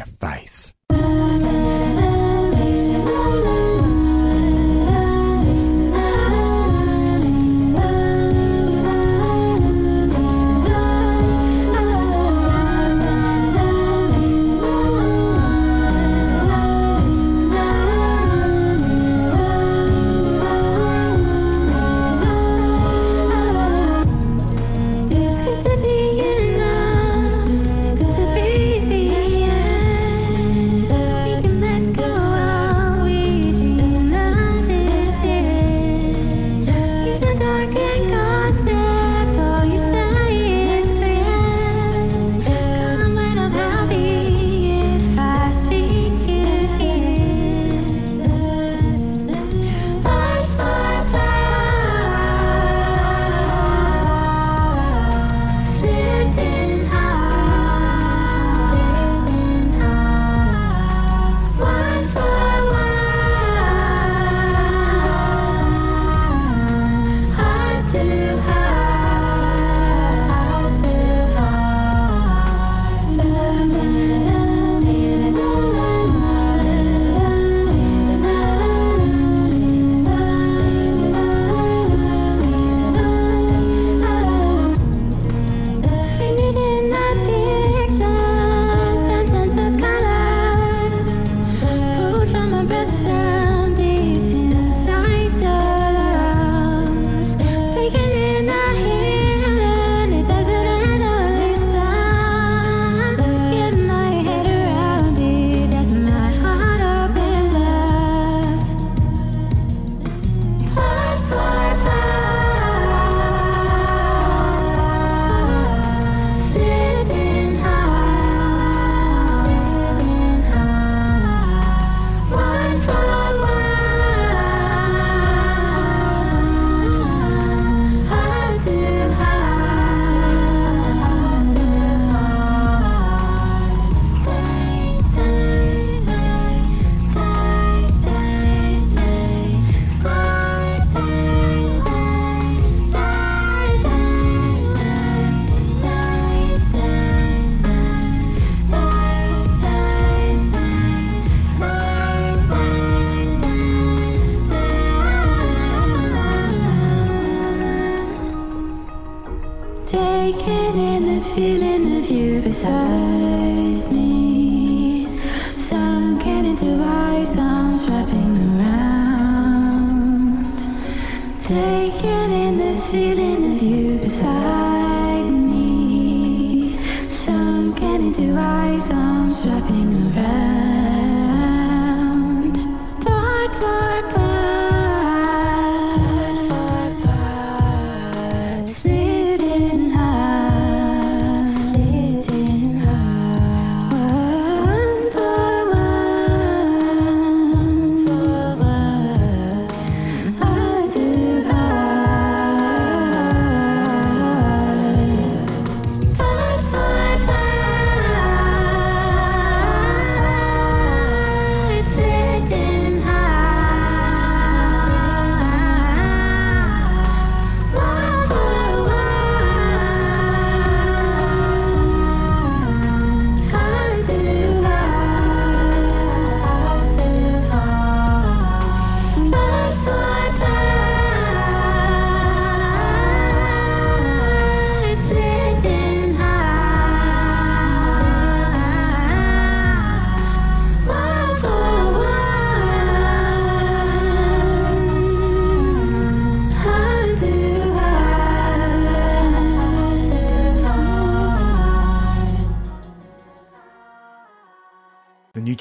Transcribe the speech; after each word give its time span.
a 0.00 0.06
face. 0.06 0.72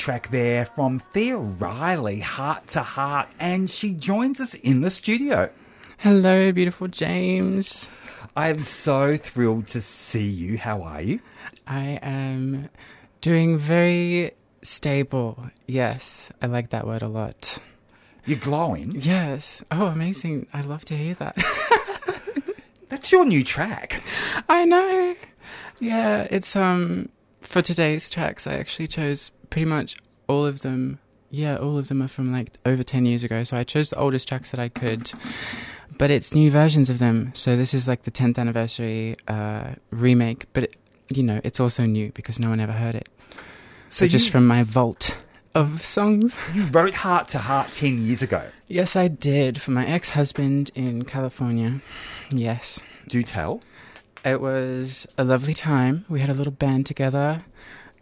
Track 0.10 0.30
there 0.30 0.66
from 0.66 0.98
Thea 0.98 1.38
Riley, 1.38 2.20
Heart 2.20 2.70
to 2.70 2.82
Heart, 2.82 3.28
and 3.40 3.70
she 3.70 3.94
joins 3.94 4.42
us 4.42 4.56
in 4.56 4.82
the 4.82 4.90
studio. 4.90 5.52
Hello, 6.00 6.52
beautiful 6.52 6.88
James. 6.88 7.92
I 8.36 8.50
am 8.50 8.64
so 8.64 9.18
thrilled 9.18 9.68
to 9.68 9.82
see 9.82 10.28
you. 10.28 10.58
How 10.58 10.82
are 10.82 11.04
you? 11.04 11.20
I 11.68 12.00
am 12.02 12.70
doing 13.22 13.60
very 13.60 14.32
stable. 14.64 15.46
Yes, 15.68 16.32
I 16.42 16.48
like 16.48 16.72
that 16.72 16.88
word 16.88 17.04
a 17.04 17.08
lot. 17.08 17.60
You're 18.26 18.40
glowing. 18.40 18.94
Yes. 18.96 19.64
Oh, 19.70 19.86
amazing. 19.86 20.48
I 20.52 20.62
love 20.62 20.86
to 20.86 20.98
hear 20.98 21.14
that. 21.14 21.38
That's 22.90 23.12
your 23.12 23.26
new 23.26 23.44
track. 23.44 24.02
I 24.50 24.66
know. 24.66 25.16
Yeah, 25.80 26.28
it's 26.32 26.56
um 26.56 27.10
for 27.42 27.62
today's 27.62 28.10
tracks 28.10 28.48
I 28.48 28.54
actually 28.54 28.88
chose 28.88 29.32
pretty 29.50 29.66
much 29.66 29.96
all 30.28 30.46
of 30.46 30.62
them. 30.62 31.00
Yeah, 31.32 31.58
all 31.58 31.78
of 31.78 31.88
them 31.90 32.02
are 32.02 32.08
from 32.08 32.32
like 32.32 32.52
over 32.66 32.84
10 32.84 33.06
years 33.06 33.24
ago. 33.24 33.44
So 33.44 33.56
I 33.58 33.64
chose 33.64 33.90
the 33.92 34.00
oldest 34.00 34.28
tracks 34.28 34.52
that 34.52 34.60
I 34.60 34.70
could. 34.70 35.12
But 35.98 36.10
it's 36.12 36.34
new 36.34 36.50
versions 36.50 36.90
of 36.90 36.98
them. 37.00 37.32
So 37.36 37.56
this 37.56 37.74
is 37.74 37.88
like 37.88 38.04
the 38.04 38.12
10th 38.12 38.38
anniversary 38.38 39.16
uh 39.28 39.76
remake, 39.92 40.46
but 40.54 40.64
it, 40.64 40.76
you 41.10 41.24
know, 41.24 41.40
it's 41.44 41.60
also 41.60 41.86
new 41.86 42.12
because 42.14 42.40
no 42.40 42.50
one 42.50 42.60
ever 42.60 42.72
heard 42.72 42.96
it. 42.96 43.10
So 43.90 44.08
just 44.08 44.28
you- 44.28 44.32
from 44.32 44.48
my 44.48 44.64
vault 44.64 45.18
of 45.56 45.84
songs. 45.84 46.38
You 46.54 46.64
wrote 46.68 46.94
Heart 46.94 47.28
to 47.30 47.40
Heart 47.40 47.72
10 47.74 48.06
years 48.06 48.22
ago. 48.22 48.44
Yes, 48.68 48.96
I 48.96 49.08
did 49.08 49.60
for 49.60 49.72
my 49.72 49.86
ex-husband 49.86 50.70
in 50.76 51.06
California. 51.06 51.82
Yes. 52.32 52.80
Do 53.08 53.24
tell. 53.24 53.62
It 54.24 54.42
was 54.42 55.08
a 55.18 55.24
lovely 55.24 55.56
time. 55.56 56.06
We 56.08 56.20
had 56.20 56.30
a 56.30 56.34
little 56.36 56.54
band 56.54 56.86
together 56.86 57.44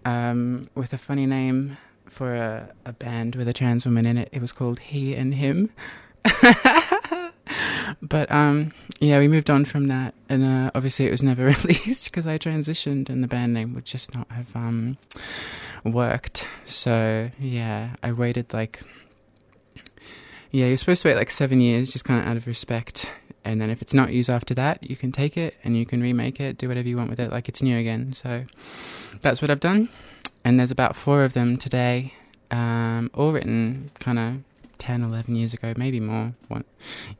um, 0.07 0.63
with 0.73 0.93
a 0.93 0.97
funny 0.97 1.25
name 1.25 1.77
for 2.05 2.33
a, 2.33 2.69
a 2.85 2.93
band 2.93 3.35
with 3.35 3.47
a 3.49 3.53
trans 3.53 3.85
woman 3.85 4.05
in 4.05 4.17
it. 4.17 4.29
It 4.31 4.41
was 4.41 4.53
called 4.53 4.79
He 4.79 5.13
and 5.13 5.33
Him. 5.33 5.69
but 8.01 8.31
um, 8.31 8.71
yeah, 9.01 9.19
we 9.19 9.27
moved 9.27 9.49
on 9.49 9.65
from 9.65 9.87
that, 9.87 10.13
and 10.29 10.45
uh, 10.45 10.71
obviously 10.73 11.05
it 11.05 11.11
was 11.11 11.21
never 11.21 11.45
released 11.63 12.05
because 12.05 12.25
I 12.25 12.37
transitioned, 12.37 13.09
and 13.09 13.21
the 13.21 13.27
band 13.27 13.53
name 13.53 13.73
would 13.75 13.85
just 13.85 14.15
not 14.15 14.31
have 14.31 14.55
um, 14.55 14.97
worked. 15.83 16.47
So 16.63 17.29
yeah, 17.37 17.95
I 18.01 18.13
waited 18.13 18.53
like 18.53 18.79
yeah, 20.51 20.67
you're 20.67 20.77
supposed 20.77 21.01
to 21.01 21.09
wait 21.09 21.17
like 21.17 21.29
seven 21.29 21.59
years, 21.59 21.91
just 21.91 22.05
kind 22.05 22.21
of 22.21 22.27
out 22.27 22.37
of 22.37 22.47
respect. 22.47 23.11
And 23.47 23.61
then 23.61 23.69
if 23.69 23.81
it's 23.81 23.93
not 23.93 24.11
used 24.11 24.29
after 24.29 24.53
that, 24.55 24.83
you 24.89 24.97
can 24.97 25.13
take 25.13 25.37
it 25.37 25.55
and 25.63 25.77
you 25.77 25.85
can 25.85 26.01
remake 26.01 26.41
it, 26.41 26.57
do 26.57 26.67
whatever 26.67 26.89
you 26.89 26.97
want 26.97 27.09
with 27.09 27.19
it, 27.19 27.31
like 27.31 27.47
it's 27.47 27.63
new 27.63 27.77
again. 27.77 28.11
So 28.11 28.43
that's 29.21 29.41
what 29.41 29.49
I've 29.49 29.61
done. 29.61 29.87
And 30.43 30.59
there's 30.59 30.69
about 30.69 30.97
four 30.97 31.23
of 31.23 31.33
them 31.33 31.55
today, 31.55 32.13
um, 32.51 33.09
all 33.13 33.31
written 33.31 33.89
kind 33.99 34.19
of 34.19 34.77
10, 34.79 35.01
11 35.01 35.37
years 35.37 35.53
ago, 35.53 35.73
maybe 35.77 36.01
more. 36.01 36.33
One, 36.49 36.65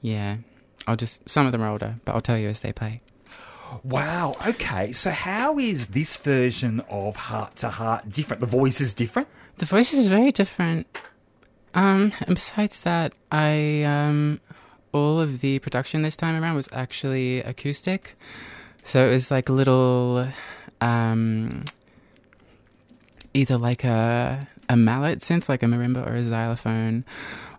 yeah. 0.01 0.37
I'll 0.85 0.97
just, 0.97 1.29
some 1.29 1.45
of 1.45 1.53
them 1.53 1.61
are 1.61 1.69
older, 1.69 1.95
but 2.03 2.13
I'll 2.13 2.21
tell 2.21 2.37
you 2.37 2.49
as 2.49 2.59
they 2.59 2.73
play. 2.73 2.99
Wow. 3.83 4.33
Okay. 4.45 4.91
So, 4.91 5.11
how 5.11 5.57
is 5.59 5.87
this 5.87 6.17
version 6.17 6.81
of 6.89 7.15
Heart 7.15 7.57
to 7.57 7.69
Heart 7.69 8.09
different? 8.09 8.41
The 8.41 8.47
voice 8.47 8.79
is 8.79 8.93
different? 8.93 9.27
The 9.57 9.65
voice 9.65 9.93
is 9.93 10.07
very 10.07 10.31
different. 10.31 10.87
Um, 11.73 12.13
and 12.25 12.35
besides 12.35 12.79
that, 12.81 13.13
I 13.29 13.83
um, 13.83 14.39
all 14.97 15.19
of 15.19 15.41
the 15.41 15.59
production 15.59 16.01
this 16.01 16.17
time 16.17 16.41
around 16.41 16.55
was 16.55 16.69
actually 16.71 17.39
acoustic, 17.39 18.15
so 18.83 19.07
it 19.07 19.11
was 19.11 19.29
like 19.29 19.49
a 19.49 19.53
little, 19.53 20.27
um, 20.81 21.63
either 23.33 23.57
like 23.57 23.83
a 23.83 24.47
a 24.69 24.75
mallet 24.75 25.19
synth, 25.19 25.47
like 25.47 25.63
a 25.63 25.65
marimba 25.65 26.05
or 26.05 26.15
a 26.15 26.23
xylophone, 26.23 27.05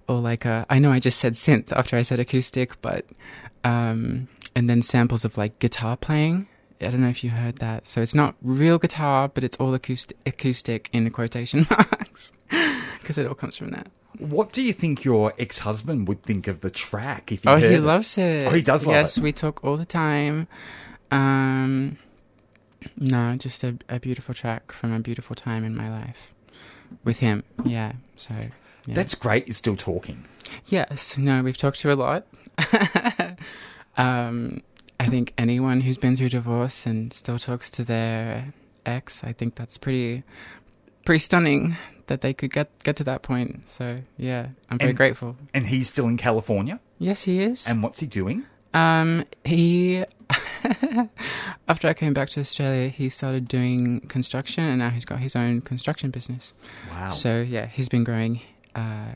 or 0.09 0.19
like 0.19 0.45
a. 0.45 0.67
I 0.69 0.79
know 0.79 0.91
I 0.93 1.01
just 1.01 1.19
said 1.19 1.35
synth 1.35 1.73
after 1.73 1.97
I 1.97 2.03
said 2.03 2.21
acoustic, 2.21 2.81
but 2.83 3.07
um, 3.65 4.29
and 4.55 4.69
then 4.69 4.83
samples 4.83 5.25
of 5.25 5.39
like 5.39 5.59
guitar 5.59 5.97
playing. 5.97 6.49
I 6.81 6.87
don't 6.89 7.01
know 7.01 7.09
if 7.09 7.25
you 7.25 7.31
heard 7.31 7.57
that. 7.59 7.87
So 7.87 8.01
it's 8.01 8.15
not 8.15 8.37
real 8.41 8.79
guitar, 8.79 9.29
but 9.29 9.43
it's 9.43 9.57
all 9.57 9.75
acoustic, 9.75 10.17
acoustic 10.27 10.89
in 10.93 11.11
quotation 11.11 11.67
marks, 11.71 12.33
because 13.09 13.17
it 13.17 13.27
all 13.27 13.35
comes 13.35 13.57
from 13.57 13.71
that. 13.71 13.89
What 14.19 14.53
do 14.53 14.63
you 14.63 14.75
think 14.75 15.03
your 15.03 15.33
ex 15.39 15.61
husband 15.61 16.09
would 16.09 16.23
think 16.23 16.47
of 16.47 16.61
the 16.61 16.69
track 16.69 17.33
if 17.33 17.43
he 17.43 17.49
Oh, 17.49 17.57
he 17.57 17.77
it? 17.77 17.81
loves 17.81 18.19
it. 18.19 18.47
Oh, 18.47 18.51
he 18.51 18.61
does 18.61 18.85
love 18.85 18.95
yes, 18.97 19.17
it. 19.17 19.21
Yes, 19.21 19.25
we 19.25 19.33
talk 19.33 19.65
all 19.65 19.79
the 19.79 19.87
time. 19.87 20.47
Um, 21.11 21.97
no, 22.99 23.35
just 23.37 23.65
a, 23.65 23.79
a 23.89 23.99
beautiful 23.99 24.35
track 24.35 24.73
from 24.73 24.93
a 24.93 25.01
beautiful 25.01 25.35
time 25.35 25.65
in 25.65 25.75
my 25.75 25.89
life 25.89 26.35
with 27.03 27.21
him. 27.21 27.45
Yeah. 27.65 27.93
So. 28.15 28.35
Yeah. 28.87 28.95
That's 28.95 29.15
great. 29.15 29.47
You're 29.47 29.55
still 29.55 29.77
talking. 29.77 30.27
Yes, 30.67 31.17
no, 31.17 31.43
we've 31.43 31.57
talked 31.57 31.81
to 31.81 31.91
a 31.91 31.95
lot. 31.95 32.27
um, 33.97 34.63
I 35.01 35.07
think 35.07 35.33
anyone 35.39 35.81
who's 35.81 35.97
been 35.97 36.15
through 36.15 36.29
divorce 36.29 36.85
and 36.85 37.11
still 37.15 37.39
talks 37.39 37.71
to 37.71 37.85
their 37.85 38.53
ex, 38.85 39.25
I 39.25 39.33
think 39.33 39.55
that's 39.55 39.79
pretty, 39.79 40.25
pretty 41.07 41.21
stunning 41.21 41.75
that 42.09 42.21
they 42.21 42.35
could 42.35 42.53
get 42.53 42.69
get 42.85 42.97
to 42.97 43.05
that 43.05 43.23
point. 43.23 43.69
So 43.69 44.03
yeah, 44.19 44.49
I'm 44.69 44.79
very 44.79 44.91
And- 44.91 44.97
grateful. 44.99 45.37
And 45.55 45.67
he's 45.67 45.89
still 45.89 46.09
in 46.09 46.17
California. 46.19 46.81
Yes, 46.99 47.23
he 47.23 47.41
is. 47.41 47.67
And 47.69 47.83
what's 47.83 48.01
he 48.01 48.07
doing? 48.07 48.45
Um, 48.75 49.25
he 49.45 50.05
after 51.69 51.89
I 51.89 51.95
came 51.95 52.13
back 52.13 52.29
to 52.31 52.41
Australia, 52.41 52.89
he 52.89 53.09
started 53.09 53.49
doing 53.49 54.01
construction, 54.09 54.65
and 54.65 54.79
now 54.79 54.91
he's 54.91 55.05
got 55.05 55.21
his 55.21 55.35
own 55.37 55.61
construction 55.63 56.11
business. 56.11 56.53
Wow. 56.91 57.09
So 57.11 57.41
yeah, 57.41 57.67
he's 57.67 57.89
been 57.89 58.05
growing 58.05 58.41
uh, 58.75 59.15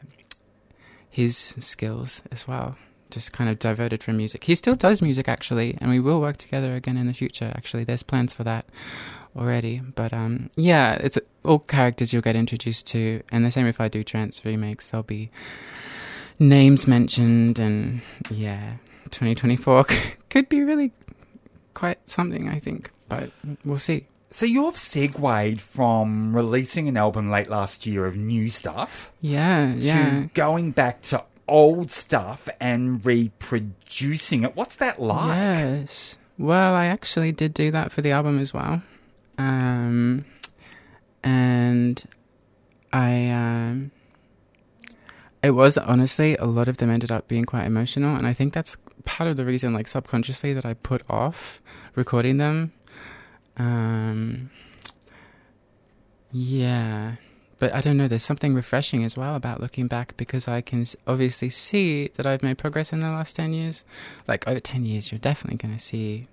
his 1.11 1.37
skills 1.59 2.23
as 2.31 2.47
well. 2.49 2.77
Just 3.13 3.33
kind 3.33 3.49
of 3.49 3.59
diverted 3.59 4.03
from 4.03 4.17
music. 4.17 4.45
He 4.45 4.55
still 4.55 4.75
does 4.75 5.01
music 5.03 5.29
actually, 5.29 5.77
and 5.81 5.91
we 5.91 6.01
will 6.01 6.21
work 6.21 6.37
together 6.39 6.75
again 6.75 6.97
in 6.97 7.07
the 7.07 7.15
future. 7.15 7.53
Actually, 7.55 7.85
there's 7.85 8.03
plans 8.03 8.33
for 8.35 8.43
that 8.45 8.65
already. 9.37 9.81
But 9.81 10.13
um, 10.13 10.51
yeah, 10.57 10.95
it's 10.95 11.19
all 11.45 11.59
characters 11.61 12.13
you'll 12.13 12.23
get 12.23 12.37
introduced 12.37 12.87
to, 12.89 13.23
and 13.31 13.45
the 13.45 13.51
same 13.51 13.67
if 13.67 13.81
I 13.81 13.89
do 13.89 14.03
trance 14.03 14.45
remakes, 14.45 14.89
there'll 14.89 15.05
be 15.05 15.31
names 16.39 16.87
mentioned, 16.87 17.59
and 17.59 18.01
yeah, 18.31 18.77
2024 19.11 19.85
could 20.31 20.49
be 20.49 20.63
really 20.63 20.93
quite 21.75 22.09
something, 22.09 22.49
I 22.49 22.59
think. 22.59 22.91
But 23.09 23.31
we'll 23.65 23.79
see. 23.79 24.07
so 24.31 24.47
you've 24.47 24.77
segued 24.79 25.61
from 25.61 26.35
releasing 26.35 26.89
an 26.89 26.97
album 26.97 27.31
late 27.31 27.51
last 27.51 27.87
year 27.87 28.07
of 28.07 28.17
new 28.17 28.49
stuff 28.49 29.13
Yeah, 29.21 29.75
yeah. 29.75 30.21
to 30.23 30.31
going 30.33 30.71
back 30.71 31.03
to 31.03 31.25
old 31.49 31.91
stuff 31.91 32.49
and 32.61 33.05
reproducing 33.05 34.45
it. 34.45 34.57
What's 34.57 34.77
that 34.77 35.01
like? 35.01 35.37
Yes. 35.37 36.19
Well, 36.39 36.75
I 36.75 36.87
actually 36.87 37.33
did 37.33 37.55
do 37.55 37.71
that 37.71 37.93
for 37.93 38.01
the 38.01 38.11
album 38.11 38.39
as 38.39 38.55
well. 38.55 38.83
Um, 39.39 40.25
and 41.23 42.05
I, 42.93 43.31
um, 43.31 43.91
it 45.43 45.51
was 45.51 45.77
honestly, 45.79 46.37
a 46.37 46.47
lot 46.47 46.69
of 46.69 46.79
them 46.79 46.91
ended 46.91 47.13
up 47.13 47.29
being 47.29 47.45
quite 47.45 47.65
emotional. 47.65 48.17
And 48.17 48.27
I 48.27 48.33
think 48.33 48.53
that's 48.53 48.77
part 49.05 49.29
of 49.29 49.37
the 49.37 49.45
reason, 49.45 49.73
like 49.73 49.89
subconsciously, 49.89 50.53
that 50.53 50.65
I 50.65 50.75
put 50.75 51.03
off 51.11 51.61
recording 51.95 52.39
them. 52.39 52.73
Um, 53.57 54.51
yeah. 56.31 57.17
But 57.63 57.77
I 57.77 57.81
don't 57.81 57.97
know, 57.97 58.09
there's 58.09 58.25
something 58.25 58.57
refreshing 58.57 59.05
as 59.05 59.17
well 59.17 59.37
about 59.37 59.61
looking 59.61 59.87
back 59.87 60.17
because 60.17 60.49
I 60.49 60.63
can 60.63 60.85
obviously 61.07 61.49
see 61.49 62.09
that 62.15 62.27
I've 62.27 62.43
made 62.43 62.59
progress 62.59 62.93
in 62.93 62.99
the 62.99 63.07
last 63.07 63.37
10 63.37 63.55
years. 63.55 63.85
Like, 64.27 64.49
over 64.49 64.59
10 64.59 64.85
years, 64.85 65.13
you're 65.13 65.21
definitely 65.21 65.59
going 65.59 65.73
to 65.73 65.81
see 65.81 66.27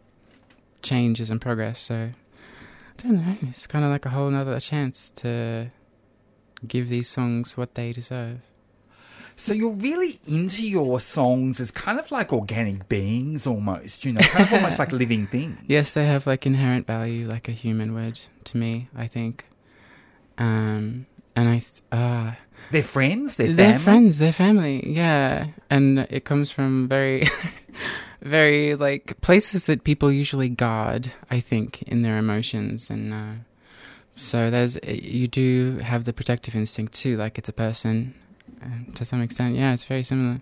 changes 0.81 1.30
and 1.30 1.40
progress. 1.40 1.78
So, 1.78 2.10
I 2.14 3.04
don't 3.04 3.24
know, 3.24 3.36
it's 3.44 3.68
kind 3.68 3.86
of 3.86 3.92
like 3.92 4.08
a 4.08 4.10
whole 4.10 4.31
nother 4.31 4.60
chance 4.60 5.12
to 5.18 5.70
give 6.68 6.90
these 6.90 7.08
songs 7.08 7.56
what 7.56 7.76
they 7.76 7.94
deserve. 7.94 8.40
So 9.36 9.54
you're 9.54 9.76
really 9.76 10.19
into 10.26 10.64
your 10.64 11.00
songs 11.00 11.59
as 11.59 11.69
kind 11.69 12.00
of 12.00 12.12
like 12.12 12.33
organic 12.33 12.90
beings 12.90 13.45
almost, 13.45 14.04
you 14.04 14.14
know, 14.14 14.21
kind 14.21 14.48
of 14.48 14.54
almost 14.54 14.80
like 14.80 14.92
living 15.04 15.28
things. 15.28 15.59
Yes, 15.68 15.92
they 15.92 16.07
have 16.07 16.26
like 16.26 16.48
inherent 16.48 16.88
value, 16.88 17.28
like 17.28 17.48
a 17.48 17.52
human 17.52 17.94
would 17.94 18.19
to 18.45 18.57
me, 18.57 18.90
I 18.95 19.06
think. 19.06 19.45
Um, 20.40 21.06
and 21.40 21.50
I, 21.50 21.96
uh, 21.96 22.31
They're 22.72 22.84
friends, 22.84 23.36
they're, 23.38 23.54
they're 23.54 23.72
family. 23.80 23.84
friends, 23.84 24.18
they're 24.19 24.31
family, 24.31 24.84
yeah. 24.90 25.48
And 25.69 26.00
it 26.10 26.26
comes 26.26 26.52
from 26.52 26.88
very, 26.88 27.28
very 28.22 28.76
like 28.76 29.19
places 29.22 29.66
that 29.68 29.84
people 29.84 30.12
usually 30.12 30.50
guard, 30.50 31.14
I 31.31 31.40
think, 31.40 31.81
in 31.84 32.02
their 32.02 32.18
emotions. 32.18 32.90
And 32.90 33.14
uh, 33.14 33.34
so 34.16 34.50
there's, 34.50 34.78
you 34.86 35.28
do 35.28 35.78
have 35.80 36.04
the 36.06 36.14
protective 36.14 36.56
instinct 36.56 36.94
too, 36.94 37.18
like 37.18 37.38
it's 37.38 37.50
a 37.50 37.54
person. 37.54 38.14
And 38.62 38.96
to 38.98 39.06
some 39.06 39.22
extent, 39.22 39.56
yeah, 39.56 39.74
it's 39.74 39.84
very 39.86 40.04
similar. 40.04 40.42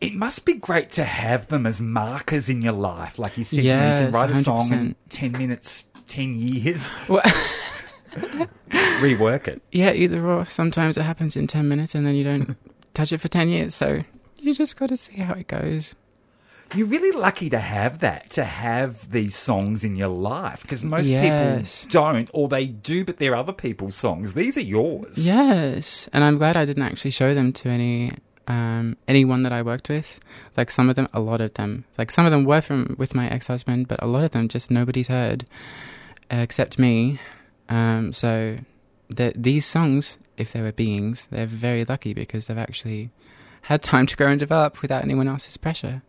It 0.00 0.14
must 0.14 0.46
be 0.46 0.54
great 0.54 0.90
to 0.92 1.04
have 1.04 1.48
them 1.48 1.66
as 1.66 1.80
markers 1.80 2.48
in 2.48 2.62
your 2.62 2.72
life. 2.72 3.18
Like 3.18 3.36
you 3.36 3.44
said, 3.44 3.58
you, 3.64 3.70
you 3.70 3.76
can 3.76 4.12
write 4.12 4.30
a 4.30 4.42
song 4.42 4.72
in 4.72 4.96
10 5.10 5.32
minutes, 5.32 5.84
10 6.08 6.34
years, 6.38 6.88
Well, 7.08 7.22
rework 8.10 9.48
it. 9.48 9.62
yeah, 9.72 9.92
either 9.92 10.24
or. 10.26 10.44
Sometimes 10.44 10.96
it 10.96 11.02
happens 11.02 11.36
in 11.36 11.46
10 11.46 11.68
minutes 11.68 11.94
and 11.94 12.06
then 12.06 12.14
you 12.14 12.24
don't 12.24 12.56
touch 12.94 13.12
it 13.12 13.18
for 13.18 13.28
10 13.28 13.48
years. 13.48 13.74
So 13.74 14.02
you 14.38 14.54
just 14.54 14.76
got 14.76 14.88
to 14.90 14.96
see 14.96 15.18
how 15.20 15.34
it 15.34 15.46
goes. 15.48 15.94
You're 16.74 16.86
really 16.86 17.10
lucky 17.18 17.50
to 17.50 17.58
have 17.58 17.98
that, 17.98 18.30
to 18.30 18.44
have 18.44 19.10
these 19.10 19.34
songs 19.34 19.82
in 19.82 19.96
your 19.96 20.06
life, 20.08 20.62
because 20.62 20.84
most 20.84 21.06
Yes. 21.06 21.84
people 21.84 21.90
don't, 21.90 22.30
or 22.32 22.46
they 22.48 22.66
do, 22.66 23.04
but 23.04 23.16
they're 23.16 23.34
other 23.34 23.52
people's 23.52 23.96
songs. 23.96 24.34
These 24.34 24.56
are 24.56 24.60
yours. 24.62 25.26
Yes, 25.26 26.08
and 26.12 26.22
I'm 26.22 26.38
glad 26.38 26.56
I 26.56 26.64
didn't 26.64 26.84
actually 26.84 27.10
show 27.10 27.34
them 27.34 27.52
to 27.54 27.68
any 27.70 28.12
um, 28.46 28.96
anyone 29.08 29.42
that 29.42 29.52
I 29.52 29.62
worked 29.62 29.88
with. 29.88 30.20
Like 30.56 30.70
some 30.70 30.88
of 30.88 30.94
them, 30.94 31.08
a 31.12 31.18
lot 31.18 31.40
of 31.40 31.54
them. 31.54 31.86
Like 31.98 32.12
some 32.12 32.24
of 32.24 32.30
them 32.30 32.44
were 32.44 32.60
from 32.60 32.94
with 32.96 33.16
my 33.16 33.28
ex 33.28 33.48
husband, 33.48 33.88
but 33.88 34.00
a 34.00 34.06
lot 34.06 34.22
of 34.22 34.30
them 34.30 34.46
just 34.46 34.70
nobody's 34.70 35.08
heard 35.08 35.46
uh, 36.32 36.36
except 36.36 36.78
me. 36.78 37.18
Um, 37.70 38.12
so 38.12 38.58
the, 39.08 39.32
these 39.36 39.64
songs, 39.64 40.18
if 40.36 40.52
they 40.52 40.60
were 40.60 40.72
beings, 40.72 41.28
they're 41.30 41.46
very 41.46 41.84
lucky 41.84 42.12
because 42.12 42.46
they've 42.46 42.58
actually 42.58 43.10
had 43.62 43.82
time 43.82 44.06
to 44.06 44.16
grow 44.16 44.28
and 44.28 44.38
develop 44.40 44.82
without 44.82 45.02
anyone 45.04 45.28
else's 45.28 45.56
pressure. 45.56 46.02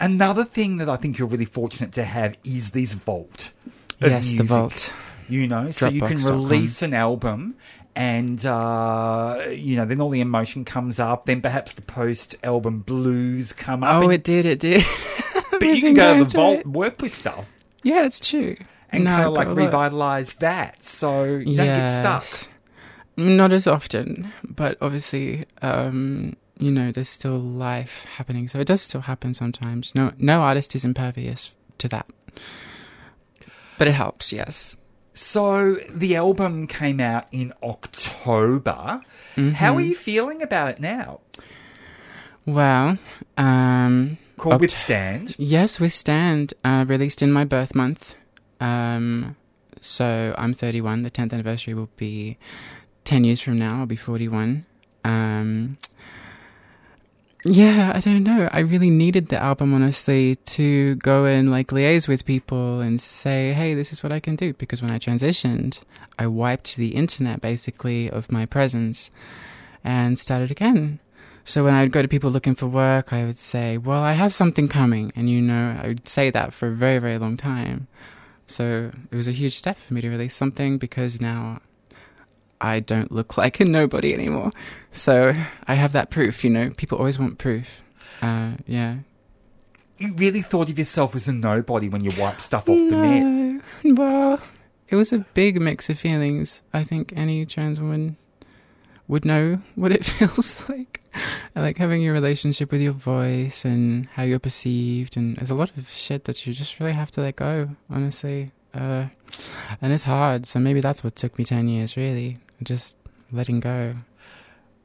Another 0.00 0.44
thing 0.44 0.78
that 0.78 0.88
I 0.88 0.96
think 0.96 1.18
you're 1.18 1.28
really 1.28 1.44
fortunate 1.44 1.92
to 1.92 2.04
have 2.04 2.36
is 2.44 2.72
this 2.72 2.94
vault. 2.94 3.52
yes, 4.00 4.30
the 4.36 4.44
vault. 4.44 4.92
You 5.28 5.46
know, 5.46 5.70
so 5.70 5.88
you 5.88 6.00
can 6.02 6.18
release 6.18 6.82
an 6.82 6.92
album. 6.92 7.54
And 7.94 8.44
uh, 8.44 9.48
you 9.50 9.76
know, 9.76 9.84
then 9.84 10.00
all 10.00 10.08
the 10.08 10.22
emotion 10.22 10.64
comes 10.64 10.98
up. 10.98 11.26
Then 11.26 11.42
perhaps 11.42 11.74
the 11.74 11.82
post-album 11.82 12.80
blues 12.80 13.52
come 13.52 13.84
up. 13.84 13.96
Oh, 13.96 14.04
and- 14.04 14.12
it 14.14 14.24
did, 14.24 14.46
it 14.46 14.58
did. 14.58 14.84
but 15.50 15.62
you 15.62 15.80
can 15.80 15.94
go 15.94 16.18
to 16.18 16.24
the 16.24 16.30
vault, 16.30 16.66
work 16.66 17.00
with 17.02 17.14
stuff, 17.14 17.52
Yeah, 17.82 18.04
it's 18.04 18.18
true. 18.26 18.56
And 18.92 19.04
No, 19.04 19.10
kind 19.10 19.26
of 19.26 19.32
like 19.32 19.48
got 19.48 19.52
a 19.52 19.54
lot- 19.60 19.64
revitalize 19.66 20.34
that. 20.34 20.84
So 20.84 21.24
you 21.24 21.56
don't 21.56 21.66
get 21.66 21.88
stuck. 21.88 22.50
Not 23.16 23.52
as 23.52 23.66
often, 23.66 24.32
but 24.48 24.78
obviously, 24.80 25.44
um, 25.60 26.34
you 26.58 26.70
know, 26.70 26.90
there's 26.92 27.08
still 27.10 27.36
life 27.38 28.04
happening, 28.16 28.48
so 28.48 28.58
it 28.58 28.66
does 28.66 28.80
still 28.82 29.02
happen 29.02 29.34
sometimes. 29.34 29.94
No, 29.94 30.12
no 30.18 30.40
artist 30.42 30.74
is 30.74 30.84
impervious 30.84 31.52
to 31.78 31.88
that, 31.88 32.06
but 33.78 33.86
it 33.88 33.92
helps. 33.92 34.32
Yes. 34.32 34.76
So 35.14 35.74
the 35.90 36.16
album 36.16 36.66
came 36.66 37.00
out 37.00 37.26
in 37.32 37.52
October. 37.62 39.02
Mm-hmm. 39.36 39.50
How 39.52 39.74
are 39.74 39.80
you 39.82 39.94
feeling 39.94 40.42
about 40.42 40.70
it 40.70 40.80
now? 40.80 41.20
Well, 42.46 42.96
um, 43.36 44.16
Called 44.38 44.54
Oct- 44.54 44.60
Withstand. 44.60 45.36
Yes, 45.38 45.78
Withstand, 45.78 46.54
uh, 46.64 46.84
released 46.88 47.20
in 47.22 47.30
my 47.30 47.44
birth 47.44 47.74
month. 47.74 48.16
Um, 48.62 49.36
so 49.80 50.34
I'm 50.38 50.54
31. 50.54 51.02
The 51.02 51.10
10th 51.10 51.32
anniversary 51.32 51.74
will 51.74 51.90
be 51.96 52.38
10 53.04 53.24
years 53.24 53.40
from 53.40 53.58
now. 53.58 53.80
I'll 53.80 53.86
be 53.86 53.96
41. 53.96 54.64
Um, 55.04 55.76
yeah, 57.44 57.90
I 57.92 57.98
don't 57.98 58.22
know. 58.22 58.48
I 58.52 58.60
really 58.60 58.88
needed 58.88 59.26
the 59.26 59.36
album, 59.36 59.74
honestly, 59.74 60.36
to 60.36 60.94
go 60.96 61.24
and 61.24 61.50
like 61.50 61.68
liaise 61.68 62.06
with 62.06 62.24
people 62.24 62.80
and 62.80 63.00
say, 63.00 63.52
hey, 63.52 63.74
this 63.74 63.92
is 63.92 64.04
what 64.04 64.12
I 64.12 64.20
can 64.20 64.36
do. 64.36 64.52
Because 64.52 64.80
when 64.80 64.92
I 64.92 65.00
transitioned, 65.00 65.80
I 66.16 66.28
wiped 66.28 66.76
the 66.76 66.94
internet 66.94 67.40
basically 67.40 68.08
of 68.08 68.30
my 68.30 68.46
presence 68.46 69.10
and 69.82 70.16
started 70.16 70.52
again. 70.52 71.00
So 71.44 71.64
when 71.64 71.74
I 71.74 71.82
would 71.82 71.90
go 71.90 72.02
to 72.02 72.06
people 72.06 72.30
looking 72.30 72.54
for 72.54 72.68
work, 72.68 73.12
I 73.12 73.24
would 73.24 73.38
say, 73.38 73.76
"Well, 73.76 74.00
I 74.00 74.12
have 74.12 74.32
something 74.32 74.68
coming," 74.68 75.12
and 75.16 75.28
you 75.28 75.42
know, 75.42 75.76
I 75.82 75.88
would 75.88 76.06
say 76.06 76.30
that 76.30 76.52
for 76.52 76.68
a 76.68 76.70
very, 76.70 77.00
very 77.00 77.18
long 77.18 77.36
time. 77.36 77.88
So 78.52 78.90
it 79.10 79.16
was 79.16 79.28
a 79.28 79.32
huge 79.32 79.56
step 79.56 79.78
for 79.78 79.94
me 79.94 80.00
to 80.00 80.08
release 80.08 80.34
something 80.34 80.78
because 80.78 81.20
now 81.20 81.60
I 82.60 82.80
don't 82.80 83.10
look 83.10 83.36
like 83.42 83.60
a 83.60 83.64
nobody 83.64 84.14
anymore. 84.14 84.50
So 84.90 85.34
I 85.66 85.74
have 85.74 85.92
that 85.92 86.10
proof. 86.10 86.44
You 86.44 86.50
know, 86.50 86.70
people 86.76 86.98
always 86.98 87.18
want 87.18 87.38
proof. 87.38 87.82
Uh, 88.20 88.52
yeah. 88.66 88.98
You 89.98 90.14
really 90.14 90.42
thought 90.42 90.68
of 90.68 90.78
yourself 90.78 91.14
as 91.14 91.28
a 91.28 91.32
nobody 91.32 91.88
when 91.88 92.02
you 92.04 92.12
wiped 92.18 92.40
stuff 92.40 92.68
off 92.68 92.76
the 92.76 92.96
net. 92.96 93.62
No, 93.84 93.94
well, 93.94 94.42
it 94.88 94.96
was 94.96 95.12
a 95.12 95.20
big 95.34 95.60
mix 95.60 95.88
of 95.88 95.98
feelings. 95.98 96.62
I 96.72 96.82
think 96.82 97.12
any 97.16 97.46
trans 97.46 97.80
woman 97.80 98.16
would 99.12 99.26
know 99.26 99.58
what 99.74 99.92
it 99.92 100.04
feels 100.06 100.68
like. 100.70 101.00
like 101.54 101.76
having 101.76 102.00
your 102.00 102.14
relationship 102.14 102.72
with 102.72 102.80
your 102.80 102.94
voice 102.94 103.62
and 103.64 104.06
how 104.06 104.22
you're 104.22 104.38
perceived, 104.38 105.16
and 105.18 105.36
there's 105.36 105.50
a 105.50 105.54
lot 105.54 105.70
of 105.76 105.88
shit 105.90 106.24
that 106.24 106.46
you 106.46 106.54
just 106.54 106.80
really 106.80 106.94
have 106.94 107.10
to 107.12 107.20
let 107.20 107.36
go, 107.36 107.68
honestly. 107.90 108.52
Uh, 108.72 109.06
and 109.82 109.92
it's 109.92 110.04
hard, 110.04 110.46
so 110.46 110.58
maybe 110.58 110.80
that's 110.80 111.04
what 111.04 111.14
took 111.14 111.38
me 111.38 111.44
10 111.44 111.68
years, 111.68 111.94
really. 111.94 112.38
Just 112.62 112.96
letting 113.30 113.60
go. 113.60 113.94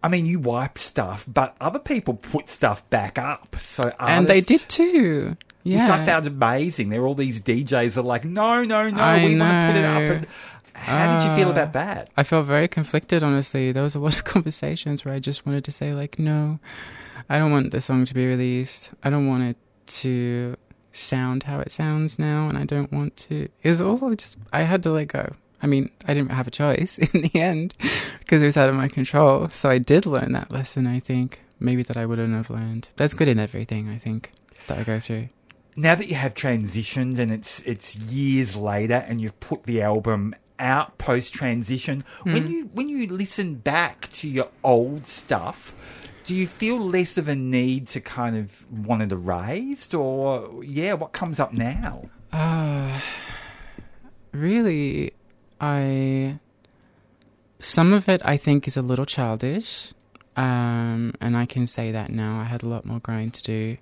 I 0.03 0.09
mean, 0.09 0.25
you 0.25 0.39
wipe 0.39 0.77
stuff, 0.77 1.25
but 1.27 1.55
other 1.61 1.79
people 1.79 2.15
put 2.15 2.49
stuff 2.49 2.87
back 2.89 3.17
up. 3.17 3.55
So 3.57 3.91
and 3.97 4.27
they 4.27 4.41
did 4.41 4.61
too. 4.67 5.37
Yeah. 5.63 5.81
Which 5.81 5.89
I 5.89 6.05
found 6.05 6.27
amazing. 6.27 6.89
There 6.89 7.01
are 7.01 7.07
all 7.07 7.15
these 7.15 7.41
DJs 7.41 7.95
that 7.95 8.01
are 8.01 8.03
like, 8.03 8.23
no, 8.23 8.63
no, 8.63 8.89
no, 8.89 9.01
I 9.01 9.25
we 9.25 9.37
want 9.37 9.51
to 9.51 9.67
put 9.67 9.79
it 9.79 9.85
up. 9.85 10.15
And 10.17 10.27
how 10.77 11.17
did 11.17 11.27
you 11.27 11.35
feel 11.35 11.49
Uh, 11.49 11.51
about 11.51 11.73
that? 11.73 12.09
I 12.15 12.23
felt 12.23 12.45
very 12.45 12.67
conflicted, 12.67 13.23
honestly. 13.23 13.71
There 13.71 13.83
was 13.83 13.95
a 13.95 13.99
lot 13.99 14.15
of 14.15 14.23
conversations 14.35 15.03
where 15.03 15.13
I 15.13 15.19
just 15.19 15.45
wanted 15.45 15.63
to 15.65 15.71
say, 15.71 15.93
like, 15.93 16.17
no, 16.19 16.59
I 17.29 17.37
don't 17.39 17.51
want 17.51 17.71
the 17.71 17.81
song 17.81 18.05
to 18.05 18.13
be 18.13 18.25
released. 18.27 18.91
I 19.03 19.09
don't 19.09 19.27
want 19.27 19.43
it 19.43 19.57
to 20.01 20.55
sound 20.91 21.43
how 21.43 21.59
it 21.59 21.71
sounds 21.71 22.17
now, 22.17 22.47
and 22.49 22.57
I 22.57 22.65
don't 22.65 22.91
want 22.91 23.15
to. 23.29 23.47
It 23.63 23.69
was 23.69 23.81
also 23.81 24.13
just, 24.15 24.37
I 24.53 24.61
had 24.61 24.83
to 24.83 24.91
let 24.91 25.09
go. 25.09 25.33
I 25.61 25.67
mean, 25.67 25.89
I 26.07 26.13
didn't 26.13 26.31
have 26.31 26.47
a 26.47 26.51
choice 26.51 26.97
in 27.13 27.21
the 27.21 27.39
end 27.41 27.73
because 28.19 28.41
it 28.43 28.45
was 28.45 28.57
out 28.57 28.69
of 28.69 28.75
my 28.75 28.87
control. 28.87 29.49
So 29.49 29.69
I 29.69 29.79
did 29.79 30.05
learn 30.05 30.31
that 30.33 30.51
lesson, 30.51 30.85
I 30.87 30.99
think. 30.99 31.41
Maybe 31.59 31.81
that 31.83 31.97
I 31.97 32.05
wouldn't 32.05 32.33
have 32.35 32.51
learned. 32.51 32.89
That's 32.97 33.15
good 33.15 33.27
in 33.27 33.39
everything, 33.39 33.89
I 33.89 33.97
think, 33.97 34.31
that 34.67 34.77
I 34.77 34.83
go 34.83 34.99
through. 34.99 35.29
Now 35.75 35.95
that 35.95 36.07
you 36.07 36.15
have 36.15 36.35
transitioned 36.35 37.17
and 37.19 37.31
it's 37.31 37.61
it's 37.61 37.95
years 37.95 38.55
later 38.55 39.03
and 39.07 39.19
you've 39.21 39.39
put 39.39 39.63
the 39.63 39.81
album 39.81 40.33
out 40.59 40.97
post 40.97 41.33
transition, 41.33 42.03
Hmm. 42.23 42.33
when 42.33 42.47
you 42.47 42.69
when 42.73 42.89
you 42.89 43.07
listen 43.07 43.55
back 43.55 44.09
to 44.13 44.27
your 44.27 44.49
old 44.63 45.07
stuff, 45.07 45.73
do 46.23 46.35
you 46.35 46.47
feel 46.47 46.79
less 46.79 47.17
of 47.17 47.27
a 47.27 47.35
need 47.35 47.87
to 47.87 48.01
kind 48.01 48.35
of 48.35 48.65
want 48.71 49.01
it 49.01 49.11
erased 49.11 49.93
or 49.93 50.63
yeah, 50.63 50.93
what 50.93 51.11
comes 51.13 51.39
up 51.39 51.53
now? 51.53 52.09
Uh, 52.33 52.99
really, 54.31 55.11
I. 55.61 56.39
Some 57.59 57.91
of 57.93 58.07
it 58.07 58.21
I 58.23 58.37
think 58.37 58.67
is 58.67 58.77
a 58.77 58.81
little 58.83 59.05
childish, 59.05 59.93
um, 60.35 61.13
and 61.19 61.35
I 61.35 61.45
can 61.45 61.65
say 61.65 61.91
that 61.91 62.11
now. 62.11 62.39
I 62.39 62.43
had 62.43 62.61
a 62.61 62.67
lot 62.67 62.85
more 62.85 62.99
growing 62.99 63.31
to 63.31 63.41
do. 63.43 63.77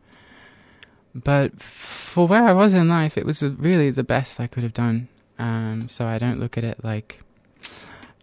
But 1.13 1.61
for 1.61 2.27
where 2.27 2.43
I 2.45 2.53
was 2.53 2.73
in 2.73 2.87
life, 2.89 3.17
it 3.17 3.25
was 3.25 3.41
really 3.43 3.89
the 3.89 4.03
best 4.03 4.39
I 4.39 4.47
could 4.47 4.63
have 4.63 4.73
done. 4.73 5.07
Um, 5.37 5.89
so 5.89 6.07
I 6.07 6.17
don't 6.17 6.39
look 6.39 6.57
at 6.57 6.63
it 6.63 6.83
like 6.83 7.21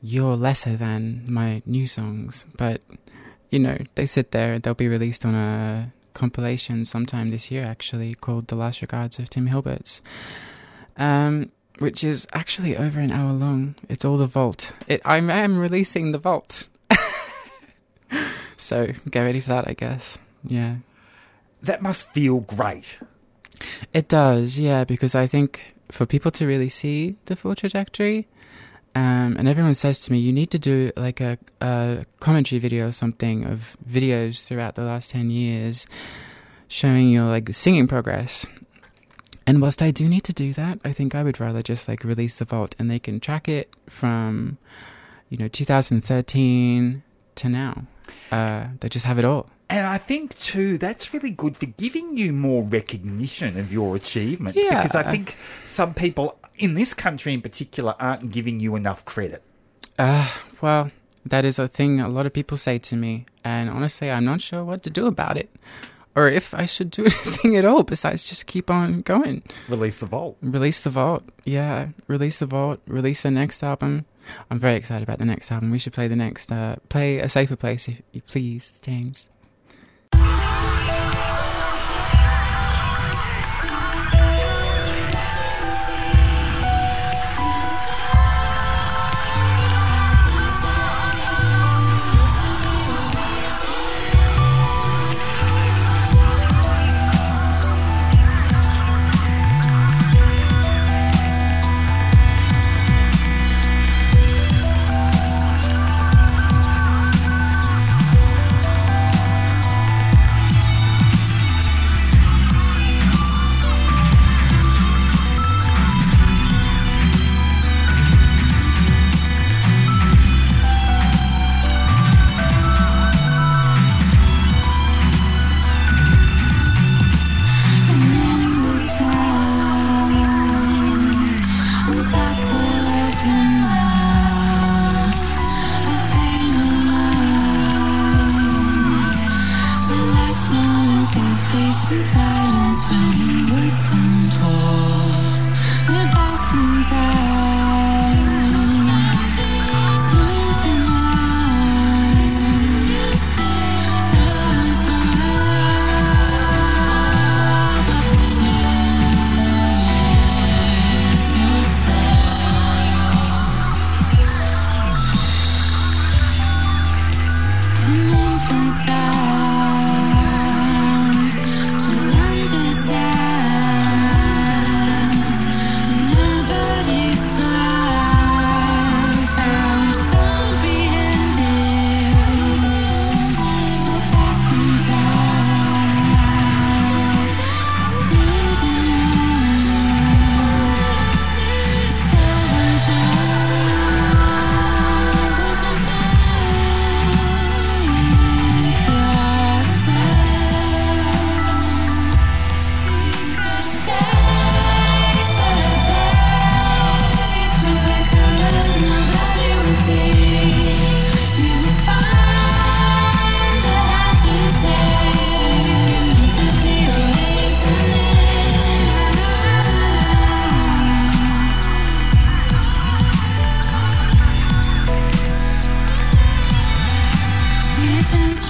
you're 0.02 0.37
lesser 0.37 0.76
than 0.76 1.25
my 1.28 1.62
new 1.66 1.87
songs. 1.87 2.45
But, 2.57 2.83
you 3.50 3.59
know, 3.59 3.78
they 3.95 4.07
sit 4.07 4.31
there, 4.31 4.59
they'll 4.59 4.75
be 4.75 4.88
released 4.88 5.25
on 5.25 5.35
a 5.35 5.92
compilation 6.14 6.85
sometime 6.85 7.31
this 7.31 7.50
year, 7.50 7.64
actually, 7.64 8.14
called 8.14 8.49
The 8.49 8.57
Last 8.57 8.83
Regards 8.83 9.19
of 9.19 9.31
Tim 9.31 9.49
Hilberts 9.49 10.00
um, 10.97 11.50
which 11.78 12.04
is 12.04 12.26
actually 12.33 12.76
over 12.76 13.00
an 13.00 13.11
hour 13.11 13.33
long. 13.33 13.75
It's 13.88 14.04
all 14.04 14.16
the 14.16 14.26
vault. 14.26 14.73
It, 14.87 15.00
I 15.04 15.19
am 15.19 15.59
releasing 15.59 16.12
the 16.12 16.19
vault. 16.19 16.69
so 18.57 18.88
get 19.11 19.23
ready 19.23 19.40
for 19.40 19.50
that, 19.50 19.69
I 19.69 19.75
guess. 19.75 20.19
Yeah. 20.45 20.76
That 21.62 21.83
must 21.83 22.12
feel 22.12 22.40
great. 22.40 22.99
It 23.92 24.09
does, 24.09 24.59
yeah, 24.59 24.85
because 24.85 25.14
I 25.14 25.26
think 25.26 25.75
for 25.93 26.07
people 26.07 26.31
to 26.33 26.47
really 26.47 26.69
see 26.69 27.17
the 27.27 27.37
full 27.37 27.55
trajectory, 27.55 28.27
um, 28.95 29.37
and 29.39 29.49
everyone 29.49 29.75
says 29.75 30.01
to 30.01 30.13
me, 30.13 30.19
you 30.19 30.33
need 30.33 30.51
to 30.51 30.59
do 30.59 30.93
like 30.97 31.21
a, 31.21 31.39
a 31.61 32.05
commentary 32.21 32.59
video 32.59 32.89
or 32.89 32.93
something 32.93 33.45
of 33.45 33.77
videos 33.89 34.47
throughout 34.47 34.75
the 34.75 34.83
last 34.83 35.11
10 35.13 35.31
years 35.31 35.87
showing 36.69 37.11
your 37.11 37.25
like 37.25 37.49
singing 37.53 37.89
progress. 37.89 38.47
And 39.47 39.61
whilst 39.61 39.83
I 39.83 39.91
do 39.91 40.09
need 40.09 40.25
to 40.25 40.33
do 40.33 40.53
that, 40.53 40.79
I 40.85 40.93
think 40.93 41.15
I 41.15 41.23
would 41.23 41.41
rather 41.41 41.63
just 41.63 41.89
like 41.89 42.05
release 42.05 42.37
the 42.37 42.45
vault 42.45 42.77
and 42.79 42.91
they 42.91 42.99
can 42.99 43.19
track 43.19 43.49
it 43.49 43.75
from, 43.89 44.59
you 45.31 45.39
know, 45.39 45.49
2013 45.49 47.03
to 47.35 47.49
now. 47.49 47.87
Uh, 48.31 48.69
they 48.81 48.89
just 48.89 49.07
have 49.07 49.19
it 49.19 49.25
all. 49.25 49.49
And 49.73 49.87
I 49.87 49.99
think 49.99 50.38
too 50.38 50.76
that's 50.79 51.14
really 51.14 51.31
good 51.31 51.57
for 51.57 51.67
giving 51.67 52.17
you 52.17 52.33
more 52.33 52.62
recognition 52.62 53.59
of 53.59 53.73
your 53.73 53.97
achievements 53.97 54.59
Yeah. 54.62 54.83
because 54.83 54.95
I 54.95 55.11
think 55.11 55.37
some 55.64 55.95
people 55.95 56.38
in 56.59 56.75
this 56.75 56.93
country 56.95 57.33
in 57.33 57.41
particular 57.41 57.95
aren't 57.99 58.31
giving 58.31 58.61
you 58.61 58.76
enough 58.76 59.05
credit. 59.05 59.43
Uh, 59.99 60.29
well, 60.61 60.91
that 61.25 61.45
is 61.45 61.59
a 61.59 61.69
thing 61.69 62.00
a 62.00 62.09
lot 62.09 62.26
of 62.26 62.33
people 62.33 62.57
say 62.57 62.79
to 62.79 62.97
me, 62.97 63.25
and 63.45 63.71
honestly, 63.71 64.11
I'm 64.11 64.25
not 64.25 64.41
sure 64.41 64.62
what 64.64 64.83
to 64.83 64.91
do 64.91 65.07
about 65.07 65.37
it, 65.37 65.49
or 66.14 66.29
if 66.29 66.52
I 66.52 66.67
should 66.67 66.91
do 66.91 67.02
anything 67.05 67.57
at 67.57 67.64
all 67.64 67.83
besides 67.83 68.29
just 68.29 68.47
keep 68.47 68.71
on 68.71 69.00
going. 69.02 69.43
Release 69.69 69.99
the 69.99 70.07
vault. 70.07 70.37
Release 70.43 70.81
the 70.81 70.91
vault, 70.91 71.23
yeah. 71.45 71.88
Release 72.09 72.38
the 72.38 72.47
vault. 72.47 72.81
Release 72.87 73.23
the 73.23 73.31
next 73.31 73.62
album. 73.62 74.05
I'm 74.50 74.59
very 74.59 74.76
excited 74.76 75.02
about 75.02 75.19
the 75.19 75.25
next 75.25 75.50
album. 75.50 75.71
We 75.71 75.79
should 75.79 75.93
play 75.93 76.09
the 76.09 76.17
next. 76.17 76.52
Uh, 76.52 76.76
play 76.88 77.19
a 77.19 77.29
safer 77.29 77.57
place, 77.57 77.88
if 77.88 78.02
you 78.12 78.21
please, 78.23 78.73
James. 78.83 79.29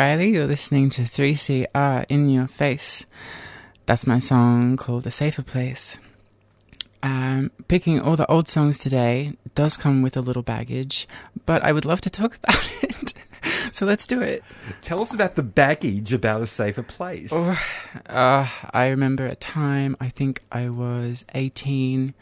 Riley. 0.00 0.30
You're 0.30 0.46
listening 0.46 0.88
to 0.90 1.02
3CR 1.02 2.06
in 2.08 2.30
Your 2.30 2.46
Face. 2.46 3.04
That's 3.84 4.06
my 4.06 4.18
song 4.18 4.78
called 4.78 5.06
A 5.06 5.10
Safer 5.10 5.42
Place. 5.42 5.98
Um, 7.02 7.50
picking 7.68 8.00
all 8.00 8.16
the 8.16 8.26
old 8.28 8.48
songs 8.48 8.78
today 8.78 9.34
does 9.54 9.76
come 9.76 10.00
with 10.00 10.16
a 10.16 10.22
little 10.22 10.42
baggage, 10.42 11.06
but 11.44 11.62
I 11.62 11.72
would 11.72 11.84
love 11.84 12.00
to 12.00 12.08
talk 12.08 12.38
about 12.42 12.82
it. 12.82 13.12
so 13.72 13.84
let's 13.84 14.06
do 14.06 14.22
it. 14.22 14.42
Tell 14.80 15.02
us 15.02 15.12
about 15.12 15.34
the 15.34 15.42
baggage 15.42 16.14
about 16.14 16.40
a 16.40 16.46
safer 16.46 16.82
place. 16.82 17.28
Oh, 17.30 17.62
uh, 18.06 18.48
I 18.72 18.88
remember 18.88 19.26
a 19.26 19.36
time, 19.36 19.98
I 20.00 20.08
think 20.08 20.40
I 20.50 20.70
was 20.70 21.26
18 21.34 22.14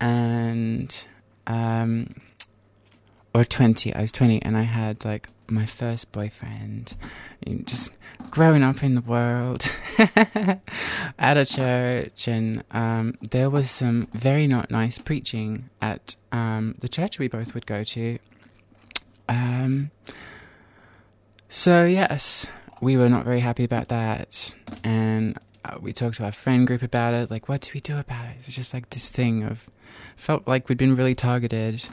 and, 0.00 1.06
um, 1.46 2.08
or 3.32 3.44
20. 3.44 3.94
I 3.94 4.00
was 4.02 4.10
20 4.10 4.42
and 4.42 4.56
I 4.56 4.62
had 4.62 5.04
like 5.04 5.28
my 5.52 5.66
first 5.66 6.12
boyfriend. 6.12 6.94
Just 7.64 7.90
growing 8.30 8.62
up 8.62 8.82
in 8.82 8.94
the 8.94 9.00
world 9.00 9.64
at 11.18 11.36
a 11.36 11.44
church, 11.44 12.26
and 12.28 12.64
um, 12.70 13.18
there 13.30 13.50
was 13.50 13.70
some 13.70 14.08
very 14.12 14.46
not 14.46 14.70
nice 14.70 14.98
preaching 14.98 15.70
at 15.80 16.16
um, 16.32 16.76
the 16.80 16.88
church 16.88 17.18
we 17.18 17.28
both 17.28 17.54
would 17.54 17.66
go 17.66 17.84
to. 17.84 18.18
Um, 19.28 19.90
so, 21.48 21.84
yes, 21.84 22.46
we 22.80 22.96
were 22.96 23.08
not 23.08 23.24
very 23.24 23.40
happy 23.40 23.64
about 23.64 23.88
that. 23.88 24.54
And 24.82 25.38
we 25.80 25.92
talked 25.92 26.16
to 26.16 26.24
our 26.24 26.32
friend 26.32 26.66
group 26.66 26.82
about 26.82 27.14
it. 27.14 27.30
Like, 27.30 27.48
what 27.48 27.62
do 27.62 27.70
we 27.74 27.80
do 27.80 27.98
about 27.98 28.26
it? 28.26 28.36
It 28.40 28.46
was 28.46 28.54
just 28.54 28.74
like 28.74 28.90
this 28.90 29.10
thing 29.10 29.42
of 29.42 29.68
felt 30.16 30.46
like 30.46 30.68
we'd 30.68 30.78
been 30.78 30.96
really 30.96 31.14
targeted. 31.14 31.84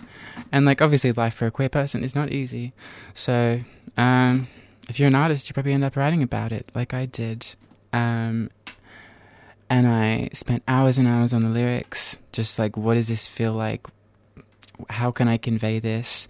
And, 0.51 0.65
like, 0.65 0.82
obviously, 0.82 1.12
life 1.12 1.34
for 1.34 1.47
a 1.47 1.51
queer 1.51 1.69
person 1.69 2.03
is 2.03 2.15
not 2.15 2.32
easy. 2.32 2.73
So, 3.13 3.62
um, 3.97 4.47
if 4.89 4.99
you're 4.99 5.08
an 5.08 5.15
artist, 5.15 5.49
you 5.49 5.53
probably 5.53 5.73
end 5.73 5.84
up 5.84 5.95
writing 5.95 6.23
about 6.23 6.51
it, 6.51 6.71
like 6.73 6.93
I 6.93 7.05
did. 7.05 7.55
Um, 7.93 8.49
and 9.69 9.88
I 9.88 10.29
spent 10.34 10.63
hours 10.67 10.97
and 10.97 11.08
hours 11.08 11.32
on 11.32 11.41
the 11.41 11.49
lyrics, 11.49 12.17
just 12.32 12.58
like, 12.58 12.75
what 12.75 12.95
does 12.95 13.08
this 13.08 13.27
feel 13.27 13.53
like? 13.53 13.86
How 14.89 15.12
can 15.12 15.27
I 15.27 15.38
convey 15.38 15.79
this? 15.79 16.27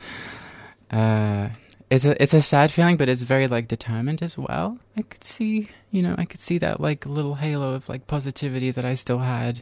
Uh, 0.92 1.50
it's 1.90 2.06
a 2.06 2.22
it's 2.22 2.34
a 2.34 2.42
sad 2.42 2.72
feeling, 2.72 2.98
but 2.98 3.10
it's 3.10 3.24
very 3.24 3.48
like 3.48 3.68
determined 3.68 4.22
as 4.22 4.38
well. 4.38 4.80
I 4.98 5.04
could 5.04 5.24
see, 5.24 5.70
you 5.92 6.02
know, 6.02 6.16
I 6.18 6.26
could 6.26 6.40
see 6.40 6.58
that 6.60 6.80
like 6.80 7.06
little 7.06 7.36
halo 7.36 7.74
of 7.74 7.90
like 7.90 8.08
positivity 8.08 8.72
that 8.72 8.86
I 8.86 8.94
still 8.94 9.20
had, 9.20 9.62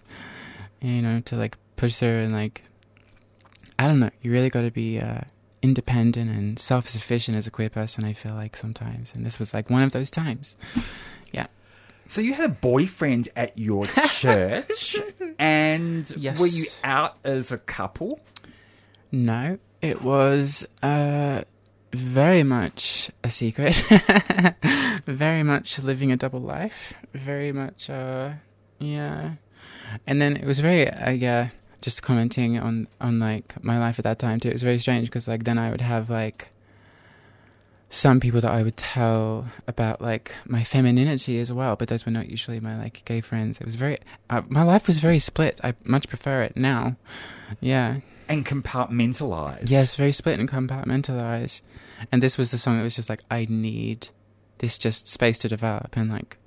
you 0.82 1.02
know, 1.02 1.20
to 1.22 1.36
like 1.36 1.58
push 1.76 1.96
through 1.98 2.20
and 2.20 2.32
like, 2.32 2.63
I 3.80 3.88
don't 3.88 4.00
know. 4.00 4.10
You 4.22 4.32
really 4.32 4.50
got 4.50 4.63
to 4.63 4.72
be 4.72 5.00
uh, 5.00 5.22
independent 5.62 6.30
and 6.32 6.60
self 6.60 6.88
sufficient 6.88 7.38
as 7.38 7.48
a 7.48 7.52
queer 7.52 7.70
person. 7.70 8.04
I 8.04 8.13
feel 8.13 8.34
like 8.34 8.56
sometimes, 8.56 9.13
and 9.13 9.26
this 9.26 9.40
was 9.40 9.54
like 9.54 9.70
one 9.70 9.84
of 9.84 9.92
those 9.92 10.12
times. 10.12 10.58
Yeah. 11.34 11.48
So 12.08 12.22
you 12.22 12.34
had 12.34 12.46
a 12.46 12.54
boyfriend 12.54 13.28
at 13.36 13.58
your 13.58 13.84
church, 14.10 14.96
and 15.38 16.10
Yes. 16.18 16.40
were 16.40 16.48
you 16.48 16.66
out 16.86 17.18
as 17.26 17.52
a 17.52 17.58
couple? 17.58 18.22
No, 19.12 19.60
it 19.82 20.02
was 20.02 20.66
uh, 20.82 21.42
very 21.93 22.43
much 22.43 23.10
a 23.23 23.30
secret. 23.30 23.76
very 25.06 25.43
much 25.43 25.80
living 25.80 26.12
a 26.12 26.17
double 26.17 26.39
life. 26.39 26.93
Very 27.13 27.52
much, 27.52 27.89
uh, 27.89 28.32
yeah. 28.80 29.34
And 30.06 30.21
then 30.21 30.38
it 30.38 30.45
was 30.45 30.60
very, 30.60 30.89
uh, 30.89 31.12
yeah, 31.12 31.50
just 31.82 32.04
commenting 32.04 32.60
on, 32.60 32.88
on 33.00 33.19
like 33.19 33.62
my 33.63 33.78
life 33.78 34.00
at 34.00 34.04
that 34.04 34.19
time 34.19 34.39
too. 34.39 34.50
It 34.50 34.54
was 34.54 34.63
very 34.63 34.80
strange 34.80 35.08
because 35.08 35.28
like 35.28 35.43
then 35.43 35.58
I 35.58 35.71
would 35.71 35.82
have 35.82 36.10
like 36.10 36.50
some 37.89 38.19
people 38.19 38.41
that 38.41 38.52
I 38.52 38.63
would 38.63 38.76
tell 38.76 39.47
about 39.67 40.02
like 40.02 40.36
my 40.45 40.63
femininity 40.63 41.39
as 41.39 41.52
well, 41.52 41.76
but 41.76 41.88
those 41.88 42.06
were 42.06 42.12
not 42.12 42.30
usually 42.30 42.60
my 42.60 42.78
like 42.78 43.04
gay 43.06 43.21
friends. 43.21 43.60
It 43.60 43.65
was 43.65 43.76
very, 43.76 43.97
uh, 44.30 44.41
my 44.50 44.63
life 44.63 44.88
was 44.88 45.00
very 45.00 45.19
split. 45.19 45.62
I 45.63 45.73
much 45.86 46.08
prefer 46.08 46.41
it 46.41 46.58
now. 46.58 46.97
Yeah. 47.62 48.00
And 48.30 48.46
compartmentalize. 48.46 49.70
Yes, 49.70 49.96
very 49.96 50.12
split 50.12 50.40
and 50.40 50.50
compartmentalize. 50.50 51.62
And 52.12 52.22
this 52.22 52.38
was 52.38 52.52
the 52.52 52.58
song 52.58 52.78
that 52.78 52.84
was 52.84 52.96
just 52.96 53.10
like, 53.10 53.22
I 53.32 53.48
need 53.50 54.10
this 54.60 54.78
just 54.78 55.08
space 55.08 55.40
to 55.40 55.48
develop 55.48 55.96
and 55.96 56.10
like 56.12 56.38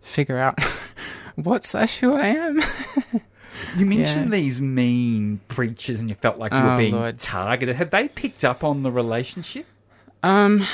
figure 0.00 0.38
out 0.38 0.58
what 1.36 1.64
slash 1.64 1.96
who 1.96 2.14
I 2.14 2.26
am. 2.28 2.60
You 3.76 3.86
mentioned 3.86 4.32
Yeah. 4.32 4.38
these 4.40 4.60
mean 4.60 5.40
preachers, 5.46 6.00
and 6.00 6.08
you 6.08 6.16
felt 6.16 6.38
like 6.38 6.52
you 6.52 6.58
were 6.60 6.72
Oh, 6.72 6.76
being 6.78 6.94
Lord. 6.94 7.18
targeted. 7.20 7.76
Had 7.76 7.92
they 7.92 8.08
picked 8.08 8.44
up 8.44 8.64
on 8.64 8.82
the 8.82 8.90
relationship? 8.90 9.64
Um, 10.24 10.64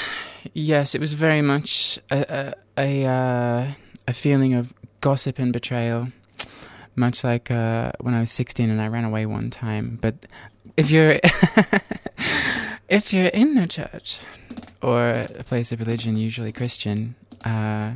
yes, 0.55 0.94
it 0.94 1.01
was 1.01 1.12
very 1.12 1.42
much 1.42 1.99
a 2.11 2.55
a 2.79 3.05
a, 3.05 3.07
uh, 3.07 3.73
a 4.09 4.12
feeling 4.14 4.55
of 4.55 4.73
gossip 5.03 5.38
and 5.38 5.53
betrayal, 5.53 6.09
much 6.96 7.23
like 7.23 7.51
uh, 7.51 7.92
when 8.01 8.14
I 8.14 8.20
was 8.20 8.31
sixteen 8.31 8.70
and 8.70 8.81
I 8.81 8.88
ran 8.88 9.05
away 9.05 9.27
one 9.27 9.51
time. 9.51 9.99
But 10.01 10.25
if 10.76 10.90
you're 10.90 11.20
if 12.88 13.12
you're 13.12 13.26
in 13.26 13.56
a 13.59 13.66
church 13.66 14.18
or 14.83 15.11
a 15.11 15.44
place 15.44 15.72
of 15.72 15.80
religion, 15.80 16.16
usually 16.16 16.52
Christian, 16.52 17.14
uh, 17.44 17.92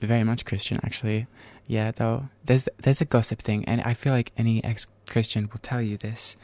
very 0.00 0.24
much 0.24 0.44
Christian 0.44 0.78
actually. 0.84 1.26
Yeah, 1.66 1.90
though 1.90 2.28
there's 2.44 2.68
there's 2.78 3.00
a 3.00 3.04
gossip 3.04 3.40
thing, 3.42 3.64
and 3.66 3.80
I 3.82 3.92
feel 3.94 4.12
like 4.12 4.32
any 4.36 4.62
ex-Christian 4.64 5.48
will 5.52 5.60
tell 5.60 5.82
you 5.82 5.96
this. 5.96 6.36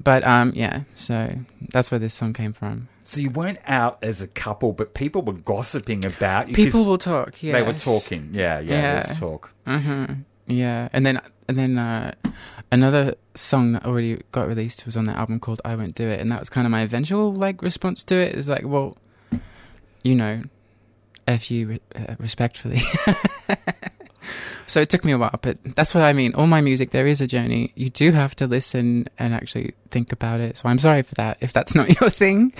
But 0.00 0.24
um, 0.24 0.52
yeah, 0.54 0.82
so 0.94 1.40
that's 1.72 1.90
where 1.90 1.98
this 1.98 2.14
song 2.14 2.32
came 2.32 2.52
from. 2.52 2.88
So 3.02 3.20
you 3.20 3.30
weren't 3.30 3.58
out 3.66 3.98
as 4.02 4.22
a 4.22 4.28
couple, 4.28 4.72
but 4.72 4.94
people 4.94 5.22
were 5.22 5.32
gossiping 5.32 6.04
about 6.06 6.48
you. 6.48 6.54
People 6.54 6.84
will 6.84 6.98
talk. 6.98 7.42
Yeah, 7.42 7.54
They 7.54 7.62
were 7.62 7.72
talking. 7.72 8.28
Yeah, 8.32 8.60
yeah, 8.60 8.80
Yeah. 8.80 8.94
let's 8.94 9.18
talk. 9.18 9.52
hmm 9.66 10.04
Yeah, 10.48 10.88
and 10.92 11.04
then 11.04 11.20
and 11.46 11.58
then 11.58 11.78
uh, 11.78 12.12
another 12.72 13.14
song 13.34 13.72
that 13.72 13.84
already 13.84 14.20
got 14.32 14.48
released 14.48 14.86
was 14.86 14.96
on 14.96 15.04
the 15.04 15.12
album 15.12 15.40
called 15.40 15.60
"I 15.64 15.76
Won't 15.76 15.94
Do 15.94 16.08
It," 16.08 16.20
and 16.20 16.32
that 16.32 16.40
was 16.40 16.48
kind 16.48 16.66
of 16.66 16.70
my 16.70 16.80
eventual 16.80 17.32
like 17.32 17.62
response 17.62 18.02
to 18.04 18.14
it. 18.14 18.34
Is 18.34 18.48
like, 18.48 18.62
well, 18.64 18.96
you 20.02 20.14
know, 20.14 20.42
f 21.26 21.50
you 21.50 21.78
uh, 21.94 22.14
respectfully. 22.18 22.80
so 24.66 24.80
it 24.80 24.88
took 24.88 25.04
me 25.04 25.12
a 25.12 25.18
while, 25.18 25.38
but 25.42 25.62
that's 25.76 25.94
what 25.94 26.02
I 26.02 26.14
mean. 26.14 26.34
All 26.34 26.46
my 26.46 26.62
music, 26.62 26.90
there 26.90 27.06
is 27.06 27.20
a 27.20 27.26
journey. 27.26 27.72
You 27.74 27.90
do 27.90 28.12
have 28.12 28.34
to 28.36 28.46
listen 28.46 29.08
and 29.18 29.34
actually 29.34 29.74
think 29.90 30.12
about 30.12 30.40
it. 30.40 30.56
So 30.56 30.70
I'm 30.70 30.78
sorry 30.78 31.02
for 31.02 31.14
that 31.16 31.36
if 31.40 31.52
that's 31.52 31.74
not 31.74 31.88
your 32.00 32.08
thing, 32.08 32.54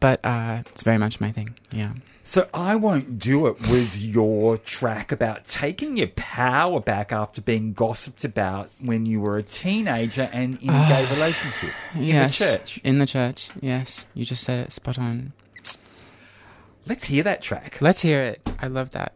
but 0.00 0.24
uh, 0.24 0.62
it's 0.66 0.82
very 0.82 0.98
much 0.98 1.20
my 1.20 1.30
thing. 1.30 1.54
Yeah. 1.70 1.92
So 2.26 2.48
I 2.52 2.74
Won't 2.74 3.20
Do 3.20 3.46
It 3.46 3.60
was 3.68 4.04
your 4.04 4.58
track 4.58 5.12
about 5.12 5.46
taking 5.46 5.96
your 5.96 6.08
power 6.08 6.80
back 6.80 7.12
after 7.12 7.40
being 7.40 7.72
gossiped 7.72 8.24
about 8.24 8.68
when 8.80 9.06
you 9.06 9.20
were 9.20 9.38
a 9.38 9.44
teenager 9.44 10.28
and 10.32 10.60
in 10.60 10.70
a 10.70 10.72
gay 10.72 11.06
ah, 11.08 11.14
relationship. 11.14 11.70
In 11.94 12.02
yes, 12.02 12.36
the 12.36 12.44
church. 12.44 12.78
In 12.78 12.98
the 12.98 13.06
church, 13.06 13.50
yes. 13.60 14.06
You 14.12 14.24
just 14.24 14.42
said 14.42 14.66
it 14.66 14.72
spot 14.72 14.98
on. 14.98 15.34
Let's 16.84 17.04
hear 17.04 17.22
that 17.22 17.42
track. 17.42 17.78
Let's 17.80 18.02
hear 18.02 18.20
it. 18.22 18.42
I 18.58 18.66
love 18.66 18.90
that. 18.90 19.12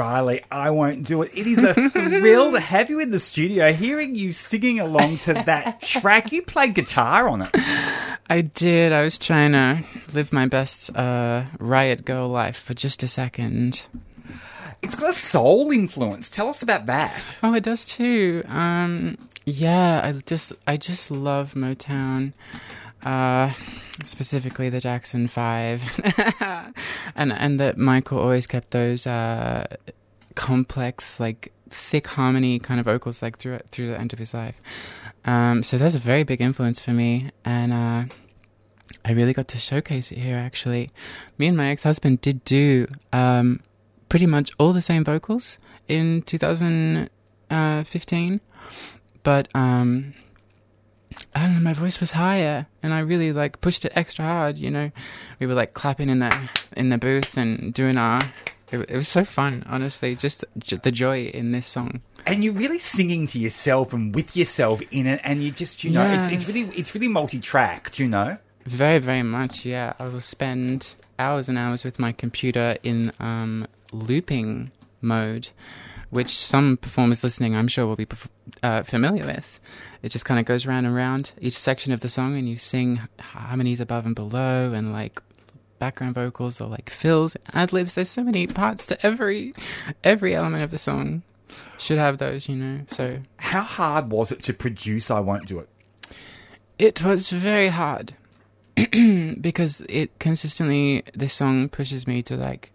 Riley, 0.00 0.40
I 0.50 0.70
won't 0.70 1.06
do 1.06 1.20
it. 1.20 1.30
It 1.34 1.46
is 1.46 1.62
a 1.62 1.74
thrill 1.74 2.52
to 2.52 2.58
have 2.58 2.88
you 2.88 3.00
in 3.00 3.10
the 3.10 3.20
studio, 3.20 3.70
hearing 3.70 4.14
you 4.14 4.32
singing 4.32 4.80
along 4.80 5.18
to 5.18 5.34
that 5.34 5.82
track. 5.82 6.32
You 6.32 6.40
played 6.40 6.74
guitar 6.74 7.28
on 7.28 7.42
it. 7.42 7.50
I 8.30 8.40
did. 8.54 8.92
I 8.92 9.02
was 9.02 9.18
trying 9.18 9.52
to 9.52 9.84
live 10.14 10.32
my 10.32 10.46
best 10.46 10.96
uh, 10.96 11.44
riot 11.58 12.06
girl 12.06 12.28
life 12.28 12.58
for 12.58 12.72
just 12.72 13.02
a 13.02 13.08
second. 13.08 13.88
It's 14.80 14.94
got 14.94 15.10
a 15.10 15.12
soul 15.12 15.70
influence. 15.70 16.30
Tell 16.30 16.48
us 16.48 16.62
about 16.62 16.86
that. 16.86 17.36
Oh, 17.42 17.52
it 17.52 17.62
does 17.62 17.84
too. 17.84 18.42
Um, 18.48 19.18
yeah, 19.44 20.00
I 20.02 20.12
just 20.24 20.54
I 20.66 20.78
just 20.78 21.10
love 21.10 21.52
Motown. 21.52 22.32
Uh, 23.04 23.52
specifically 24.06 24.68
the 24.68 24.80
Jackson 24.80 25.28
Five, 25.28 25.82
and 27.14 27.32
and 27.32 27.60
that 27.60 27.78
Michael 27.78 28.18
always 28.18 28.46
kept 28.46 28.70
those 28.70 29.06
uh, 29.06 29.66
complex, 30.34 31.20
like 31.20 31.52
thick 31.70 32.08
harmony 32.08 32.58
kind 32.58 32.80
of 32.80 32.86
vocals 32.86 33.22
like 33.22 33.38
through 33.38 33.60
through 33.70 33.90
the 33.90 33.98
end 33.98 34.12
of 34.12 34.18
his 34.18 34.34
life. 34.34 34.60
Um, 35.24 35.62
so 35.62 35.78
that's 35.78 35.94
a 35.94 36.00
very 36.00 36.24
big 36.24 36.40
influence 36.40 36.80
for 36.80 36.90
me, 36.92 37.30
and 37.44 37.72
uh, 37.72 38.06
I 39.04 39.12
really 39.12 39.32
got 39.32 39.46
to 39.48 39.58
showcase 39.58 40.10
it 40.12 40.18
here. 40.18 40.36
Actually, 40.36 40.90
me 41.38 41.46
and 41.46 41.56
my 41.56 41.68
ex 41.68 41.84
husband 41.84 42.20
did 42.20 42.44
do 42.44 42.86
um, 43.12 43.60
pretty 44.08 44.26
much 44.26 44.50
all 44.58 44.72
the 44.72 44.82
same 44.82 45.04
vocals 45.04 45.60
in 45.88 46.22
2015, 46.22 48.40
but 49.22 49.48
um, 49.54 50.14
I 51.34 51.42
don't 51.42 51.54
know, 51.54 51.60
my 51.60 51.74
voice 51.74 52.00
was 52.00 52.12
higher, 52.12 52.66
and 52.82 52.92
I 52.92 53.00
really 53.00 53.32
like 53.32 53.60
pushed 53.60 53.84
it 53.84 53.92
extra 53.94 54.24
hard. 54.24 54.58
You 54.58 54.70
know, 54.70 54.90
we 55.38 55.46
were 55.46 55.54
like 55.54 55.74
clapping 55.74 56.08
in 56.08 56.18
the 56.18 56.50
in 56.76 56.90
the 56.90 56.98
booth 56.98 57.36
and 57.36 57.72
doing 57.72 57.98
our. 57.98 58.20
It, 58.72 58.88
it 58.88 58.96
was 58.96 59.08
so 59.08 59.24
fun, 59.24 59.64
honestly. 59.66 60.14
Just 60.14 60.44
j- 60.58 60.76
the 60.76 60.92
joy 60.92 61.24
in 61.24 61.52
this 61.52 61.66
song. 61.66 62.02
And 62.26 62.44
you're 62.44 62.52
really 62.52 62.78
singing 62.78 63.26
to 63.28 63.38
yourself 63.38 63.92
and 63.92 64.14
with 64.14 64.36
yourself 64.36 64.80
in 64.90 65.06
it, 65.06 65.20
and 65.24 65.42
you 65.42 65.50
just, 65.50 65.82
you 65.82 65.90
know, 65.90 66.06
it's, 66.06 66.30
it's 66.30 66.46
really, 66.46 66.70
it's 66.76 66.94
really 66.94 67.08
multi-tracked, 67.08 67.98
you 67.98 68.08
know. 68.08 68.36
Very, 68.66 68.98
very 68.98 69.22
much, 69.22 69.64
yeah. 69.64 69.94
I 69.98 70.06
will 70.06 70.20
spend 70.20 70.94
hours 71.18 71.48
and 71.48 71.58
hours 71.58 71.82
with 71.82 71.98
my 71.98 72.12
computer 72.12 72.76
in 72.82 73.10
um, 73.18 73.66
looping 73.92 74.70
mode, 75.00 75.48
which 76.10 76.36
some 76.36 76.76
performers 76.76 77.24
listening, 77.24 77.56
I'm 77.56 77.68
sure, 77.68 77.86
will 77.86 77.96
be 77.96 78.06
perf- 78.06 78.28
uh, 78.62 78.82
familiar 78.82 79.24
with. 79.24 79.60
It 80.02 80.10
just 80.10 80.24
kind 80.24 80.38
of 80.40 80.46
goes 80.46 80.66
round 80.66 80.86
and 80.86 80.94
round 80.94 81.32
each 81.40 81.56
section 81.56 81.92
of 81.92 82.00
the 82.00 82.08
song, 82.08 82.36
and 82.36 82.48
you 82.48 82.58
sing 82.58 83.00
harmonies 83.20 83.80
above 83.80 84.06
and 84.06 84.14
below, 84.14 84.72
and 84.72 84.92
like 84.92 85.22
background 85.78 86.14
vocals 86.14 86.60
or 86.60 86.68
like 86.68 86.90
fills, 86.90 87.36
ad 87.54 87.72
libs. 87.72 87.94
There's 87.94 88.10
so 88.10 88.22
many 88.22 88.46
parts 88.46 88.86
to 88.86 89.06
every 89.06 89.54
every 90.04 90.34
element 90.34 90.62
of 90.62 90.70
the 90.70 90.78
song. 90.78 91.22
Should 91.78 91.98
have 91.98 92.18
those, 92.18 92.48
you 92.48 92.56
know. 92.56 92.82
So 92.88 93.18
How 93.38 93.62
hard 93.62 94.10
was 94.10 94.30
it 94.30 94.42
to 94.44 94.52
produce 94.54 95.10
I 95.10 95.18
Won't 95.20 95.46
Do 95.46 95.58
It? 95.58 95.68
It 96.78 97.04
was 97.04 97.30
very 97.30 97.68
hard 97.68 98.14
because 99.40 99.80
it 99.88 100.16
consistently 100.18 101.02
this 101.12 101.32
song 101.32 101.68
pushes 101.68 102.06
me 102.06 102.22
to 102.22 102.36
like 102.36 102.72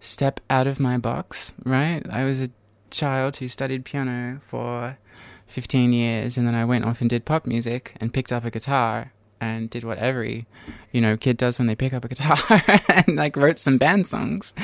step 0.00 0.40
out 0.48 0.66
of 0.66 0.80
my 0.80 0.98
box, 0.98 1.52
right? 1.64 2.02
I 2.10 2.24
was 2.24 2.40
a 2.40 2.48
child 2.94 3.36
who 3.36 3.48
studied 3.48 3.84
piano 3.84 4.38
for 4.40 4.96
15 5.46 5.92
years 5.92 6.38
and 6.38 6.46
then 6.46 6.54
I 6.54 6.64
went 6.64 6.84
off 6.84 7.00
and 7.00 7.10
did 7.10 7.24
pop 7.24 7.46
music 7.46 7.94
and 8.00 8.12
picked 8.12 8.32
up 8.32 8.44
a 8.44 8.50
guitar 8.50 9.12
and 9.40 9.68
did 9.68 9.84
what 9.84 9.98
every, 9.98 10.46
you 10.92 11.00
know, 11.00 11.16
kid 11.16 11.36
does 11.36 11.58
when 11.58 11.66
they 11.66 11.74
pick 11.74 11.92
up 11.92 12.04
a 12.04 12.08
guitar 12.08 12.38
and 13.06 13.16
like 13.16 13.36
wrote 13.36 13.58
some 13.58 13.78
band 13.78 14.06
songs. 14.06 14.54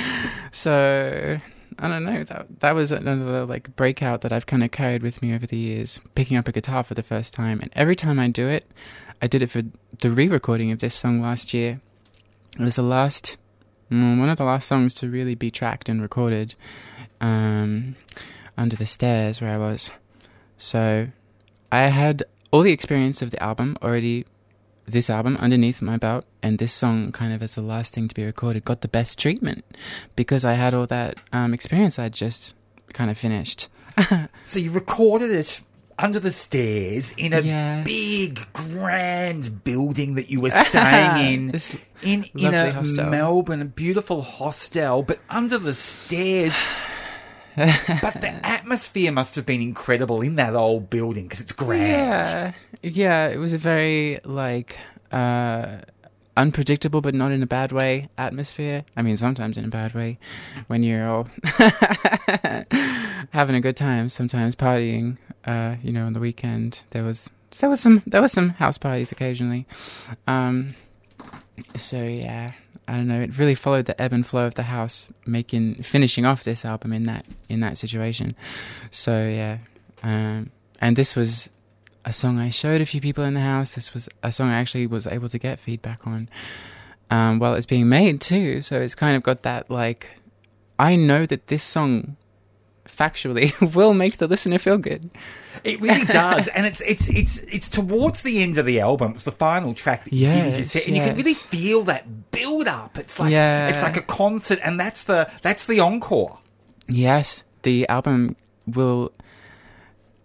So 0.52 1.38
I 1.78 1.88
don't 1.88 2.04
know. 2.04 2.24
That 2.24 2.60
that 2.60 2.74
was 2.74 2.92
another 2.92 3.44
like 3.44 3.74
breakout 3.76 4.20
that 4.22 4.32
I've 4.32 4.46
kind 4.46 4.62
of 4.62 4.70
carried 4.70 5.02
with 5.02 5.22
me 5.22 5.34
over 5.34 5.46
the 5.46 5.56
years, 5.56 6.00
picking 6.14 6.36
up 6.36 6.48
a 6.48 6.52
guitar 6.52 6.82
for 6.82 6.94
the 6.94 7.02
first 7.02 7.34
time. 7.34 7.60
And 7.60 7.70
every 7.74 7.96
time 7.96 8.18
I 8.18 8.28
do 8.28 8.48
it, 8.48 8.70
I 9.22 9.26
did 9.26 9.42
it 9.42 9.50
for 9.50 9.62
the 9.98 10.10
re-recording 10.10 10.70
of 10.70 10.78
this 10.78 10.94
song 10.94 11.20
last 11.20 11.52
year. 11.52 11.80
It 12.58 12.64
was 12.64 12.76
the 12.76 12.82
last, 12.82 13.38
one 13.90 14.28
of 14.28 14.38
the 14.38 14.44
last 14.44 14.68
songs 14.68 14.94
to 14.94 15.08
really 15.08 15.34
be 15.34 15.50
tracked 15.50 15.88
and 15.88 16.00
recorded, 16.00 16.54
um, 17.20 17.96
under 18.56 18.76
the 18.76 18.86
stairs 18.86 19.40
where 19.40 19.52
I 19.52 19.58
was. 19.58 19.90
So, 20.56 21.08
I 21.72 21.82
had 21.82 22.22
all 22.50 22.62
the 22.62 22.72
experience 22.72 23.22
of 23.22 23.30
the 23.30 23.42
album 23.42 23.76
already. 23.82 24.26
This 24.86 25.10
album 25.10 25.36
underneath 25.36 25.80
my 25.82 25.98
belt, 25.98 26.24
and 26.42 26.58
this 26.58 26.72
song 26.72 27.12
kind 27.12 27.32
of 27.32 27.42
as 27.42 27.54
the 27.54 27.60
last 27.62 27.94
thing 27.94 28.08
to 28.08 28.14
be 28.14 28.24
recorded 28.24 28.64
got 28.64 28.80
the 28.80 28.88
best 28.88 29.18
treatment 29.18 29.64
because 30.16 30.44
I 30.44 30.54
had 30.54 30.74
all 30.74 30.86
that 30.86 31.20
um, 31.32 31.54
experience 31.54 31.98
I'd 31.98 32.12
just 32.12 32.54
kind 32.92 33.10
of 33.10 33.18
finished. 33.18 33.68
So 34.44 34.58
you 34.58 34.70
recorded 34.72 35.30
it 35.30 35.60
under 36.02 36.18
the 36.20 36.30
stairs 36.30 37.12
in 37.16 37.32
a 37.32 37.40
Yes. 37.40 37.84
big, 37.84 38.52
grand 38.52 39.62
building 39.64 40.14
that 40.14 40.30
you 40.30 40.40
were 40.40 40.50
staying 40.70 41.34
in. 41.34 41.46
This 41.48 41.76
in 42.02 42.24
in 42.34 42.54
a 42.54 42.72
hostel. 42.72 43.06
Melbourne, 43.06 43.62
a 43.62 43.66
beautiful 43.66 44.22
hostel, 44.22 45.02
but 45.02 45.18
under 45.28 45.58
the 45.58 45.74
stairs. 45.74 46.54
but 47.56 48.14
the 48.20 48.30
atmosphere 48.46 49.12
must 49.12 49.34
have 49.34 49.44
been 49.44 49.60
incredible 49.60 50.22
in 50.22 50.36
that 50.36 50.54
old 50.54 50.88
building 50.88 51.24
because 51.24 51.40
it's 51.40 51.52
grand. 51.52 52.26
Yeah, 52.26 52.52
yeah. 52.82 53.28
It 53.28 53.38
was 53.38 53.52
a 53.52 53.58
very 53.58 54.18
like 54.24 54.78
uh, 55.12 55.78
unpredictable, 56.36 57.00
but 57.00 57.14
not 57.14 57.32
in 57.32 57.42
a 57.42 57.46
bad 57.46 57.72
way. 57.72 58.08
Atmosphere. 58.16 58.84
I 58.96 59.02
mean, 59.02 59.16
sometimes 59.16 59.58
in 59.58 59.64
a 59.64 59.68
bad 59.68 59.94
way, 59.94 60.18
when 60.66 60.82
you're 60.82 61.08
all 61.08 61.28
having 63.30 63.56
a 63.56 63.60
good 63.60 63.76
time. 63.76 64.08
Sometimes 64.08 64.56
partying. 64.56 65.18
Uh, 65.44 65.76
you 65.82 65.92
know, 65.92 66.04
on 66.04 66.12
the 66.12 66.20
weekend 66.20 66.82
there 66.90 67.02
was 67.02 67.30
there 67.60 67.70
was 67.70 67.80
some 67.80 68.02
there 68.06 68.20
was 68.20 68.32
some 68.32 68.50
house 68.50 68.78
parties 68.78 69.12
occasionally. 69.12 69.66
Um, 70.26 70.74
so 71.76 72.02
yeah. 72.02 72.52
I 72.88 72.94
don't 72.96 73.06
know. 73.06 73.20
It 73.20 73.38
really 73.38 73.54
followed 73.54 73.84
the 73.84 74.00
ebb 74.02 74.12
and 74.12 74.26
flow 74.26 74.46
of 74.46 74.56
the 74.56 74.64
house, 74.64 75.06
making 75.24 75.76
finishing 75.84 76.26
off 76.26 76.42
this 76.42 76.64
album 76.64 76.92
in 76.92 77.04
that 77.04 77.24
in 77.48 77.60
that 77.60 77.78
situation. 77.78 78.34
So 78.90 79.28
yeah, 79.28 79.58
um, 80.02 80.50
and 80.80 80.96
this 80.96 81.14
was 81.14 81.50
a 82.04 82.12
song 82.12 82.38
I 82.38 82.50
showed 82.50 82.80
a 82.80 82.86
few 82.86 83.00
people 83.00 83.24
in 83.24 83.34
the 83.34 83.40
house. 83.40 83.74
This 83.74 83.92
was 83.94 84.08
a 84.22 84.32
song 84.32 84.48
I 84.48 84.54
actually 84.58 84.86
was 84.86 85.06
able 85.06 85.28
to 85.28 85.38
get 85.38 85.58
feedback 85.58 86.06
on 86.06 86.28
um, 87.10 87.38
while 87.38 87.54
it's 87.54 87.66
being 87.66 87.88
made 87.88 88.20
too. 88.20 88.62
So 88.62 88.80
it's 88.80 88.94
kind 88.94 89.16
of 89.16 89.22
got 89.22 89.42
that 89.42 89.70
like, 89.70 90.14
I 90.78 90.96
know 90.96 91.26
that 91.26 91.48
this 91.48 91.62
song 91.62 92.16
factually 92.86 93.52
will 93.74 93.94
make 93.94 94.16
the 94.16 94.26
listener 94.26 94.58
feel 94.58 94.78
good. 94.78 95.10
It 95.62 95.80
really 95.80 96.06
does, 96.06 96.48
and 96.48 96.64
it's 96.64 96.80
it's 96.80 97.08
it's 97.10 97.38
it's 97.40 97.68
towards 97.68 98.22
the 98.22 98.42
end 98.42 98.56
of 98.56 98.64
the 98.64 98.80
album. 98.80 99.12
It's 99.14 99.24
the 99.24 99.32
final 99.32 99.74
track 99.74 100.04
that 100.04 100.12
you 100.12 100.30
did, 100.30 100.56
you 100.56 100.64
said, 100.64 100.82
and 100.86 100.96
you 100.96 101.02
can 101.02 101.16
really 101.16 101.34
feel 101.34 101.82
that 101.82 102.30
build 102.30 102.66
up. 102.66 102.96
It's 102.96 103.18
like 103.18 103.30
Yeah. 103.30 103.68
it's 103.68 103.82
like 103.82 103.98
a 103.98 104.02
concert, 104.02 104.58
and 104.64 104.80
that's 104.80 105.04
the 105.04 105.30
that's 105.42 105.66
the 105.66 105.80
encore. 105.80 106.38
Yes, 106.88 107.44
the 107.62 107.86
album 107.90 108.36
will 108.66 109.12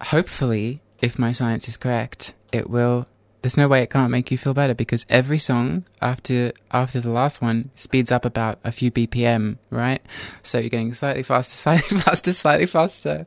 hopefully, 0.02 0.82
if 1.06 1.20
my 1.20 1.32
science 1.32 1.68
is 1.68 1.78
correct, 1.78 2.34
it 2.52 2.70
will. 2.70 3.08
There's 3.42 3.58
no 3.58 3.68
way 3.68 3.84
it 3.84 3.92
can't 3.92 4.10
make 4.10 4.32
you 4.32 4.40
feel 4.40 4.56
better 4.56 4.74
because 4.74 5.06
every 5.08 5.38
song 5.38 5.86
after 6.02 6.52
after 6.72 7.00
the 7.00 7.12
last 7.12 7.44
one 7.44 7.70
speeds 7.76 8.12
up 8.12 8.26
about 8.26 8.58
a 8.64 8.72
few 8.72 8.90
BPM, 8.92 9.58
right? 9.70 10.02
So 10.42 10.58
you're 10.58 10.70
getting 10.70 10.94
slightly 10.94 11.22
faster, 11.22 11.56
slightly 11.56 12.00
faster, 12.00 12.34
slightly 12.34 12.66
faster. 12.66 13.26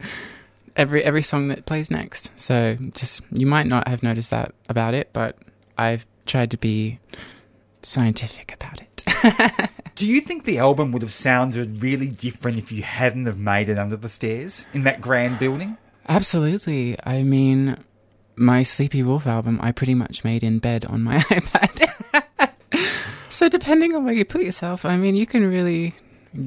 Every 0.74 1.04
every 1.04 1.22
song 1.22 1.48
that 1.48 1.66
plays 1.66 1.88
next. 1.88 2.32
So 2.34 2.76
just 2.94 3.22
you 3.30 3.46
might 3.46 3.66
not 3.66 3.86
have 3.86 4.02
noticed 4.02 4.30
that 4.30 4.52
about 4.68 4.94
it, 4.94 5.10
but 5.12 5.38
I've 5.78 6.04
tried 6.26 6.50
to 6.50 6.58
be 6.58 6.98
scientific 7.84 8.52
about 8.52 8.80
it. 8.80 9.70
Do 9.94 10.06
you 10.06 10.20
think 10.20 10.44
the 10.44 10.58
album 10.58 10.90
would 10.92 11.02
have 11.02 11.12
sounded 11.12 11.82
really 11.82 12.08
different 12.08 12.58
if 12.58 12.72
you 12.72 12.82
hadn't 12.82 13.26
have 13.26 13.38
made 13.38 13.68
it 13.68 13.78
under 13.78 13.96
the 13.96 14.08
stairs 14.08 14.64
in 14.74 14.82
that 14.82 15.00
grand 15.00 15.38
building? 15.38 15.76
Absolutely. 16.08 16.96
I 17.04 17.22
mean, 17.22 17.76
my 18.34 18.62
Sleepy 18.62 19.02
Wolf 19.02 19.26
album, 19.26 19.58
I 19.62 19.72
pretty 19.72 19.94
much 19.94 20.24
made 20.24 20.42
in 20.42 20.58
bed 20.58 20.84
on 20.86 21.02
my 21.02 21.18
iPad. 21.18 22.52
so, 23.28 23.48
depending 23.48 23.94
on 23.94 24.04
where 24.04 24.14
you 24.14 24.24
put 24.24 24.42
yourself, 24.42 24.84
I 24.84 24.96
mean, 24.96 25.16
you 25.16 25.26
can 25.26 25.46
really 25.48 25.94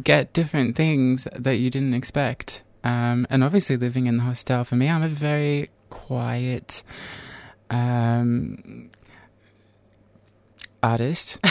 get 0.04 0.34
different 0.34 0.76
things 0.76 1.28
that 1.36 1.58
you 1.58 1.70
didn't 1.70 1.94
expect. 1.94 2.64
Um, 2.84 3.28
and 3.30 3.44
obviously, 3.44 3.78
living 3.78 4.08
in 4.08 4.18
the 4.18 4.24
hostel, 4.24 4.64
for 4.64 4.76
me, 4.76 4.90
I'm 4.90 5.04
a 5.04 5.08
very 5.08 5.70
quiet 5.92 6.82
um, 7.70 8.90
artist. 10.82 11.40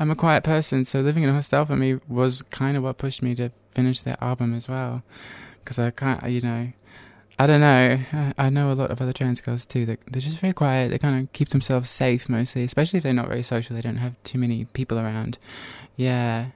I'm 0.00 0.10
a 0.10 0.16
quiet 0.16 0.44
person, 0.44 0.86
so 0.86 1.00
living 1.00 1.24
in 1.24 1.28
a 1.28 1.34
hostel 1.34 1.66
for 1.66 1.76
me 1.76 1.98
was 2.08 2.42
kind 2.42 2.76
of 2.76 2.82
what 2.82 2.96
pushed 2.96 3.22
me 3.22 3.34
to 3.34 3.50
finish 3.72 4.00
that 4.02 4.22
album 4.22 4.54
as 4.54 4.66
well. 4.66 5.02
Because 5.62 5.78
I 5.78 5.90
can't, 5.90 6.22
you 6.30 6.40
know, 6.40 6.72
I 7.38 7.46
don't 7.46 7.60
know. 7.60 7.98
I, 8.12 8.34
I 8.38 8.48
know 8.50 8.72
a 8.72 8.74
lot 8.74 8.90
of 8.90 9.00
other 9.02 9.12
trans 9.12 9.40
girls 9.42 9.66
too 9.66 9.84
that 9.86 10.00
they're 10.10 10.22
just 10.22 10.38
very 10.38 10.54
quiet. 10.54 10.90
They 10.90 10.98
kind 10.98 11.20
of 11.22 11.32
keep 11.32 11.50
themselves 11.50 11.90
safe 11.90 12.28
mostly, 12.30 12.64
especially 12.64 12.96
if 12.98 13.02
they're 13.02 13.12
not 13.12 13.28
very 13.28 13.42
social. 13.42 13.76
They 13.76 13.82
don't 13.82 13.96
have 13.98 14.14
too 14.22 14.38
many 14.38 14.64
people 14.66 14.98
around. 14.98 15.38
Yeah. 15.96 16.46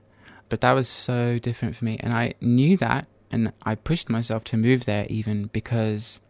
but 0.49 0.61
that 0.63 0.73
was 0.73 0.89
so 0.89 1.39
different 1.39 1.77
for 1.77 1.85
me, 1.85 1.97
and 2.01 2.13
I 2.13 2.35
knew 2.41 2.77
that, 2.79 3.07
and 3.31 3.53
I 3.63 3.75
pushed 3.77 4.11
myself 4.11 4.45
to 4.45 4.57
move 4.57 4.85
there 4.85 5.07
even 5.09 5.47
because 5.53 6.21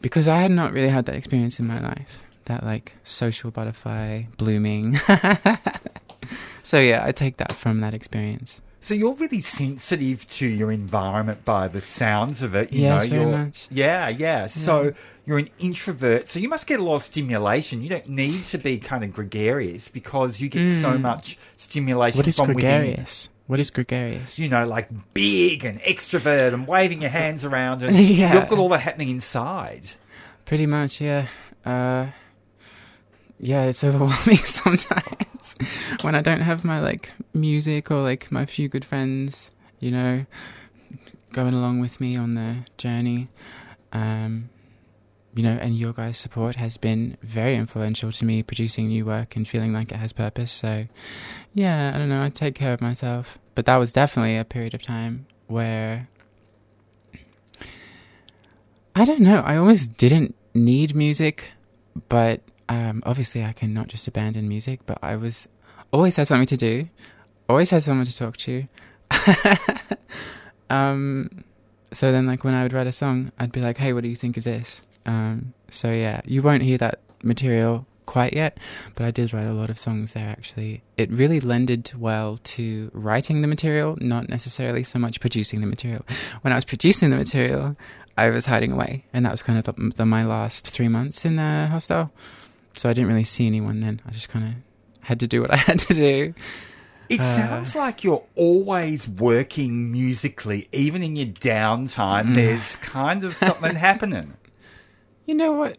because 0.00 0.28
I 0.28 0.38
had 0.42 0.52
not 0.52 0.72
really 0.72 0.88
had 0.88 1.06
that 1.06 1.16
experience 1.16 1.58
in 1.58 1.66
my 1.66 1.80
life, 1.80 2.24
that 2.44 2.62
like 2.64 2.94
social 3.02 3.50
butterfly 3.50 4.24
blooming. 4.36 4.94
so 6.62 6.78
yeah, 6.78 7.04
I 7.04 7.12
take 7.12 7.38
that 7.38 7.52
from 7.52 7.80
that 7.80 7.94
experience. 7.94 8.62
So 8.88 8.94
you're 8.94 9.12
really 9.16 9.40
sensitive 9.40 10.26
to 10.28 10.46
your 10.46 10.72
environment 10.72 11.44
by 11.44 11.68
the 11.68 11.78
sounds 11.82 12.40
of 12.40 12.54
it. 12.54 12.72
You 12.72 12.84
Yes, 12.84 13.04
know, 13.04 13.10
very 13.10 13.22
you're, 13.30 13.38
much. 13.38 13.68
Yeah, 13.70 14.08
yeah. 14.08 14.46
So 14.46 14.94
you're 15.26 15.36
an 15.36 15.50
introvert. 15.58 16.26
So 16.26 16.38
you 16.38 16.48
must 16.48 16.66
get 16.66 16.80
a 16.80 16.82
lot 16.82 16.94
of 16.94 17.02
stimulation. 17.02 17.82
You 17.82 17.90
don't 17.90 18.08
need 18.08 18.46
to 18.46 18.56
be 18.56 18.78
kind 18.78 19.04
of 19.04 19.12
gregarious 19.12 19.88
because 19.88 20.40
you 20.40 20.48
get 20.48 20.70
so 20.80 20.96
much 20.96 21.36
stimulation 21.56 22.14
Hmm. 22.14 22.18
What 22.20 22.28
is 22.28 22.36
from 22.36 22.48
within. 22.54 22.62
gregarious? 22.80 23.28
What 23.46 23.60
is 23.60 23.70
gregarious? 23.70 24.38
You 24.38 24.48
know, 24.48 24.66
like 24.66 24.88
big 25.12 25.66
and 25.66 25.78
extrovert 25.80 26.54
and 26.54 26.66
waving 26.66 27.02
your 27.02 27.10
hands 27.10 27.44
around, 27.44 27.82
and 27.82 27.94
Yeah. 27.98 28.32
you've 28.40 28.48
got 28.48 28.58
all 28.58 28.70
that 28.70 28.80
happening 28.80 29.10
inside. 29.10 29.82
Pretty 30.46 30.64
much, 30.64 30.98
yeah. 30.98 31.26
Uh, 31.62 32.06
yeah, 33.38 33.64
it's 33.64 33.84
overwhelming 33.84 34.36
sometimes 34.38 35.54
when 36.02 36.14
I 36.14 36.22
don't 36.22 36.40
have 36.40 36.64
my 36.64 36.80
like 36.80 37.12
music 37.34 37.90
or 37.90 38.02
like 38.02 38.30
my 38.30 38.46
few 38.46 38.68
good 38.68 38.84
friends, 38.84 39.50
you 39.80 39.90
know, 39.90 40.26
going 41.32 41.54
along 41.54 41.80
with 41.80 42.00
me 42.00 42.16
on 42.16 42.34
the 42.34 42.64
journey. 42.76 43.28
Um, 43.92 44.50
you 45.34 45.42
know, 45.42 45.56
and 45.60 45.74
your 45.74 45.92
guys' 45.92 46.18
support 46.18 46.56
has 46.56 46.76
been 46.76 47.16
very 47.22 47.54
influential 47.54 48.10
to 48.10 48.24
me 48.24 48.42
producing 48.42 48.88
new 48.88 49.04
work 49.04 49.36
and 49.36 49.46
feeling 49.46 49.72
like 49.72 49.92
it 49.92 49.96
has 49.96 50.12
purpose. 50.12 50.50
So, 50.50 50.86
yeah, 51.52 51.92
I 51.94 51.98
don't 51.98 52.08
know, 52.08 52.24
I 52.24 52.30
take 52.30 52.56
care 52.56 52.72
of 52.72 52.80
myself. 52.80 53.38
But 53.54 53.66
that 53.66 53.76
was 53.76 53.92
definitely 53.92 54.36
a 54.36 54.44
period 54.44 54.74
of 54.74 54.82
time 54.82 55.26
where 55.46 56.08
I 58.94 59.04
don't 59.04 59.20
know. 59.20 59.42
I 59.46 59.56
almost 59.56 59.96
didn't 59.96 60.34
need 60.54 60.96
music, 60.96 61.52
but 62.08 62.40
um, 62.68 63.02
obviously 63.06 63.44
I 63.44 63.52
can 63.52 63.72
not 63.74 63.88
just 63.88 64.08
abandon 64.08 64.48
music. 64.48 64.80
But 64.86 64.98
I 65.02 65.16
was 65.16 65.48
always 65.92 66.16
had 66.16 66.28
something 66.28 66.46
to 66.46 66.56
do, 66.56 66.88
always 67.48 67.70
had 67.70 67.82
someone 67.82 68.06
to 68.06 68.16
talk 68.16 68.36
to. 68.38 68.64
um, 70.70 71.44
so 71.92 72.12
then, 72.12 72.26
like 72.26 72.44
when 72.44 72.54
I 72.54 72.62
would 72.62 72.72
write 72.72 72.86
a 72.86 72.92
song, 72.92 73.32
I'd 73.38 73.52
be 73.52 73.62
like, 73.62 73.78
"Hey, 73.78 73.92
what 73.92 74.02
do 74.02 74.08
you 74.08 74.16
think 74.16 74.36
of 74.36 74.44
this?" 74.44 74.86
Um, 75.06 75.54
so 75.70 75.90
yeah, 75.90 76.20
you 76.26 76.42
won't 76.42 76.62
hear 76.62 76.78
that 76.78 77.00
material 77.22 77.86
quite 78.08 78.32
yet, 78.32 78.58
but 78.94 79.04
I 79.04 79.10
did 79.10 79.32
write 79.32 79.46
a 79.46 79.52
lot 79.52 79.70
of 79.70 79.78
songs 79.78 80.14
there. 80.14 80.28
Actually, 80.28 80.82
it 80.96 81.10
really 81.10 81.40
lended 81.40 81.92
well 81.96 82.38
to 82.56 82.90
writing 82.92 83.42
the 83.42 83.48
material, 83.48 83.96
not 84.00 84.28
necessarily 84.28 84.82
so 84.82 84.98
much 84.98 85.20
producing 85.20 85.60
the 85.60 85.66
material. 85.66 86.04
When 86.42 86.52
I 86.52 86.56
was 86.56 86.64
producing 86.64 87.10
the 87.10 87.16
material, 87.16 87.76
I 88.16 88.30
was 88.30 88.46
hiding 88.46 88.72
away, 88.72 89.04
and 89.12 89.24
that 89.24 89.30
was 89.30 89.42
kind 89.42 89.58
of 89.58 89.64
the, 89.64 89.92
the, 89.94 90.06
my 90.06 90.24
last 90.24 90.70
three 90.70 90.88
months 90.88 91.24
in 91.24 91.36
the 91.36 91.68
hostel. 91.70 92.10
So 92.78 92.88
I 92.88 92.92
didn't 92.92 93.08
really 93.10 93.24
see 93.24 93.46
anyone 93.46 93.80
then. 93.80 94.00
I 94.06 94.10
just 94.12 94.28
kind 94.28 94.44
of 94.48 94.54
had 95.08 95.18
to 95.20 95.26
do 95.26 95.40
what 95.42 95.50
I 95.52 95.56
had 95.68 95.78
to 95.80 95.94
do. 95.94 96.34
It 97.08 97.20
Uh, 97.20 97.24
sounds 97.24 97.74
like 97.74 98.04
you're 98.04 98.22
always 98.36 99.08
working 99.08 99.90
musically, 99.90 100.68
even 100.72 101.02
in 101.02 101.16
your 101.16 101.26
Mm. 101.26 101.38
downtime. 101.40 102.34
There's 102.34 102.76
kind 102.76 103.24
of 103.24 103.34
something 103.34 103.74
happening. 103.88 104.34
You 105.26 105.34
know 105.34 105.52
what? 105.52 105.76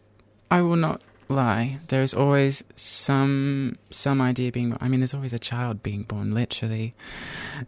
I 0.50 0.60
will 0.62 0.76
not 0.76 1.00
lie. 1.28 1.78
There's 1.88 2.12
always 2.12 2.64
some 2.76 3.76
some 3.90 4.20
idea 4.20 4.50
being. 4.52 4.76
I 4.80 4.88
mean, 4.88 5.00
there's 5.00 5.14
always 5.14 5.32
a 5.32 5.38
child 5.38 5.82
being 5.82 6.02
born. 6.02 6.34
Literally, 6.34 6.94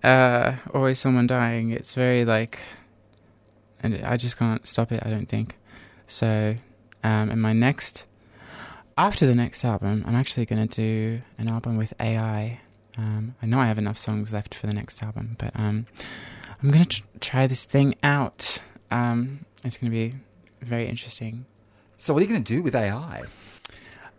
uh, 0.04 0.56
always 0.74 0.98
someone 0.98 1.26
dying. 1.28 1.70
It's 1.70 1.94
very 1.94 2.24
like, 2.24 2.58
and 3.82 3.94
I 4.04 4.16
just 4.16 4.36
can't 4.36 4.66
stop 4.66 4.90
it. 4.92 5.00
I 5.06 5.10
don't 5.10 5.28
think. 5.28 5.56
So, 6.06 6.56
um, 7.04 7.30
in 7.30 7.40
my 7.40 7.52
next, 7.52 8.06
after 9.02 9.26
the 9.26 9.34
next 9.34 9.64
album, 9.64 10.04
I'm 10.06 10.14
actually 10.14 10.46
going 10.46 10.68
to 10.68 10.76
do 10.76 11.22
an 11.36 11.48
album 11.48 11.76
with 11.76 11.92
AI. 11.98 12.60
Um, 12.96 13.34
I 13.42 13.46
know 13.46 13.58
I 13.58 13.66
have 13.66 13.76
enough 13.76 13.98
songs 13.98 14.32
left 14.32 14.54
for 14.54 14.68
the 14.68 14.72
next 14.72 15.02
album, 15.02 15.34
but 15.40 15.50
um, 15.58 15.86
I'm 16.62 16.70
going 16.70 16.84
to 16.84 17.00
tr- 17.00 17.06
try 17.18 17.48
this 17.48 17.64
thing 17.64 17.96
out. 18.04 18.60
Um, 18.92 19.44
it's 19.64 19.76
going 19.76 19.90
to 19.90 19.96
be 19.96 20.14
very 20.60 20.86
interesting. 20.86 21.46
So, 21.96 22.14
what 22.14 22.20
are 22.20 22.26
you 22.26 22.30
going 22.30 22.44
to 22.44 22.54
do 22.54 22.62
with 22.62 22.76
AI? 22.76 23.24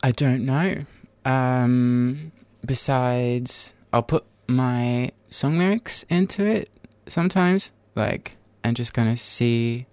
I 0.03 0.11
don't 0.11 0.43
know. 0.43 0.83
Um, 1.23 2.33
besides, 2.65 3.75
I'll 3.93 4.03
put 4.03 4.25
my 4.49 5.11
song 5.29 5.59
lyrics 5.59 6.03
into 6.09 6.45
it 6.45 6.69
sometimes, 7.07 7.71
like, 7.95 8.35
and 8.65 8.75
just 8.75 8.93
kind 8.93 9.07
of 9.07 9.17
see, 9.17 9.85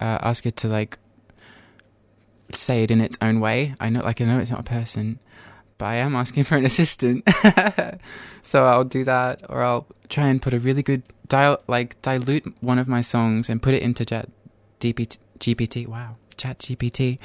uh, 0.00 0.18
ask 0.20 0.44
it 0.44 0.56
to 0.56 0.68
like 0.68 0.98
say 2.52 2.82
it 2.82 2.90
in 2.90 3.00
its 3.00 3.16
own 3.20 3.40
way. 3.40 3.74
I 3.80 3.88
know, 3.90 4.00
like, 4.02 4.20
I 4.20 4.24
know 4.24 4.38
it's 4.38 4.50
not 4.50 4.60
a 4.60 4.64
person, 4.64 5.18
but 5.78 5.86
I 5.86 5.96
am 5.96 6.14
asking 6.14 6.44
for 6.48 6.56
an 6.56 6.64
assistant, 6.64 7.28
so 8.42 8.64
I'll 8.64 8.84
do 8.84 9.04
that, 9.04 9.44
or 9.48 9.62
I'll 9.62 9.86
try 10.08 10.26
and 10.28 10.40
put 10.40 10.54
a 10.54 10.58
really 10.58 10.82
good 10.82 11.02
dial, 11.28 11.62
like, 11.66 12.00
dilute 12.02 12.54
one 12.60 12.78
of 12.78 12.88
my 12.88 13.00
songs 13.00 13.48
and 13.48 13.62
put 13.62 13.74
it 13.74 13.82
into 13.82 14.04
Chat 14.04 14.28
GPT. 14.80 15.18
GPT. 15.38 15.88
Wow, 15.88 16.16
Chat 16.36 16.58
GPT. 16.58 17.18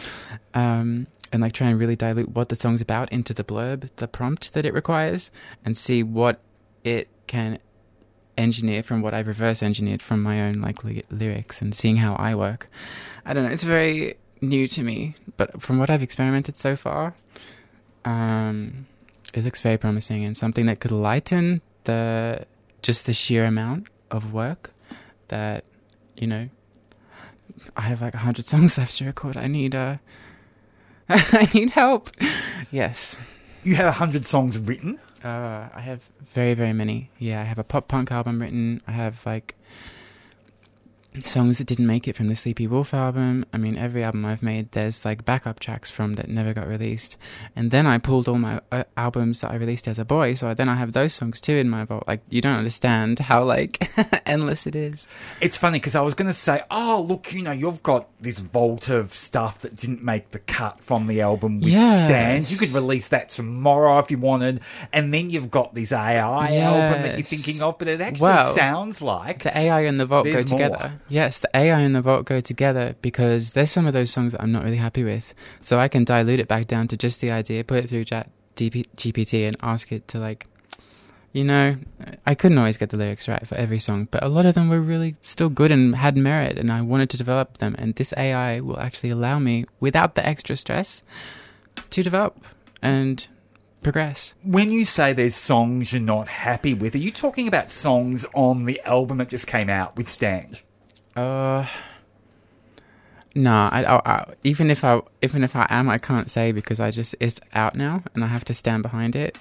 Um, 0.54 1.08
and 1.32 1.42
like 1.42 1.54
try 1.54 1.68
and 1.68 1.80
really 1.80 1.96
dilute 1.96 2.30
what 2.30 2.50
the 2.50 2.56
song's 2.56 2.82
about 2.82 3.12
into 3.12 3.34
the 3.34 3.44
blurb, 3.44 3.90
the 3.98 4.08
prompt 4.08 4.54
that 4.54 4.66
it 4.66 4.74
requires, 4.74 5.32
and 5.64 5.78
see 5.78 6.02
what 6.02 6.40
it 6.84 7.08
can 7.28 7.60
engineer 8.38 8.82
from 8.82 9.02
what 9.02 9.14
I've 9.14 9.28
reverse 9.28 9.62
engineered 9.62 10.02
from 10.02 10.24
my 10.24 10.42
own 10.42 10.62
like 10.62 10.84
ly- 10.84 11.04
lyrics 11.10 11.62
and 11.62 11.76
seeing 11.76 11.98
how 11.98 12.16
I 12.16 12.36
work. 12.36 12.70
I 13.26 13.34
don't 13.34 13.44
know. 13.44 13.52
It's 13.52 13.64
very 13.64 14.16
new 14.42 14.68
to 14.68 14.84
me, 14.84 15.16
but 15.38 15.62
from 15.62 15.80
what 15.80 15.90
I've 15.90 16.04
experimented 16.04 16.58
so 16.58 16.76
far, 16.76 17.14
um, 18.06 18.88
it 19.34 19.44
looks 19.44 19.60
very 19.62 19.78
promising 19.78 20.24
and 20.26 20.36
something 20.36 20.66
that 20.68 20.80
could 20.80 20.92
lighten 20.92 21.62
the 21.84 22.46
just 22.82 23.06
the 23.06 23.14
sheer 23.14 23.46
amount 23.46 23.88
of 24.10 24.34
work 24.34 24.72
that 25.28 25.64
you 26.16 26.28
know. 26.28 26.50
I 27.76 27.82
have 27.82 28.02
like 28.02 28.14
a 28.14 28.20
hundred 28.20 28.46
songs 28.54 28.78
left 28.78 28.98
to 28.98 29.06
record. 29.06 29.36
I 29.36 29.48
need 29.48 29.76
uh 29.76 29.98
I 31.10 31.50
need 31.54 31.72
help. 31.72 32.12
Yes. 32.72 33.18
You 33.64 33.76
have 33.76 33.86
a 33.86 33.98
100 34.00 34.26
songs 34.26 34.60
written. 34.60 35.00
Uh, 35.24 35.68
I 35.74 35.82
have 35.82 36.02
very, 36.22 36.54
very 36.54 36.72
many. 36.72 37.10
Yeah, 37.18 37.42
I 37.42 37.44
have 37.46 37.58
a 37.58 37.64
pop 37.64 37.88
punk 37.88 38.12
album 38.12 38.40
written. 38.40 38.82
I 38.88 38.92
have 38.92 39.26
like 39.26 39.56
songs 41.26 41.58
that 41.58 41.68
didn't 41.68 41.88
make 41.88 42.08
it 42.08 42.16
from 42.16 42.28
the 42.28 42.36
Sleepy 42.36 42.68
Wolf 42.68 42.94
album. 42.94 43.46
I 43.54 43.58
mean, 43.58 43.78
every 43.78 44.04
album 44.04 44.26
I've 44.26 44.44
made, 44.44 44.72
there's 44.72 45.04
like 45.06 45.26
backup 45.26 45.60
tracks 45.60 45.90
from 45.90 46.14
that 46.14 46.30
never 46.30 46.54
got 46.54 46.68
released. 46.68 47.18
And 47.56 47.72
then 47.72 47.86
I 47.88 47.98
pulled 47.98 48.28
all 48.28 48.38
my 48.38 48.62
uh, 48.72 48.84
albums 48.98 49.42
that 49.42 49.52
I 49.52 49.56
released 49.56 49.88
as 49.88 50.00
a 50.00 50.06
boy, 50.06 50.34
so 50.34 50.54
then 50.54 50.70
I 50.70 50.76
have 50.76 50.94
those 50.94 51.14
songs 51.14 51.40
too 51.42 51.56
in 51.56 51.70
my 51.70 51.84
vault. 51.84 52.04
Like, 52.08 52.22
you 52.30 52.42
don't 52.42 52.58
understand 52.58 53.20
how 53.20 53.44
like 53.44 53.90
endless 54.26 54.66
it 54.68 54.76
is. 54.76 55.08
It's 55.42 55.58
funny 55.58 55.80
because 55.80 55.96
I 55.96 56.02
was 56.02 56.14
going 56.14 56.28
to 56.28 56.34
say, 56.34 56.62
oh, 56.72 57.06
look, 57.08 57.34
you 57.34 57.42
know, 57.44 57.52
you've 57.52 57.84
got 57.84 58.08
this 58.22 58.40
vault 58.40 58.90
of 58.90 59.14
stuff 59.14 59.60
that 59.60 59.76
didn't 59.76 60.04
make 60.04 60.32
the 60.32 60.40
cut 60.40 60.82
from 60.84 61.08
the 61.08 61.22
album 61.22 61.60
with 61.60 61.70
Yes. 61.70 62.08
Stand. 62.10 62.52
You 62.52 62.58
could 62.58 62.70
release 62.72 63.10
that 63.10 63.30
tomorrow 63.30 64.00
if 64.00 64.10
you 64.12 64.18
wanted. 64.18 64.62
And 64.94 65.14
then 65.14 65.30
you've 65.30 65.52
got 65.52 65.74
this 65.74 65.92
AI 65.92 66.58
album 66.58 67.02
that 67.04 67.18
you're 67.18 67.26
thinking 67.26 67.62
of, 67.62 67.78
but 67.78 67.88
it 67.88 68.02
actually 68.02 68.22
Well, 68.24 68.56
sounds 68.56 69.02
like. 69.02 69.44
The 69.44 69.58
AI 69.58 69.82
and 69.82 70.00
the 70.00 70.06
vault 70.06 70.26
go 70.26 70.44
together. 70.44 70.78
more. 70.80 70.92
Yes, 71.10 71.40
the 71.40 71.50
AI 71.56 71.80
and 71.80 71.96
the 71.96 72.02
vault 72.02 72.26
go 72.26 72.40
together 72.40 72.96
because 73.02 73.54
there's 73.54 73.72
some 73.72 73.88
of 73.88 73.94
those 73.94 74.12
songs 74.12 74.32
that 74.32 74.42
I'm 74.42 74.52
not 74.52 74.64
really 74.64 74.78
happy 74.78 75.04
with. 75.04 75.34
So 75.60 75.80
I 75.80 75.88
can 75.88 76.04
dilute 76.04 76.40
it 76.40 76.48
back 76.48 76.68
down 76.68 76.88
to 76.90 76.98
just 76.98 77.20
the 77.20 77.32
idea, 77.32 77.64
put 77.64 77.84
it 77.84 77.90
through 77.90 78.06
GPT, 78.06 79.48
and 79.48 79.58
ask 79.62 79.92
it 79.92 80.08
to 80.10 80.20
like, 80.20 80.46
you 81.32 81.44
know, 81.44 81.78
I 82.26 82.36
couldn't 82.36 82.58
always 82.58 82.78
get 82.78 82.90
the 82.90 82.98
lyrics 82.98 83.28
right 83.28 83.46
for 83.46 83.56
every 83.56 83.80
song, 83.80 84.08
but 84.10 84.24
a 84.24 84.28
lot 84.28 84.46
of 84.46 84.56
them 84.56 84.70
were 84.70 84.82
really 84.82 85.16
still 85.22 85.50
good 85.50 85.72
and 85.72 85.96
had 85.96 86.18
merit, 86.18 86.58
and 86.58 86.72
I 86.72 86.82
wanted 86.82 87.10
to 87.12 87.18
develop 87.18 87.58
them. 87.58 87.76
And 87.78 87.96
this 87.96 88.14
AI 88.18 88.60
will 88.60 88.80
actually 88.80 89.12
allow 89.12 89.40
me, 89.40 89.66
without 89.80 90.16
the 90.16 90.26
extra 90.26 90.56
stress, 90.56 91.04
to 91.90 92.04
develop 92.04 92.46
and 92.82 93.28
progress. 93.84 94.34
When 94.44 94.72
you 94.72 94.86
say 94.86 95.14
there's 95.14 95.36
songs 95.36 95.94
you're 95.94 96.02
not 96.02 96.28
happy 96.28 96.74
with, 96.74 96.96
are 96.96 97.00
you 97.00 97.12
talking 97.12 97.48
about 97.48 97.70
songs 97.72 98.26
on 98.34 98.66
the 98.66 98.82
album 98.82 99.20
that 99.20 99.30
just 99.30 99.48
came 99.48 99.70
out 99.70 99.96
Withstand? 99.96 100.64
Uh, 101.20 101.66
no, 103.36 103.52
I, 103.52 103.84
I, 103.84 104.02
I, 104.06 104.34
even 104.44 104.70
if 104.72 104.84
I 104.84 105.02
even 105.22 105.44
if 105.44 105.56
I 105.56 105.68
am, 105.70 105.90
I 105.90 105.98
can't 105.98 106.30
say 106.30 106.52
because 106.52 106.80
I 106.80 106.92
just 106.92 107.16
it's 107.20 107.40
out 107.54 107.76
now 107.76 108.04
and 108.14 108.24
I 108.24 108.28
have 108.28 108.46
to 108.46 108.54
stand 108.54 108.84
behind 108.84 109.16
it. 109.16 109.38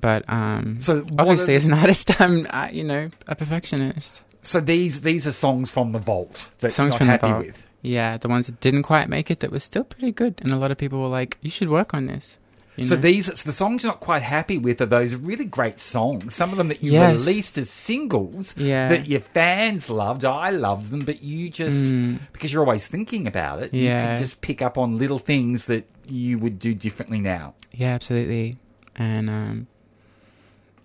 But 0.00 0.24
um, 0.28 0.80
So 0.80 1.04
obviously, 1.18 1.54
as 1.56 1.64
an 1.64 1.72
artist, 1.74 2.20
I'm 2.20 2.46
uh, 2.50 2.68
you 2.72 2.84
know 2.84 3.08
a 3.28 3.34
perfectionist. 3.34 4.24
So 4.42 4.60
these 4.60 5.00
these 5.00 5.26
are 5.26 5.32
songs 5.32 5.70
from 5.70 5.92
the 5.92 5.98
vault 5.98 6.50
that 6.60 6.72
Songs 6.72 6.92
you're 6.92 6.98
from 6.98 7.06
not 7.08 7.20
the 7.20 7.26
happy 7.26 7.32
vault. 7.34 7.46
with. 7.46 7.66
Yeah, 7.82 8.16
the 8.16 8.28
ones 8.28 8.46
that 8.46 8.60
didn't 8.60 8.82
quite 8.84 9.08
make 9.08 9.30
it 9.30 9.40
that 9.40 9.50
were 9.52 9.60
still 9.60 9.84
pretty 9.84 10.12
good, 10.12 10.34
and 10.42 10.52
a 10.52 10.56
lot 10.56 10.70
of 10.70 10.78
people 10.78 11.00
were 11.00 11.08
like, 11.08 11.38
"You 11.42 11.50
should 11.50 11.68
work 11.68 11.94
on 11.94 12.06
this." 12.06 12.38
You 12.78 12.86
So 12.86 12.94
know? 12.94 13.02
these, 13.02 13.26
so 13.26 13.48
the 13.48 13.52
songs 13.52 13.82
you're 13.82 13.92
not 13.92 14.00
quite 14.00 14.22
happy 14.22 14.56
with 14.58 14.80
are 14.80 14.86
those 14.86 15.14
really 15.16 15.44
great 15.44 15.78
songs. 15.80 16.34
Some 16.34 16.52
of 16.52 16.58
them 16.58 16.68
that 16.68 16.82
you 16.82 16.92
Yes. 16.92 17.18
released 17.18 17.58
as 17.58 17.70
singles 17.70 18.54
Yeah. 18.56 18.88
that 18.88 19.08
your 19.08 19.20
fans 19.20 19.90
loved. 19.90 20.24
I 20.24 20.50
loved 20.50 20.90
them, 20.90 21.00
but 21.00 21.22
you 21.22 21.50
just 21.50 21.92
because 22.32 22.52
you're 22.52 22.62
always 22.62 22.86
thinking 22.86 23.26
about 23.26 23.62
it, 23.62 23.74
you 23.74 23.88
can 23.88 24.16
just 24.18 24.40
pick 24.40 24.62
up 24.62 24.78
on 24.78 24.96
little 24.98 25.18
things 25.18 25.66
that 25.66 25.86
you 26.06 26.38
would 26.38 26.58
do 26.58 26.72
differently 26.74 27.20
now. 27.20 27.54
Yeah, 27.72 27.88
absolutely. 27.88 28.56
And 28.96 29.28
um, 29.28 29.66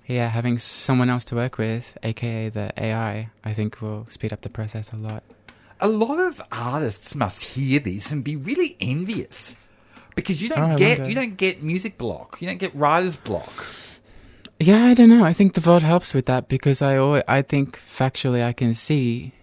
yeah, 0.08 0.28
having 0.30 0.58
someone 0.58 1.10
else 1.10 1.26
to 1.26 1.36
work 1.36 1.58
with, 1.58 1.98
aka 2.04 2.50
the 2.50 2.72
AI, 2.78 3.30
I 3.44 3.54
think 3.54 3.82
will 3.82 4.06
speed 4.08 4.34
up 4.34 4.42
the 4.42 4.50
process 4.50 4.92
a 4.92 4.98
lot. 4.98 5.24
A 5.80 5.88
lot 5.88 6.20
of 6.20 6.42
artists 6.52 7.14
must 7.16 7.56
hear 7.56 7.80
this 7.80 8.12
and 8.12 8.24
be 8.24 8.36
really 8.36 8.76
envious 8.80 9.56
because 10.16 10.42
you 10.42 10.50
don't 10.50 10.72
Oh, 10.74 10.78
get 10.78 11.08
you 11.10 11.16
don't 11.16 11.38
get 11.38 11.62
music 11.64 11.98
block, 11.98 12.38
you 12.42 12.48
don't 12.48 12.60
get 12.60 12.74
writer's 12.76 13.16
block. 13.16 13.52
Yeah, 14.60 14.86
I 14.86 14.94
don't 14.94 15.10
know. 15.10 15.26
I 15.26 15.34
think 15.34 15.54
the 15.54 15.62
vault 15.62 15.84
helps 15.84 16.14
with 16.14 16.26
that 16.28 16.48
because 16.48 16.82
I 16.82 16.96
always, 16.98 17.24
I 17.28 17.42
think 17.42 17.78
factually 17.78 18.44
I 18.46 18.54
can 18.54 18.74
see 18.74 19.34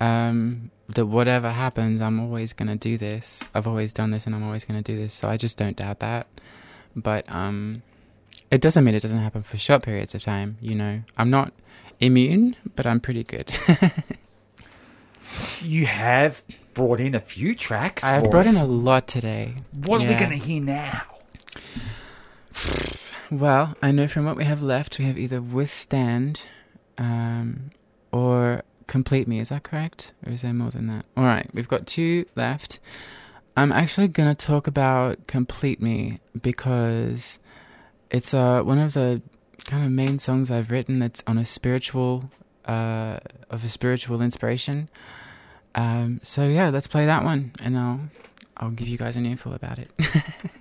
um, 0.00 0.70
that 0.94 1.06
whatever 1.06 1.50
happens, 1.50 2.00
I'm 2.00 2.18
always 2.18 2.52
going 2.54 2.68
to 2.68 2.74
do 2.76 2.96
this. 2.98 3.44
I've 3.54 3.68
always 3.68 3.92
done 3.92 4.10
this 4.10 4.26
and 4.26 4.34
I'm 4.34 4.42
always 4.42 4.64
going 4.64 4.82
to 4.82 4.92
do 4.92 4.98
this. 4.98 5.14
So 5.14 5.28
I 5.28 5.36
just 5.36 5.58
don't 5.58 5.76
doubt 5.76 6.00
that. 6.00 6.26
But 6.96 7.30
um, 7.30 7.82
it 8.50 8.60
doesn't 8.60 8.82
mean 8.82 8.94
it 8.96 9.02
doesn't 9.02 9.18
happen 9.18 9.42
for 9.44 9.58
short 9.58 9.82
periods 9.82 10.14
of 10.16 10.22
time, 10.22 10.56
you 10.60 10.74
know. 10.74 11.02
I'm 11.16 11.30
not 11.30 11.52
immune, 12.00 12.56
but 12.74 12.84
I'm 12.86 12.98
pretty 13.00 13.22
good. 13.24 13.54
You 15.62 15.86
have 15.86 16.42
brought 16.78 17.00
in 17.00 17.12
a 17.16 17.20
few 17.20 17.56
tracks. 17.56 18.04
I've 18.04 18.30
brought 18.30 18.46
in 18.46 18.54
a 18.54 18.64
lot 18.64 19.08
today. 19.08 19.56
What 19.84 20.00
are 20.00 20.06
we 20.06 20.14
going 20.14 20.30
to 20.30 20.36
hear 20.36 20.62
now? 20.62 21.02
Well, 23.32 23.76
I 23.82 23.90
know 23.90 24.06
from 24.06 24.24
what 24.24 24.36
we 24.36 24.44
have 24.44 24.62
left, 24.62 24.96
we 24.96 25.04
have 25.06 25.18
either 25.18 25.42
Withstand 25.42 26.46
um, 26.96 27.72
or 28.12 28.62
Complete 28.86 29.26
Me. 29.26 29.40
Is 29.40 29.48
that 29.48 29.64
correct? 29.64 30.12
Or 30.24 30.30
is 30.30 30.42
there 30.42 30.54
more 30.54 30.70
than 30.70 30.86
that? 30.86 31.04
All 31.16 31.24
right, 31.24 31.48
we've 31.52 31.66
got 31.66 31.84
two 31.84 32.26
left. 32.36 32.78
I'm 33.56 33.72
actually 33.72 34.06
going 34.06 34.32
to 34.32 34.46
talk 34.46 34.68
about 34.68 35.26
Complete 35.26 35.82
Me 35.82 36.20
because 36.40 37.40
it's 38.12 38.32
uh, 38.32 38.62
one 38.62 38.78
of 38.78 38.94
the 38.94 39.20
kind 39.64 39.84
of 39.84 39.90
main 39.90 40.20
songs 40.20 40.48
I've 40.48 40.70
written 40.70 41.00
that's 41.00 41.24
on 41.26 41.38
a 41.38 41.44
spiritual, 41.44 42.30
uh, 42.66 43.18
of 43.50 43.64
a 43.64 43.68
spiritual 43.68 44.22
inspiration. 44.22 44.88
Um, 45.78 46.18
so 46.24 46.42
yeah, 46.42 46.70
let's 46.70 46.88
play 46.88 47.06
that 47.06 47.22
one, 47.22 47.52
and 47.62 47.78
I'll 47.78 48.00
I'll 48.56 48.70
give 48.70 48.88
you 48.88 48.98
guys 48.98 49.14
an 49.14 49.26
earful 49.26 49.54
about 49.54 49.78
it. 49.78 49.90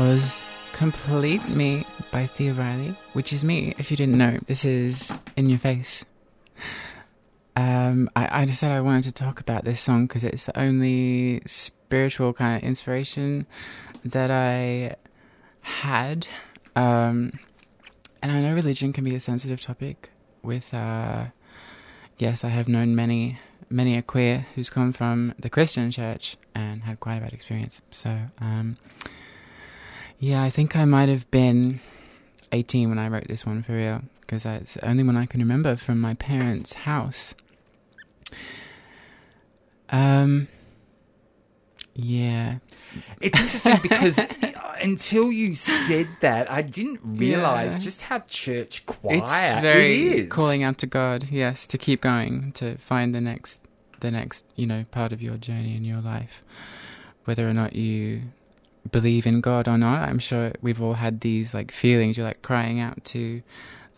was 0.00 0.40
Complete 0.72 1.46
Me 1.50 1.84
by 2.10 2.24
Thea 2.24 2.54
Riley, 2.54 2.94
which 3.12 3.34
is 3.34 3.44
me, 3.44 3.74
if 3.76 3.90
you 3.90 3.98
didn't 3.98 4.16
know. 4.16 4.38
This 4.46 4.64
is 4.64 5.20
In 5.36 5.50
Your 5.50 5.58
Face. 5.58 6.06
Um, 7.54 8.08
I, 8.16 8.40
I 8.40 8.46
just 8.46 8.60
said 8.60 8.72
I 8.72 8.80
wanted 8.80 9.04
to 9.04 9.12
talk 9.12 9.40
about 9.40 9.64
this 9.64 9.78
song 9.78 10.06
because 10.06 10.24
it's 10.24 10.46
the 10.46 10.58
only 10.58 11.42
spiritual 11.44 12.32
kind 12.32 12.56
of 12.56 12.66
inspiration 12.66 13.46
that 14.02 14.30
I 14.30 14.96
had. 15.60 16.28
Um, 16.74 17.32
and 18.22 18.32
I 18.32 18.40
know 18.40 18.54
religion 18.54 18.94
can 18.94 19.04
be 19.04 19.14
a 19.14 19.20
sensitive 19.20 19.60
topic 19.60 20.08
with, 20.42 20.72
uh, 20.72 21.26
yes, 22.16 22.42
I 22.42 22.48
have 22.48 22.68
known 22.68 22.96
many, 22.96 23.38
many 23.68 23.98
a 23.98 24.02
queer 24.02 24.46
who's 24.54 24.70
come 24.70 24.94
from 24.94 25.34
the 25.38 25.50
Christian 25.50 25.90
church 25.90 26.38
and 26.54 26.84
had 26.84 27.00
quite 27.00 27.16
a 27.16 27.20
bad 27.20 27.34
experience. 27.34 27.82
So, 27.90 28.18
um, 28.40 28.78
yeah, 30.20 30.42
I 30.42 30.50
think 30.50 30.76
I 30.76 30.84
might 30.84 31.08
have 31.08 31.28
been 31.32 31.80
18 32.52 32.88
when 32.88 32.98
I 32.98 33.08
wrote 33.08 33.26
this 33.26 33.44
one 33.44 33.62
for 33.62 33.72
real, 33.72 34.02
because 34.20 34.44
it's 34.46 34.74
the 34.74 34.86
only 34.88 35.02
one 35.02 35.16
I 35.16 35.26
can 35.26 35.40
remember 35.40 35.74
from 35.76 36.00
my 36.00 36.14
parents' 36.14 36.74
house. 36.74 37.34
Um, 39.90 40.46
yeah, 41.94 42.58
It's 43.20 43.40
interesting 43.40 43.76
because 43.82 44.20
until 44.80 45.32
you 45.32 45.54
said 45.56 46.06
that, 46.20 46.50
I 46.50 46.62
didn't 46.62 47.00
realize 47.02 47.72
Yeah. 47.74 47.78
just 47.80 48.02
how 48.02 48.20
church 48.20 48.86
quiet 48.86 49.22
it's 49.22 49.60
very 49.60 49.92
it 50.00 50.18
is. 50.24 50.28
calling 50.30 50.62
out 50.62 50.78
to 50.78 50.86
God. 50.86 51.24
Yes, 51.30 51.66
to 51.68 51.78
keep 51.78 52.00
going, 52.02 52.52
to 52.52 52.76
find 52.78 53.14
the 53.14 53.20
next, 53.20 53.62
the 53.98 54.10
next, 54.12 54.44
you 54.54 54.66
know, 54.66 54.84
part 54.92 55.12
of 55.12 55.20
your 55.20 55.36
journey 55.36 55.74
in 55.76 55.84
your 55.84 56.00
life, 56.00 56.44
whether 57.24 57.48
or 57.48 57.52
not 57.52 57.74
you 57.74 58.22
believe 58.90 59.26
in 59.26 59.40
God 59.40 59.68
or 59.68 59.78
not. 59.78 60.08
I'm 60.08 60.18
sure 60.18 60.52
we've 60.60 60.80
all 60.80 60.94
had 60.94 61.20
these 61.20 61.54
like 61.54 61.70
feelings. 61.70 62.16
You're 62.16 62.26
like 62.26 62.42
crying 62.42 62.80
out 62.80 63.04
to 63.06 63.42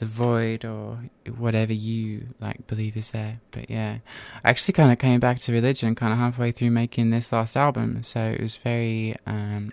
the 0.02 0.06
void 0.06 0.64
or 0.64 0.98
whatever 1.36 1.72
you 1.72 2.26
like 2.40 2.66
believe 2.66 2.96
is 2.96 3.12
there. 3.12 3.40
But 3.52 3.70
yeah, 3.70 3.98
I 4.44 4.50
actually 4.50 4.72
kind 4.72 4.90
of 4.90 4.98
came 4.98 5.20
back 5.20 5.38
to 5.38 5.52
religion 5.52 5.94
kind 5.94 6.12
of 6.12 6.18
halfway 6.18 6.50
through 6.50 6.70
making 6.70 7.10
this 7.10 7.32
last 7.32 7.56
album, 7.56 8.02
so 8.02 8.20
it 8.20 8.40
was 8.40 8.56
very 8.56 9.14
um, 9.28 9.72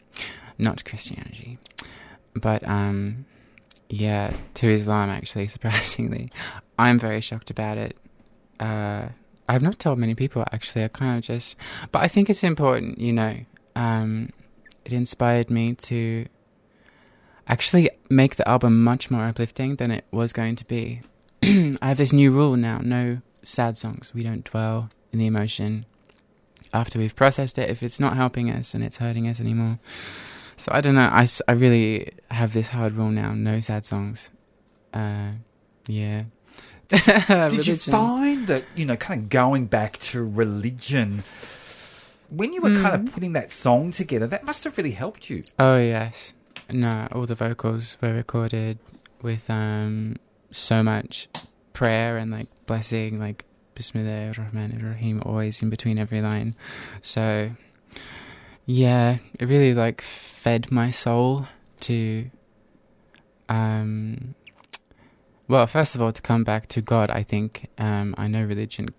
not 0.59 0.85
Christianity, 0.85 1.57
but 2.35 2.67
um, 2.67 3.25
yeah, 3.89 4.33
to 4.53 4.67
Islam 4.67 5.09
actually. 5.09 5.47
Surprisingly, 5.55 6.29
I'm 6.77 6.99
very 6.99 7.21
shocked 7.21 7.49
about 7.49 7.79
it. 7.79 7.97
Uh, 8.59 9.07
I've 9.47 9.63
not 9.63 9.79
told 9.79 9.97
many 9.97 10.13
people 10.13 10.45
actually. 10.51 10.83
I 10.83 10.89
kind 10.89 11.17
of 11.17 11.23
just, 11.23 11.55
but 11.91 12.03
I 12.03 12.07
think 12.07 12.29
it's 12.29 12.43
important, 12.43 12.99
you 12.99 13.13
know. 13.13 13.35
Um, 13.75 14.29
it 14.91 14.95
inspired 14.95 15.49
me 15.51 15.75
to 15.75 16.25
actually 17.47 17.89
make 18.09 18.35
the 18.35 18.47
album 18.47 18.83
much 18.83 19.11
more 19.11 19.25
uplifting 19.25 19.75
than 19.75 19.91
it 19.91 20.05
was 20.11 20.33
going 20.33 20.55
to 20.55 20.65
be. 20.65 21.01
I 21.43 21.75
have 21.81 21.97
this 21.97 22.11
new 22.13 22.31
rule 22.31 22.55
now: 22.55 22.79
no 22.83 23.21
sad 23.43 23.77
songs. 23.77 24.11
We 24.13 24.23
don't 24.23 24.43
dwell 24.43 24.89
in 25.11 25.19
the 25.19 25.27
emotion 25.27 25.85
after 26.73 26.97
we've 26.97 27.15
processed 27.15 27.57
it. 27.57 27.69
If 27.69 27.83
it's 27.83 27.99
not 27.99 28.15
helping 28.15 28.49
us 28.49 28.73
and 28.73 28.83
it's 28.83 28.97
hurting 28.97 29.27
us 29.27 29.39
anymore. 29.39 29.79
So 30.55 30.71
I 30.73 30.81
don't 30.81 30.95
know. 30.95 31.09
I, 31.11 31.27
I 31.47 31.51
really 31.53 32.11
have 32.31 32.53
this 32.53 32.69
hard 32.69 32.93
rule 32.93 33.11
now: 33.11 33.33
no 33.33 33.59
sad 33.61 33.85
songs. 33.85 34.31
Uh, 34.93 35.33
yeah. 35.87 36.23
Did 36.89 37.67
you 37.67 37.75
find 37.77 38.47
that, 38.47 38.65
you 38.75 38.85
know, 38.85 38.95
kind 38.95 39.23
of 39.23 39.29
going 39.29 39.67
back 39.67 39.99
to 39.99 40.27
religion, 40.27 41.21
when 42.29 42.53
you 42.53 42.61
were 42.61 42.69
kind 42.69 42.95
Hmm. 43.01 43.07
of 43.07 43.13
putting 43.13 43.33
that 43.33 43.51
song 43.51 43.91
together, 43.91 44.27
that 44.27 44.45
must 44.45 44.63
have 44.63 44.77
really 44.77 44.91
helped 44.91 45.29
you. 45.29 45.43
Oh 45.57 45.77
yes, 45.77 46.33
no. 46.69 47.07
All 47.11 47.25
the 47.25 47.35
vocals 47.35 47.97
were 48.01 48.13
recorded 48.13 48.79
with 49.21 49.49
um 49.49 50.15
so 50.51 50.81
much 50.83 51.27
prayer 51.73 52.17
and 52.17 52.31
like 52.31 52.47
blessing, 52.65 53.19
like 53.19 53.45
Bismillah 53.75 54.33
Rahman 54.37 54.83
Rahim, 54.83 55.21
always 55.25 55.61
in 55.61 55.69
between 55.69 55.97
every 55.99 56.21
line. 56.21 56.55
So 57.01 57.49
yeah, 58.65 59.17
it 59.39 59.45
really 59.47 59.73
like 59.73 60.01
fed 60.01 60.71
my 60.71 60.91
soul 60.91 61.47
to 61.81 62.29
um. 63.47 64.35
Well, 65.47 65.65
first 65.65 65.95
of 65.95 66.01
all, 66.01 66.11
to 66.11 66.21
come 66.21 66.43
back 66.43 66.67
to 66.67 66.81
God, 66.81 67.09
I 67.09 67.23
think 67.23 67.69
um, 67.79 68.13
I 68.19 68.27
know 68.27 68.43
religion 68.43 68.89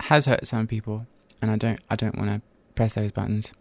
has 0.00 0.26
hurt 0.26 0.44
some 0.46 0.66
people, 0.66 1.06
and 1.40 1.50
I 1.50 1.56
don't. 1.56 1.80
I 1.88 1.94
don't 1.96 2.18
want 2.18 2.30
to 2.30 2.42
press 2.80 2.94
those 2.94 3.12
buttons. 3.12 3.52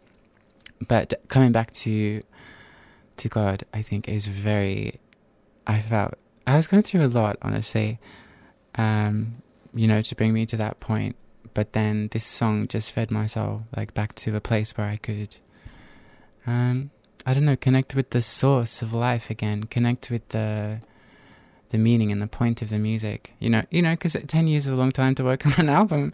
But 0.88 1.13
coming 1.28 1.51
back 1.51 1.74
to 1.84 2.24
to 3.17 3.28
God, 3.28 3.65
I 3.74 3.82
think 3.82 4.07
is 4.07 4.28
very. 4.28 5.01
I 5.67 5.82
felt 5.82 6.13
I 6.47 6.55
was 6.55 6.67
going 6.67 6.84
through 6.84 7.05
a 7.05 7.11
lot, 7.22 7.36
honestly. 7.41 7.99
Um, 8.76 9.41
you 9.74 9.88
know, 9.89 10.01
to 10.01 10.15
bring 10.15 10.32
me 10.32 10.45
to 10.45 10.55
that 10.55 10.80
point. 10.80 11.17
But 11.53 11.74
then 11.74 12.07
this 12.13 12.24
song 12.24 12.70
just 12.70 12.93
fed 12.93 13.11
my 13.11 13.26
soul, 13.26 13.63
like 13.76 13.93
back 13.93 14.15
to 14.24 14.38
a 14.38 14.39
place 14.39 14.78
where 14.78 14.88
I 14.88 14.95
could, 14.95 15.36
um, 16.47 16.91
I 17.26 17.34
don't 17.34 17.43
know, 17.43 17.57
connect 17.57 17.95
with 17.95 18.11
the 18.11 18.22
source 18.22 18.82
of 18.82 18.93
life 18.93 19.30
again, 19.30 19.65
connect 19.65 20.09
with 20.09 20.30
the, 20.30 20.80
the 21.70 21.78
meaning 21.78 22.09
and 22.13 22.22
the 22.22 22.28
point 22.28 22.61
of 22.61 22.70
the 22.70 22.80
music. 22.80 23.34
You 23.39 23.49
know, 23.49 23.63
you 23.70 23.82
know, 23.82 23.91
because 23.91 24.15
ten 24.28 24.47
years 24.47 24.65
is 24.65 24.72
a 24.72 24.78
long 24.78 24.91
time 24.91 25.13
to 25.15 25.26
work 25.26 25.45
on 25.45 25.53
an 25.57 25.67
album. 25.67 26.13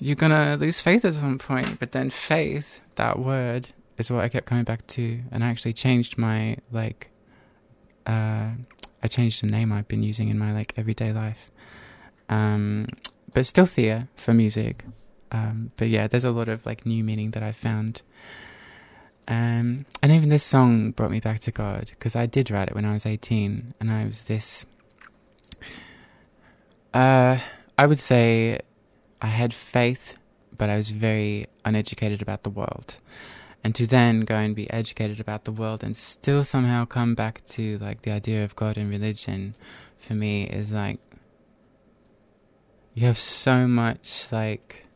You're 0.00 0.16
gonna 0.16 0.56
lose 0.56 0.80
faith 0.80 1.04
at 1.04 1.14
some 1.14 1.38
point, 1.38 1.80
but 1.80 1.92
then 1.92 2.10
faith, 2.10 2.80
that 2.94 3.18
word, 3.18 3.70
is 3.96 4.10
what 4.10 4.22
I 4.22 4.28
kept 4.28 4.46
coming 4.46 4.64
back 4.64 4.86
to, 4.88 5.20
and 5.32 5.42
I 5.42 5.48
actually 5.48 5.72
changed 5.72 6.16
my 6.16 6.56
like. 6.70 7.10
Uh, 8.06 8.52
I 9.02 9.08
changed 9.08 9.42
the 9.42 9.48
name 9.48 9.72
I've 9.72 9.88
been 9.88 10.02
using 10.02 10.28
in 10.28 10.38
my 10.38 10.52
like 10.52 10.72
everyday 10.76 11.12
life, 11.12 11.50
um, 12.28 12.86
but 13.34 13.44
still 13.44 13.66
Thea 13.66 14.08
for 14.16 14.32
music. 14.32 14.84
Um, 15.30 15.72
but 15.76 15.88
yeah, 15.88 16.06
there's 16.06 16.24
a 16.24 16.30
lot 16.30 16.48
of 16.48 16.64
like 16.64 16.86
new 16.86 17.04
meaning 17.04 17.32
that 17.32 17.42
I 17.42 17.52
found. 17.52 18.02
Um, 19.26 19.84
and 20.02 20.10
even 20.10 20.30
this 20.30 20.42
song 20.42 20.92
brought 20.92 21.10
me 21.10 21.20
back 21.20 21.40
to 21.40 21.50
God 21.50 21.88
because 21.90 22.16
I 22.16 22.24
did 22.24 22.50
write 22.50 22.68
it 22.68 22.74
when 22.74 22.86
I 22.86 22.94
was 22.94 23.04
18, 23.04 23.74
and 23.80 23.90
I 23.90 24.06
was 24.06 24.24
this. 24.24 24.64
Uh, 26.94 27.38
I 27.76 27.86
would 27.86 28.00
say 28.00 28.60
I 29.20 29.28
had 29.28 29.52
faith, 29.52 30.18
but 30.56 30.70
I 30.70 30.76
was 30.76 30.90
very 30.90 31.46
uneducated 31.64 32.22
about 32.22 32.42
the 32.42 32.50
world. 32.50 32.96
And 33.64 33.74
to 33.74 33.86
then 33.86 34.20
go 34.20 34.36
and 34.36 34.54
be 34.54 34.70
educated 34.70 35.18
about 35.18 35.44
the 35.44 35.52
world 35.52 35.82
and 35.82 35.96
still 35.96 36.44
somehow 36.44 36.84
come 36.84 37.14
back 37.14 37.44
to 37.46 37.76
like 37.78 38.02
the 38.02 38.12
idea 38.12 38.44
of 38.44 38.54
God 38.54 38.76
and 38.76 38.88
religion 38.88 39.56
for 39.96 40.14
me 40.14 40.44
is 40.44 40.72
like 40.72 41.00
you 42.94 43.06
have 43.06 43.18
so 43.18 43.66
much 43.66 44.30
like 44.30 44.86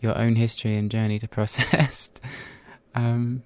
your 0.00 0.16
own 0.18 0.36
history 0.36 0.74
and 0.74 0.90
journey 0.90 1.18
to 1.18 1.28
process 1.38 2.10
um, 2.94 3.42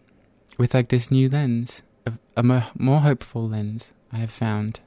with 0.58 0.74
like 0.74 0.88
this 0.88 1.10
new 1.10 1.28
lens, 1.28 1.82
a, 2.06 2.12
a 2.36 2.42
more 2.42 3.00
hopeful 3.00 3.48
lens 3.48 3.92
I 4.12 4.16
have 4.16 4.30
found. 4.30 4.80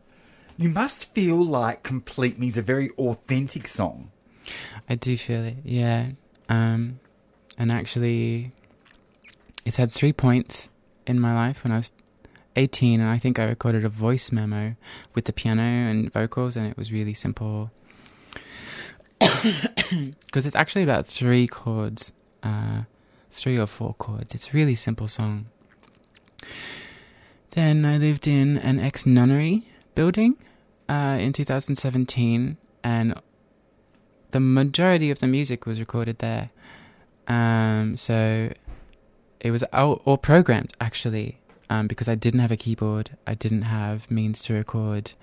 You 0.58 0.70
must 0.70 1.14
feel 1.14 1.38
like 1.38 1.84
Complete 1.84 2.38
Me 2.38 2.48
is 2.48 2.58
a 2.58 2.62
very 2.62 2.90
authentic 2.92 3.68
song. 3.68 4.12
I 4.90 4.96
do 4.96 5.18
feel 5.18 5.44
it, 5.44 5.58
yeah. 5.64 6.10
Um, 6.48 7.00
and 7.58 7.72
actually, 7.72 8.52
it's 9.66 9.76
had 9.76 9.92
three 9.92 10.14
points 10.14 10.70
in 11.06 11.20
my 11.20 11.34
life 11.34 11.64
when 11.64 11.72
I 11.72 11.78
was 11.78 11.92
18, 12.56 13.00
and 13.00 13.10
I 13.10 13.18
think 13.18 13.40
I 13.40 13.46
recorded 13.46 13.86
a 13.86 13.90
voice 13.90 14.32
memo 14.32 14.76
with 15.14 15.26
the 15.26 15.34
piano 15.34 15.62
and 15.62 16.12
vocals, 16.12 16.56
and 16.56 16.68
it 16.68 16.78
was 16.78 16.92
really 16.92 17.14
simple. 17.14 17.72
Because 20.26 20.46
it's 20.46 20.56
actually 20.56 20.84
about 20.84 21.08
three 21.08 21.48
chords, 21.48 22.14
uh, 22.44 22.84
three 23.32 23.58
or 23.58 23.66
four 23.66 23.96
chords. 23.96 24.36
It's 24.36 24.50
a 24.50 24.54
really 24.54 24.76
simple 24.76 25.08
song. 25.08 25.48
Then 27.52 27.86
I 27.86 27.98
lived 27.98 28.28
in 28.28 28.58
an 28.60 28.80
ex 28.80 29.06
nunnery 29.06 29.68
building 29.96 30.38
uh, 30.88 31.18
in 31.20 31.34
2017, 31.34 32.58
and 32.84 33.22
the 34.32 34.40
majority 34.40 35.12
of 35.12 35.20
the 35.20 35.28
music 35.28 35.66
was 35.66 35.80
recorded 35.80 36.20
there. 36.20 36.52
Um, 37.28 37.98
so 37.98 38.52
it 39.40 39.52
was 39.52 39.64
all, 39.74 40.02
all 40.06 40.18
programmed 40.18 40.74
actually, 40.82 41.40
um, 41.70 41.88
because 41.88 42.08
I 42.08 42.16
didn't 42.16 42.40
have 42.40 42.52
a 42.52 42.58
keyboard. 42.58 43.12
I 43.26 43.36
didn't 43.36 43.64
have 43.64 44.10
means 44.10 44.42
to 44.44 44.54
record 44.54 45.14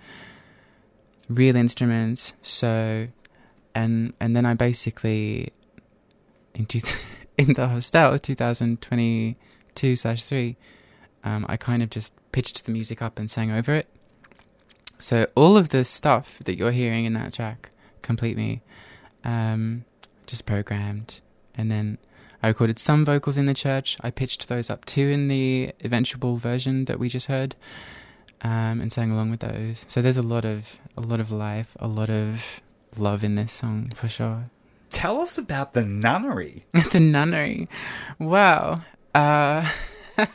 real 1.28 1.56
instruments. 1.56 2.32
So, 2.42 3.08
and 3.74 4.14
and 4.20 4.36
then 4.36 4.46
I 4.46 4.54
basically 4.54 5.52
in 6.56 6.66
two, 6.66 6.80
in 7.38 7.52
the 7.52 7.68
hostel 7.68 8.18
2022 8.18 9.96
slash 9.96 10.24
three, 10.24 10.56
um, 11.22 11.46
I 11.48 11.56
kind 11.56 11.82
of 11.82 11.90
just 11.90 12.12
pitched 12.32 12.64
the 12.64 12.72
music 12.72 13.02
up 13.02 13.18
and 13.18 13.30
sang 13.30 13.52
over 13.52 13.74
it. 13.74 13.88
So 14.98 15.26
all 15.34 15.56
of 15.56 15.68
the 15.68 15.84
stuff 15.84 16.38
that 16.44 16.56
you're 16.56 16.70
hearing 16.70 17.04
in 17.04 17.12
that 17.14 17.34
track, 17.34 17.70
complete 18.00 18.36
me, 18.36 18.62
um, 19.26 19.84
just 20.26 20.46
programmed, 20.46 21.20
and 21.54 21.70
then 21.70 21.98
I 22.42 22.48
recorded 22.48 22.78
some 22.78 23.04
vocals 23.04 23.36
in 23.36 23.46
the 23.46 23.54
church. 23.54 23.96
I 24.00 24.10
pitched 24.10 24.48
those 24.48 24.70
up 24.70 24.84
too 24.84 25.08
in 25.08 25.28
the 25.28 25.72
eventual 25.84 26.36
version 26.36 26.86
that 26.86 26.98
we 26.98 27.08
just 27.08 27.26
heard, 27.26 27.56
um, 28.42 28.80
and 28.80 28.92
sang 28.92 29.10
along 29.10 29.30
with 29.30 29.40
those. 29.40 29.84
So 29.88 30.00
there's 30.00 30.16
a 30.16 30.22
lot 30.22 30.44
of 30.44 30.78
a 30.96 31.00
lot 31.00 31.20
of 31.20 31.32
life, 31.32 31.76
a 31.80 31.88
lot 31.88 32.08
of 32.08 32.62
love 32.96 33.24
in 33.24 33.34
this 33.34 33.52
song 33.52 33.90
for 33.94 34.08
sure. 34.08 34.50
Tell 34.90 35.20
us 35.20 35.36
about 35.36 35.74
the 35.74 35.84
nunnery. 35.84 36.64
the 36.92 37.00
nunnery. 37.00 37.68
Wow. 38.18 38.80
Uh, 39.14 39.68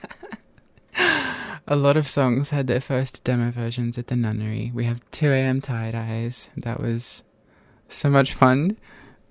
a 1.67 1.75
lot 1.75 1.97
of 1.97 2.05
songs 2.05 2.49
had 2.49 2.67
their 2.67 2.81
first 2.81 3.23
demo 3.23 3.51
versions 3.51 3.97
at 3.97 4.07
the 4.07 4.15
nunnery. 4.15 4.71
We 4.73 4.83
have 4.85 5.01
2 5.11 5.31
a.m. 5.31 5.61
Tired 5.61 5.95
Eyes. 5.95 6.49
That 6.57 6.81
was 6.81 7.23
so 7.91 8.09
much 8.09 8.33
fun. 8.33 8.77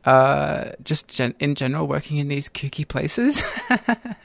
Uh, 0.05 0.71
just 0.83 1.09
gen- 1.15 1.35
in 1.41 1.55
general, 1.55 1.87
working 1.87 2.17
in 2.17 2.29
these 2.29 2.49
kooky 2.49 2.87
places. 2.87 3.43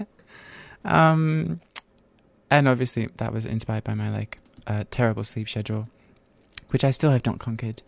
um, 0.86 1.59
and 2.49 2.67
obviously, 2.67 3.07
that 3.17 3.33
was 3.33 3.45
inspired 3.45 3.83
by 3.83 3.93
my 3.93 4.09
like 4.09 4.39
uh, 4.67 4.83
terrible 4.89 5.23
sleep 5.23 5.49
schedule, 5.49 5.89
which 6.69 6.83
I 6.83 6.91
still 6.91 7.11
have 7.11 7.25
not 7.25 7.39
conquered. 7.39 7.81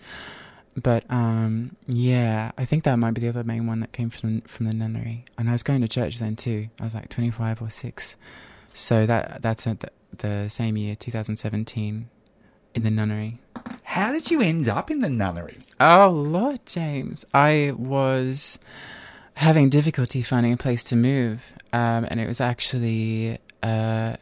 But 0.75 1.05
um, 1.09 1.75
yeah, 1.87 2.51
I 2.57 2.65
think 2.65 2.83
that 2.83 2.97
might 2.97 3.13
be 3.13 3.21
the 3.21 3.29
other 3.29 3.43
main 3.43 3.65
one 3.65 3.79
that 3.79 3.93
came 3.93 4.09
from 4.09 4.41
from 4.41 4.67
the 4.67 4.73
nunnery. 4.73 5.25
And 5.37 5.49
I 5.49 5.53
was 5.53 5.63
going 5.63 5.81
to 5.81 5.87
church 5.87 6.19
then 6.19 6.35
too. 6.35 6.67
I 6.79 6.83
was 6.83 6.93
like 6.93 7.09
25 7.09 7.61
or 7.61 7.69
six, 7.69 8.17
so 8.73 9.05
that 9.05 9.41
that's 9.41 9.65
at 9.65 9.79
the, 9.79 9.91
the 10.17 10.49
same 10.49 10.77
year, 10.77 10.95
2017, 10.95 12.09
in 12.75 12.83
the 12.83 12.91
nunnery. 12.91 13.39
How 13.97 14.11
did 14.11 14.29
you 14.29 14.41
end 14.43 14.69
up 14.69 14.91
in 14.91 15.01
the 15.01 15.09
nunnery? 15.09 15.57
Oh 15.79 16.09
Lord, 16.09 16.59
James, 16.67 17.25
I 17.33 17.71
was 17.75 18.59
having 19.33 19.71
difficulty 19.71 20.21
finding 20.21 20.53
a 20.53 20.57
place 20.57 20.83
to 20.83 20.95
move, 20.95 21.51
um, 21.73 22.05
and 22.07 22.19
it 22.19 22.27
was 22.27 22.39
actually, 22.39 23.39
uh, 23.63 24.15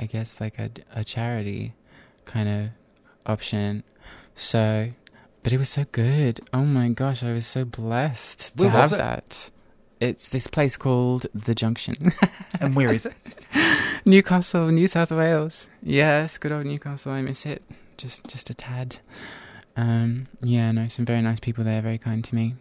I 0.00 0.04
guess, 0.06 0.40
like 0.40 0.58
a, 0.58 0.70
a 0.94 1.04
charity 1.04 1.74
kind 2.24 2.48
of 2.48 3.30
option. 3.30 3.84
So, 4.34 4.88
but 5.42 5.52
it 5.52 5.58
was 5.58 5.68
so 5.68 5.84
good. 5.92 6.40
Oh 6.54 6.64
my 6.64 6.88
gosh, 6.88 7.22
I 7.22 7.34
was 7.34 7.46
so 7.46 7.66
blessed 7.66 8.56
to 8.56 8.68
Where 8.68 8.72
have 8.72 8.90
that. 8.92 9.50
It's 10.00 10.30
this 10.30 10.46
place 10.46 10.78
called 10.78 11.26
the 11.34 11.54
Junction, 11.54 12.10
And 12.60 12.74
where 12.74 12.94
is 12.94 13.04
it? 13.04 13.14
Newcastle, 14.06 14.68
New 14.68 14.86
South 14.86 15.12
Wales. 15.12 15.68
Yes, 15.82 16.38
good 16.38 16.52
old 16.52 16.64
Newcastle. 16.64 17.12
I 17.12 17.20
miss 17.20 17.44
it 17.44 17.62
just 17.96 18.28
just 18.28 18.50
a 18.50 18.54
tad. 18.54 18.98
Um, 19.76 20.26
yeah, 20.40 20.72
no, 20.72 20.88
some 20.88 21.04
very 21.04 21.22
nice 21.22 21.40
people 21.40 21.64
there, 21.64 21.82
very 21.82 21.98
kind 21.98 22.24
to 22.24 22.34
me. 22.34 22.54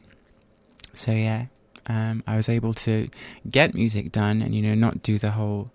So 0.94 1.12
yeah, 1.12 1.48
um, 1.88 2.24
I 2.28 2.36
was 2.36 2.50
able 2.50 2.74
to 2.74 3.08
get 3.50 3.74
music 3.74 4.12
done, 4.12 4.42
and 4.42 4.54
you 4.54 4.62
know, 4.62 4.76
not 4.76 5.02
do 5.04 5.18
the 5.18 5.32
whole 5.32 5.72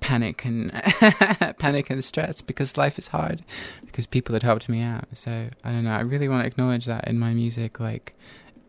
panic 0.00 0.44
and 0.44 0.72
panic 1.58 1.90
and 1.90 2.02
stress 2.04 2.40
because 2.40 2.76
life 2.76 2.98
is 2.98 3.08
hard. 3.08 3.42
Because 3.84 4.06
people 4.06 4.34
had 4.34 4.42
helped 4.42 4.68
me 4.68 4.82
out. 4.82 5.04
So 5.12 5.48
I 5.64 5.70
don't 5.72 5.84
know. 5.84 5.94
I 5.94 6.00
really 6.00 6.28
want 6.28 6.42
to 6.42 6.46
acknowledge 6.46 6.86
that 6.86 7.08
in 7.08 7.18
my 7.18 7.32
music. 7.32 7.80
Like, 7.80 8.14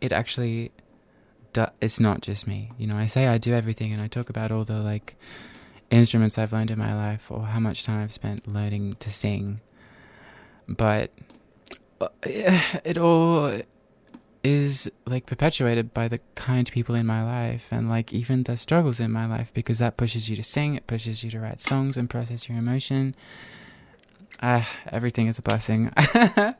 it 0.02 0.12
actually, 0.12 0.72
it's 1.82 2.00
not 2.00 2.22
just 2.22 2.48
me. 2.48 2.70
You 2.78 2.88
know, 2.88 2.98
I 2.98 3.06
say 3.06 3.28
I 3.28 3.38
do 3.38 3.54
everything, 3.54 3.94
and 3.94 4.02
I 4.02 4.08
talk 4.08 4.30
about 4.30 4.52
all 4.52 4.64
the 4.64 4.80
like 4.80 5.16
instruments 5.90 6.38
I've 6.38 6.54
learned 6.54 6.72
in 6.72 6.80
my 6.80 6.94
life 6.94 7.32
or 7.32 7.44
how 7.44 7.60
much 7.60 7.86
time 7.86 8.04
I've 8.04 8.14
spent 8.14 8.48
learning 8.48 8.96
to 9.00 9.10
sing. 9.10 9.62
But 10.68 11.12
uh, 12.02 12.08
it 12.84 12.98
all 12.98 13.60
is 14.44 14.90
like 15.06 15.26
perpetuated 15.26 15.94
by 15.94 16.08
the 16.08 16.20
kind 16.36 16.72
people 16.72 16.96
in 16.96 17.06
my 17.06 17.22
life 17.24 17.70
and 17.72 17.90
like 17.90 18.14
even 18.14 18.44
the 18.44 18.56
struggles 18.56 19.00
in 19.00 19.12
my 19.12 19.26
life 19.26 19.54
because 19.54 19.80
that 19.80 19.98
pushes 19.98 20.30
you 20.30 20.36
to 20.36 20.44
sing, 20.44 20.76
it 20.76 20.88
pushes 20.88 21.24
you 21.24 21.30
to 21.32 21.40
write 21.40 21.60
songs 21.60 21.98
and 21.98 22.10
process 22.10 22.48
your 22.48 22.58
emotion. 22.58 23.16
Ah, 24.42 24.70
everything 24.92 25.28
is 25.28 25.38
a 25.40 25.42
blessing. 25.42 25.92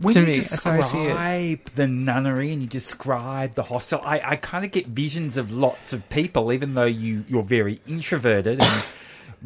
When 0.00 0.14
To 0.14 0.20
you 0.20 0.26
me, 0.26 0.34
that's 0.34 0.62
how 0.62 0.70
I 0.74 0.80
see 0.80 0.98
it. 1.02 1.06
describe 1.08 1.64
the 1.74 1.88
nunnery 1.88 2.52
and 2.52 2.62
you 2.62 2.68
describe 2.68 3.56
the 3.56 3.64
hostel, 3.64 4.00
I, 4.04 4.20
I 4.24 4.36
kind 4.36 4.64
of 4.64 4.70
get 4.70 4.86
visions 4.86 5.36
of 5.36 5.52
lots 5.52 5.92
of 5.92 6.08
people, 6.08 6.52
even 6.52 6.74
though 6.74 6.84
you, 6.84 7.24
you're 7.26 7.42
very 7.42 7.80
introverted 7.84 8.62
and 8.62 8.84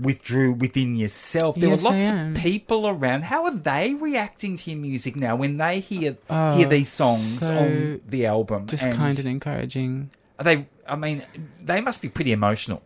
withdrew 0.00 0.52
within 0.52 0.96
yourself. 0.96 1.56
There 1.56 1.68
Yes, 1.68 1.82
were 1.82 1.90
lots 1.90 2.10
of 2.10 2.34
people 2.42 2.88
around. 2.88 3.24
How 3.24 3.44
are 3.44 3.54
they 3.54 3.94
reacting 3.94 4.56
to 4.58 4.70
your 4.70 4.80
music 4.80 5.16
now 5.16 5.36
when 5.36 5.56
they 5.58 5.80
hear 5.80 6.16
Oh, 6.30 6.56
hear 6.56 6.66
these 6.66 6.88
songs 6.88 7.40
so 7.40 7.56
on 7.58 8.00
the 8.08 8.26
album? 8.26 8.66
Just 8.66 8.84
And 8.84 8.94
kind 8.96 9.18
and 9.18 9.28
encouraging. 9.28 10.10
Are 10.38 10.44
they? 10.44 10.66
I 10.88 10.96
mean, 10.96 11.24
they 11.62 11.80
must 11.80 12.02
be 12.02 12.08
pretty 12.08 12.32
emotional 12.32 12.82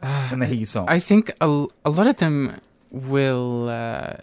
when 0.00 0.40
they 0.40 0.46
hear 0.46 0.56
your 0.56 0.66
songs. 0.66 0.88
I 0.90 0.98
think 0.98 1.30
a, 1.40 1.66
a 1.84 1.90
lot 1.90 2.06
of 2.06 2.16
them 2.16 2.60
will. 2.90 3.68
Uh, 3.68 4.14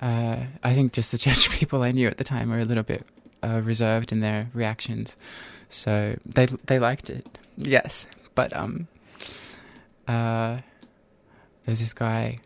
uh, 0.00 0.36
I 0.62 0.72
think 0.74 0.92
just 0.92 1.10
the 1.12 1.18
church 1.26 1.50
people 1.50 1.82
I 1.82 1.92
knew 1.92 2.06
at 2.08 2.16
the 2.18 2.24
time 2.24 2.50
were 2.50 2.58
a 2.58 2.64
little 2.64 2.84
bit 2.84 3.04
uh, 3.42 3.60
reserved 3.64 4.12
in 4.12 4.20
their 4.20 4.50
reactions, 4.54 5.16
so 5.68 6.16
they 6.24 6.46
they 6.66 6.78
liked 6.78 7.10
it. 7.10 7.38
Yes, 7.56 8.06
but 8.34 8.54
um, 8.56 8.88
uh, 10.06 10.58
there's 11.66 11.80
this 11.80 11.92
guy. 11.92 12.38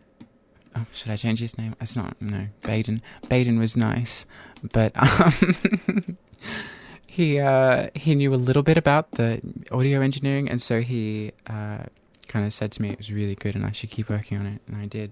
Oh, 0.75 0.85
should 0.93 1.11
I 1.11 1.15
change 1.15 1.39
his 1.39 1.57
name? 1.57 1.75
It's 1.79 1.95
not. 1.95 2.21
No, 2.21 2.47
Baden. 2.65 3.01
Baden 3.29 3.59
was 3.59 3.77
nice, 3.77 4.25
but 4.73 4.93
um, 4.97 6.17
he 7.05 7.39
uh, 7.39 7.87
he 7.95 8.15
knew 8.15 8.33
a 8.33 8.35
little 8.35 8.63
bit 8.63 8.77
about 8.77 9.11
the 9.11 9.41
audio 9.71 10.01
engineering, 10.01 10.49
and 10.49 10.61
so 10.61 10.81
he 10.81 11.31
uh, 11.47 11.83
kind 12.27 12.45
of 12.45 12.53
said 12.53 12.71
to 12.73 12.81
me 12.81 12.89
it 12.89 12.97
was 12.97 13.11
really 13.11 13.35
good, 13.35 13.55
and 13.55 13.65
I 13.65 13.71
should 13.71 13.91
keep 13.91 14.09
working 14.09 14.37
on 14.37 14.45
it, 14.45 14.61
and 14.67 14.77
I 14.77 14.87
did. 14.87 15.11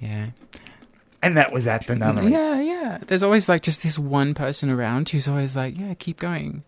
Yeah, 0.00 0.30
and 1.22 1.36
that 1.36 1.52
was 1.52 1.66
at 1.66 1.86
the 1.86 1.96
nunnery. 1.96 2.30
yeah, 2.30 2.60
yeah. 2.60 2.98
There's 3.06 3.22
always 3.22 3.48
like 3.48 3.62
just 3.62 3.82
this 3.82 3.98
one 3.98 4.34
person 4.34 4.72
around 4.72 5.08
who's 5.08 5.28
always 5.28 5.56
like, 5.56 5.78
"Yeah, 5.78 5.94
keep 5.94 6.18
going." 6.18 6.64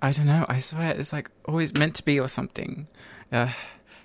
I 0.00 0.12
don't 0.12 0.26
know. 0.26 0.46
I 0.48 0.58
swear, 0.58 0.94
it's 0.96 1.12
like 1.12 1.30
always 1.44 1.74
meant 1.74 1.96
to 1.96 2.04
be 2.04 2.20
or 2.20 2.28
something. 2.28 2.86
Uh, 3.32 3.52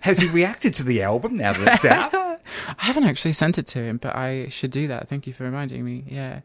Has 0.04 0.20
he 0.20 0.28
reacted 0.28 0.76
to 0.76 0.84
the 0.84 1.02
album 1.02 1.38
now 1.38 1.54
that 1.54 1.76
it's 1.76 1.86
out? 1.86 2.14
I 2.80 2.86
haven't 2.86 3.06
actually 3.06 3.32
sent 3.34 3.58
it 3.58 3.68
to 3.68 3.80
him, 3.80 3.98
but 3.98 4.16
I 4.16 4.50
should 4.50 4.72
do 4.72 4.88
that. 4.88 5.08
Thank 5.08 5.28
you 5.28 5.34
for 5.34 5.44
reminding 5.46 5.84
me. 5.86 6.04
Yeah. 6.08 6.42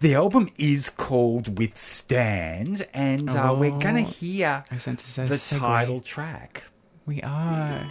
The 0.00 0.14
album 0.14 0.48
is 0.58 0.90
called 0.90 1.58
Withstand, 1.58 2.86
and 2.94 3.28
uh, 3.30 3.54
we're 3.58 3.70
going 3.70 3.96
to 3.96 4.02
Oh. 4.02 4.04
hear 4.04 4.64
I 4.70 4.78
sent 4.78 5.00
it 5.00 5.18
as 5.18 5.50
the 5.50 5.58
title 5.58 6.00
track. 6.00 6.64
We 7.06 7.22
are. 7.22 7.86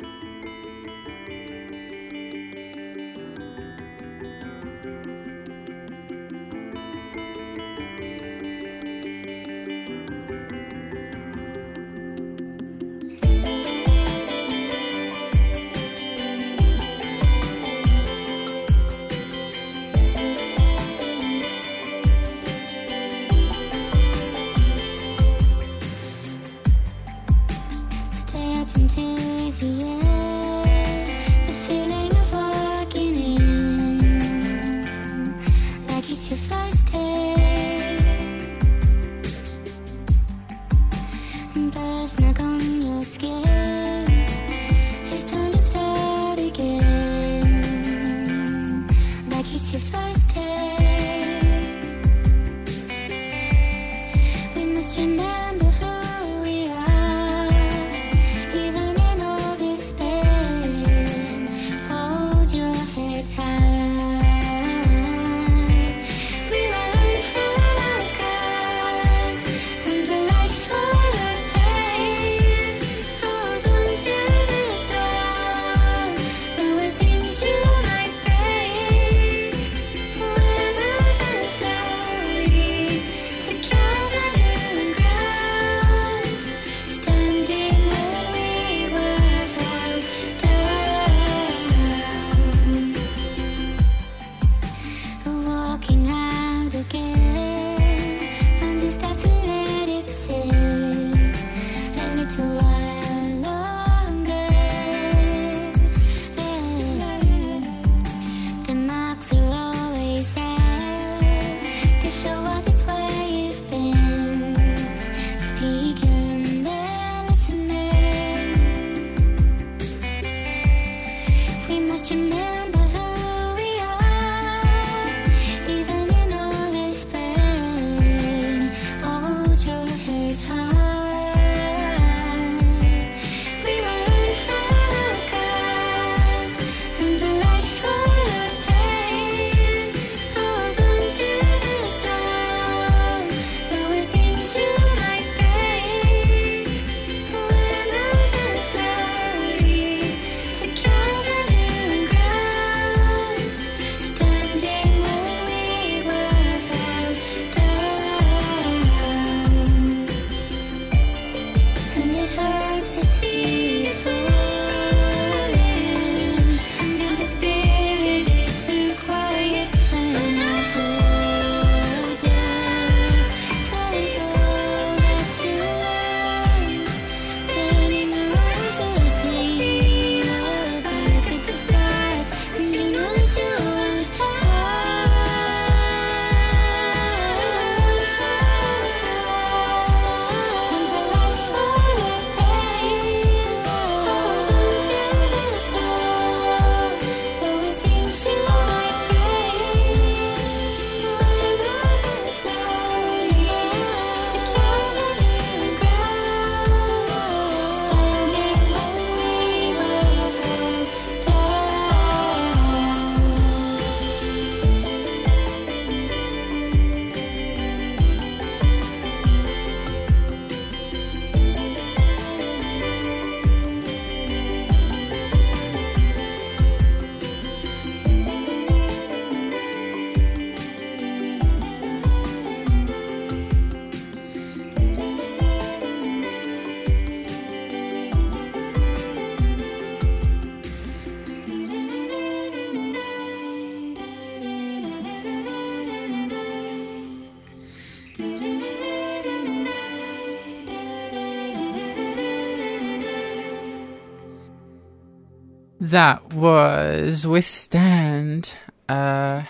That 255.88 256.34
was 256.34 257.26
Withstand, 257.26 258.58
uh, 258.90 259.44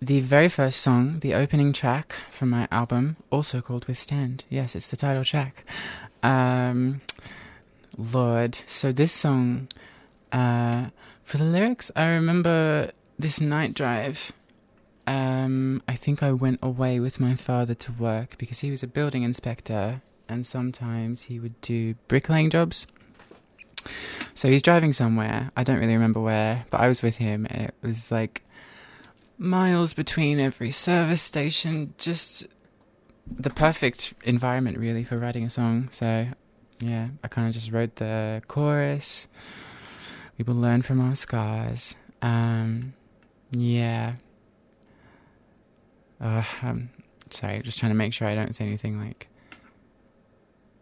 the 0.00 0.20
very 0.20 0.48
first 0.48 0.80
song, 0.80 1.18
the 1.18 1.34
opening 1.34 1.74
track 1.74 2.16
from 2.30 2.48
my 2.48 2.66
album, 2.70 3.18
also 3.28 3.60
called 3.60 3.86
Withstand. 3.86 4.44
Yes, 4.48 4.74
it's 4.74 4.88
the 4.88 4.96
title 4.96 5.22
track. 5.22 5.66
Um, 6.22 7.02
Lord, 7.98 8.58
so 8.64 8.90
this 8.90 9.12
song, 9.12 9.68
uh, 10.32 10.86
for 11.20 11.36
the 11.36 11.44
lyrics, 11.44 11.90
I 11.94 12.06
remember 12.06 12.92
this 13.18 13.38
night 13.38 13.74
drive. 13.74 14.32
Um, 15.06 15.82
I 15.86 15.92
think 15.92 16.22
I 16.22 16.32
went 16.32 16.60
away 16.62 17.00
with 17.00 17.20
my 17.20 17.34
father 17.34 17.74
to 17.74 17.92
work 17.92 18.38
because 18.38 18.60
he 18.60 18.70
was 18.70 18.82
a 18.82 18.86
building 18.86 19.24
inspector 19.24 20.00
and 20.26 20.46
sometimes 20.46 21.24
he 21.24 21.38
would 21.38 21.60
do 21.60 21.96
bricklaying 22.08 22.48
jobs. 22.48 22.86
So 24.34 24.48
he's 24.48 24.62
driving 24.62 24.92
somewhere. 24.92 25.50
I 25.56 25.62
don't 25.62 25.78
really 25.78 25.94
remember 25.94 26.20
where, 26.20 26.66
but 26.70 26.80
I 26.80 26.88
was 26.88 27.02
with 27.02 27.18
him, 27.18 27.46
and 27.50 27.62
it 27.68 27.74
was 27.82 28.10
like 28.10 28.42
miles 29.38 29.94
between 29.94 30.40
every 30.40 30.72
service 30.72 31.22
station. 31.22 31.94
Just 31.98 32.46
the 33.26 33.50
perfect 33.50 34.14
environment, 34.24 34.76
really, 34.78 35.04
for 35.04 35.16
writing 35.18 35.44
a 35.44 35.50
song. 35.50 35.88
So, 35.92 36.26
yeah, 36.80 37.08
I 37.22 37.28
kind 37.28 37.46
of 37.46 37.54
just 37.54 37.70
wrote 37.70 37.96
the 37.96 38.42
chorus. 38.48 39.28
We 40.36 40.42
will 40.42 40.60
learn 40.60 40.82
from 40.82 41.00
our 41.00 41.14
scars. 41.14 41.94
Um, 42.20 42.94
yeah. 43.52 44.14
Uh, 46.20 46.42
sorry, 47.30 47.60
just 47.62 47.78
trying 47.78 47.92
to 47.92 47.96
make 47.96 48.12
sure 48.12 48.26
I 48.26 48.34
don't 48.34 48.54
say 48.54 48.64
anything 48.64 48.98
like. 48.98 49.28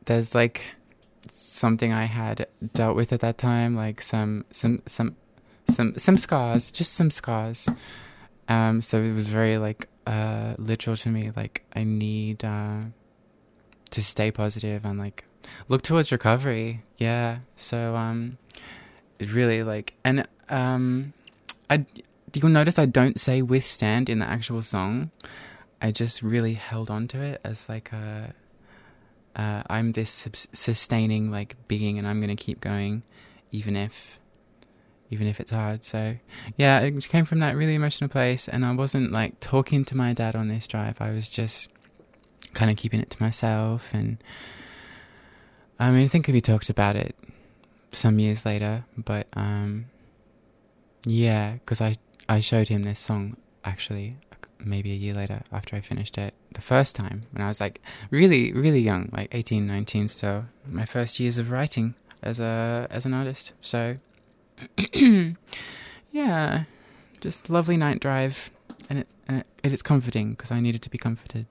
There's 0.06 0.34
like 0.34 0.64
something 1.28 1.92
I 1.92 2.04
had 2.04 2.46
dealt 2.74 2.96
with 2.96 3.12
at 3.12 3.20
that 3.20 3.38
time, 3.38 3.74
like 3.74 4.00
some 4.00 4.44
some 4.50 4.82
some 4.86 5.16
some 5.68 5.98
some 5.98 6.18
scars, 6.18 6.72
just 6.72 6.94
some 6.94 7.10
scars. 7.10 7.68
Um, 8.48 8.82
so 8.82 8.98
it 8.98 9.14
was 9.14 9.28
very 9.28 9.58
like 9.58 9.88
uh 10.06 10.54
literal 10.58 10.96
to 10.96 11.08
me. 11.08 11.30
Like 11.36 11.64
I 11.74 11.84
need 11.84 12.44
uh 12.44 12.80
to 13.90 14.02
stay 14.02 14.30
positive 14.30 14.84
and 14.84 14.98
like 14.98 15.24
look 15.68 15.82
towards 15.82 16.10
recovery. 16.10 16.82
Yeah. 16.96 17.38
So 17.56 17.94
um, 17.94 18.38
it 19.18 19.32
really 19.32 19.62
like 19.62 19.94
and 20.04 20.26
um, 20.48 21.12
I 21.70 21.84
you'll 22.34 22.50
notice 22.50 22.78
I 22.78 22.86
don't 22.86 23.20
say 23.20 23.42
withstand 23.42 24.08
in 24.08 24.18
the 24.18 24.26
actual 24.26 24.62
song. 24.62 25.10
I 25.80 25.90
just 25.90 26.22
really 26.22 26.54
held 26.54 26.90
on 26.90 27.08
to 27.08 27.20
it 27.20 27.40
as 27.44 27.68
like 27.68 27.92
a 27.92 28.34
uh, 29.36 29.62
I'm 29.68 29.92
this 29.92 30.10
subs- 30.10 30.48
sustaining 30.52 31.30
like 31.30 31.56
being, 31.68 31.98
and 31.98 32.06
I'm 32.06 32.20
gonna 32.20 32.36
keep 32.36 32.60
going, 32.60 33.02
even 33.50 33.76
if, 33.76 34.18
even 35.10 35.26
if 35.26 35.40
it's 35.40 35.50
hard. 35.50 35.84
So, 35.84 36.16
yeah, 36.56 36.80
it 36.80 37.08
came 37.08 37.24
from 37.24 37.40
that 37.40 37.56
really 37.56 37.74
emotional 37.74 38.08
place, 38.08 38.48
and 38.48 38.64
I 38.64 38.72
wasn't 38.72 39.12
like 39.12 39.40
talking 39.40 39.84
to 39.86 39.96
my 39.96 40.12
dad 40.12 40.36
on 40.36 40.48
this 40.48 40.68
drive. 40.68 41.00
I 41.00 41.10
was 41.10 41.30
just 41.30 41.70
kind 42.54 42.70
of 42.70 42.76
keeping 42.76 43.00
it 43.00 43.10
to 43.10 43.22
myself, 43.22 43.94
and 43.94 44.22
I 45.78 45.90
mean, 45.90 46.04
I 46.04 46.08
think 46.08 46.28
we 46.28 46.40
talked 46.40 46.70
about 46.70 46.96
it 46.96 47.16
some 47.90 48.18
years 48.18 48.46
later, 48.46 48.84
but 48.96 49.26
um, 49.34 49.86
yeah, 51.04 51.54
because 51.54 51.80
I 51.80 51.96
I 52.28 52.40
showed 52.40 52.68
him 52.68 52.82
this 52.82 52.98
song 52.98 53.36
actually 53.64 54.16
maybe 54.64 54.92
a 54.92 54.96
year 54.96 55.14
later 55.14 55.42
after 55.52 55.76
I 55.76 55.80
finished 55.80 56.18
it 56.18 56.34
the 56.54 56.60
first 56.60 56.96
time 56.96 57.24
when 57.32 57.42
I 57.42 57.48
was 57.48 57.60
like 57.60 57.80
really 58.10 58.52
really 58.52 58.80
young 58.80 59.08
like 59.12 59.28
18 59.32 59.66
19 59.66 60.08
still 60.08 60.44
my 60.66 60.84
first 60.84 61.18
years 61.20 61.38
of 61.38 61.50
writing 61.50 61.94
as 62.22 62.40
a 62.40 62.86
as 62.90 63.06
an 63.06 63.14
artist. 63.14 63.52
So 63.60 63.98
yeah 66.12 66.64
just 67.20 67.50
lovely 67.50 67.76
night 67.76 68.00
drive 68.00 68.50
and 68.88 69.00
it 69.00 69.08
and 69.28 69.38
it, 69.38 69.46
it 69.62 69.72
is 69.72 69.82
comforting 69.82 70.30
because 70.30 70.50
I 70.50 70.60
needed 70.60 70.82
to 70.82 70.90
be 70.90 70.98
comforted 70.98 71.46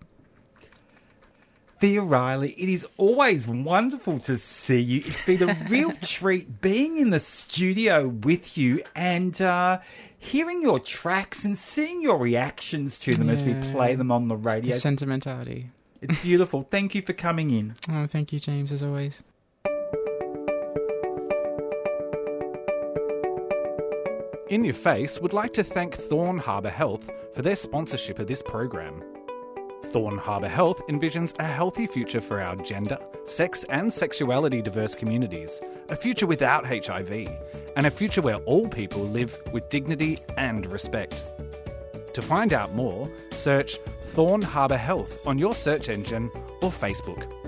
Thea 1.81 2.03
Riley, 2.03 2.51
it 2.51 2.69
is 2.69 2.87
always 2.97 3.47
wonderful 3.47 4.19
to 4.19 4.37
see 4.37 4.79
you. 4.79 4.99
It's 5.03 5.25
been 5.25 5.41
a 5.49 5.57
real 5.67 5.91
treat 5.93 6.61
being 6.61 6.97
in 6.97 7.09
the 7.09 7.19
studio 7.19 8.07
with 8.07 8.55
you 8.55 8.83
and 8.95 9.41
uh, 9.41 9.79
hearing 10.15 10.61
your 10.61 10.79
tracks 10.79 11.43
and 11.43 11.57
seeing 11.57 11.99
your 11.99 12.19
reactions 12.19 12.99
to 12.99 13.11
them 13.13 13.31
as 13.31 13.41
we 13.41 13.55
play 13.71 13.95
them 13.95 14.11
on 14.11 14.27
the 14.27 14.35
the 14.35 14.41
radio. 14.41 14.75
sentimentality 14.75 15.71
It's 16.03 16.21
beautiful. 16.21 16.61
Thank 16.61 16.93
you 16.93 17.01
for 17.01 17.13
coming 17.13 17.49
in. 17.49 17.73
oh 17.89 18.05
thank 18.05 18.31
you 18.31 18.39
James 18.39 18.71
as 18.71 18.83
always 18.83 19.23
In 24.49 24.63
Your 24.63 24.75
Face 24.75 25.19
would 25.19 25.33
like 25.33 25.53
to 25.53 25.63
thank 25.63 25.95
Thorn 25.95 26.37
Harbour 26.37 26.69
Health 26.69 27.09
for 27.33 27.41
their 27.41 27.55
sponsorship 27.55 28.19
of 28.19 28.27
this 28.27 28.43
program. 28.43 29.01
Thorn 29.83 30.17
Harbour 30.17 30.47
Health 30.47 30.85
envisions 30.87 31.37
a 31.39 31.43
healthy 31.43 31.87
future 31.87 32.21
for 32.21 32.41
our 32.41 32.55
gender, 32.57 32.97
sex, 33.25 33.63
and 33.65 33.91
sexuality 33.91 34.61
diverse 34.61 34.95
communities, 34.95 35.61
a 35.89 35.95
future 35.95 36.27
without 36.27 36.65
HIV, 36.65 37.27
and 37.75 37.85
a 37.85 37.91
future 37.91 38.21
where 38.21 38.37
all 38.45 38.67
people 38.67 39.01
live 39.01 39.37
with 39.51 39.69
dignity 39.69 40.19
and 40.37 40.65
respect. 40.67 41.25
To 42.13 42.21
find 42.21 42.53
out 42.53 42.73
more, 42.73 43.09
search 43.31 43.77
Thorn 44.01 44.41
Harbour 44.41 44.77
Health 44.77 45.25
on 45.25 45.37
your 45.37 45.55
search 45.55 45.89
engine 45.89 46.29
or 46.61 46.69
Facebook. 46.69 47.40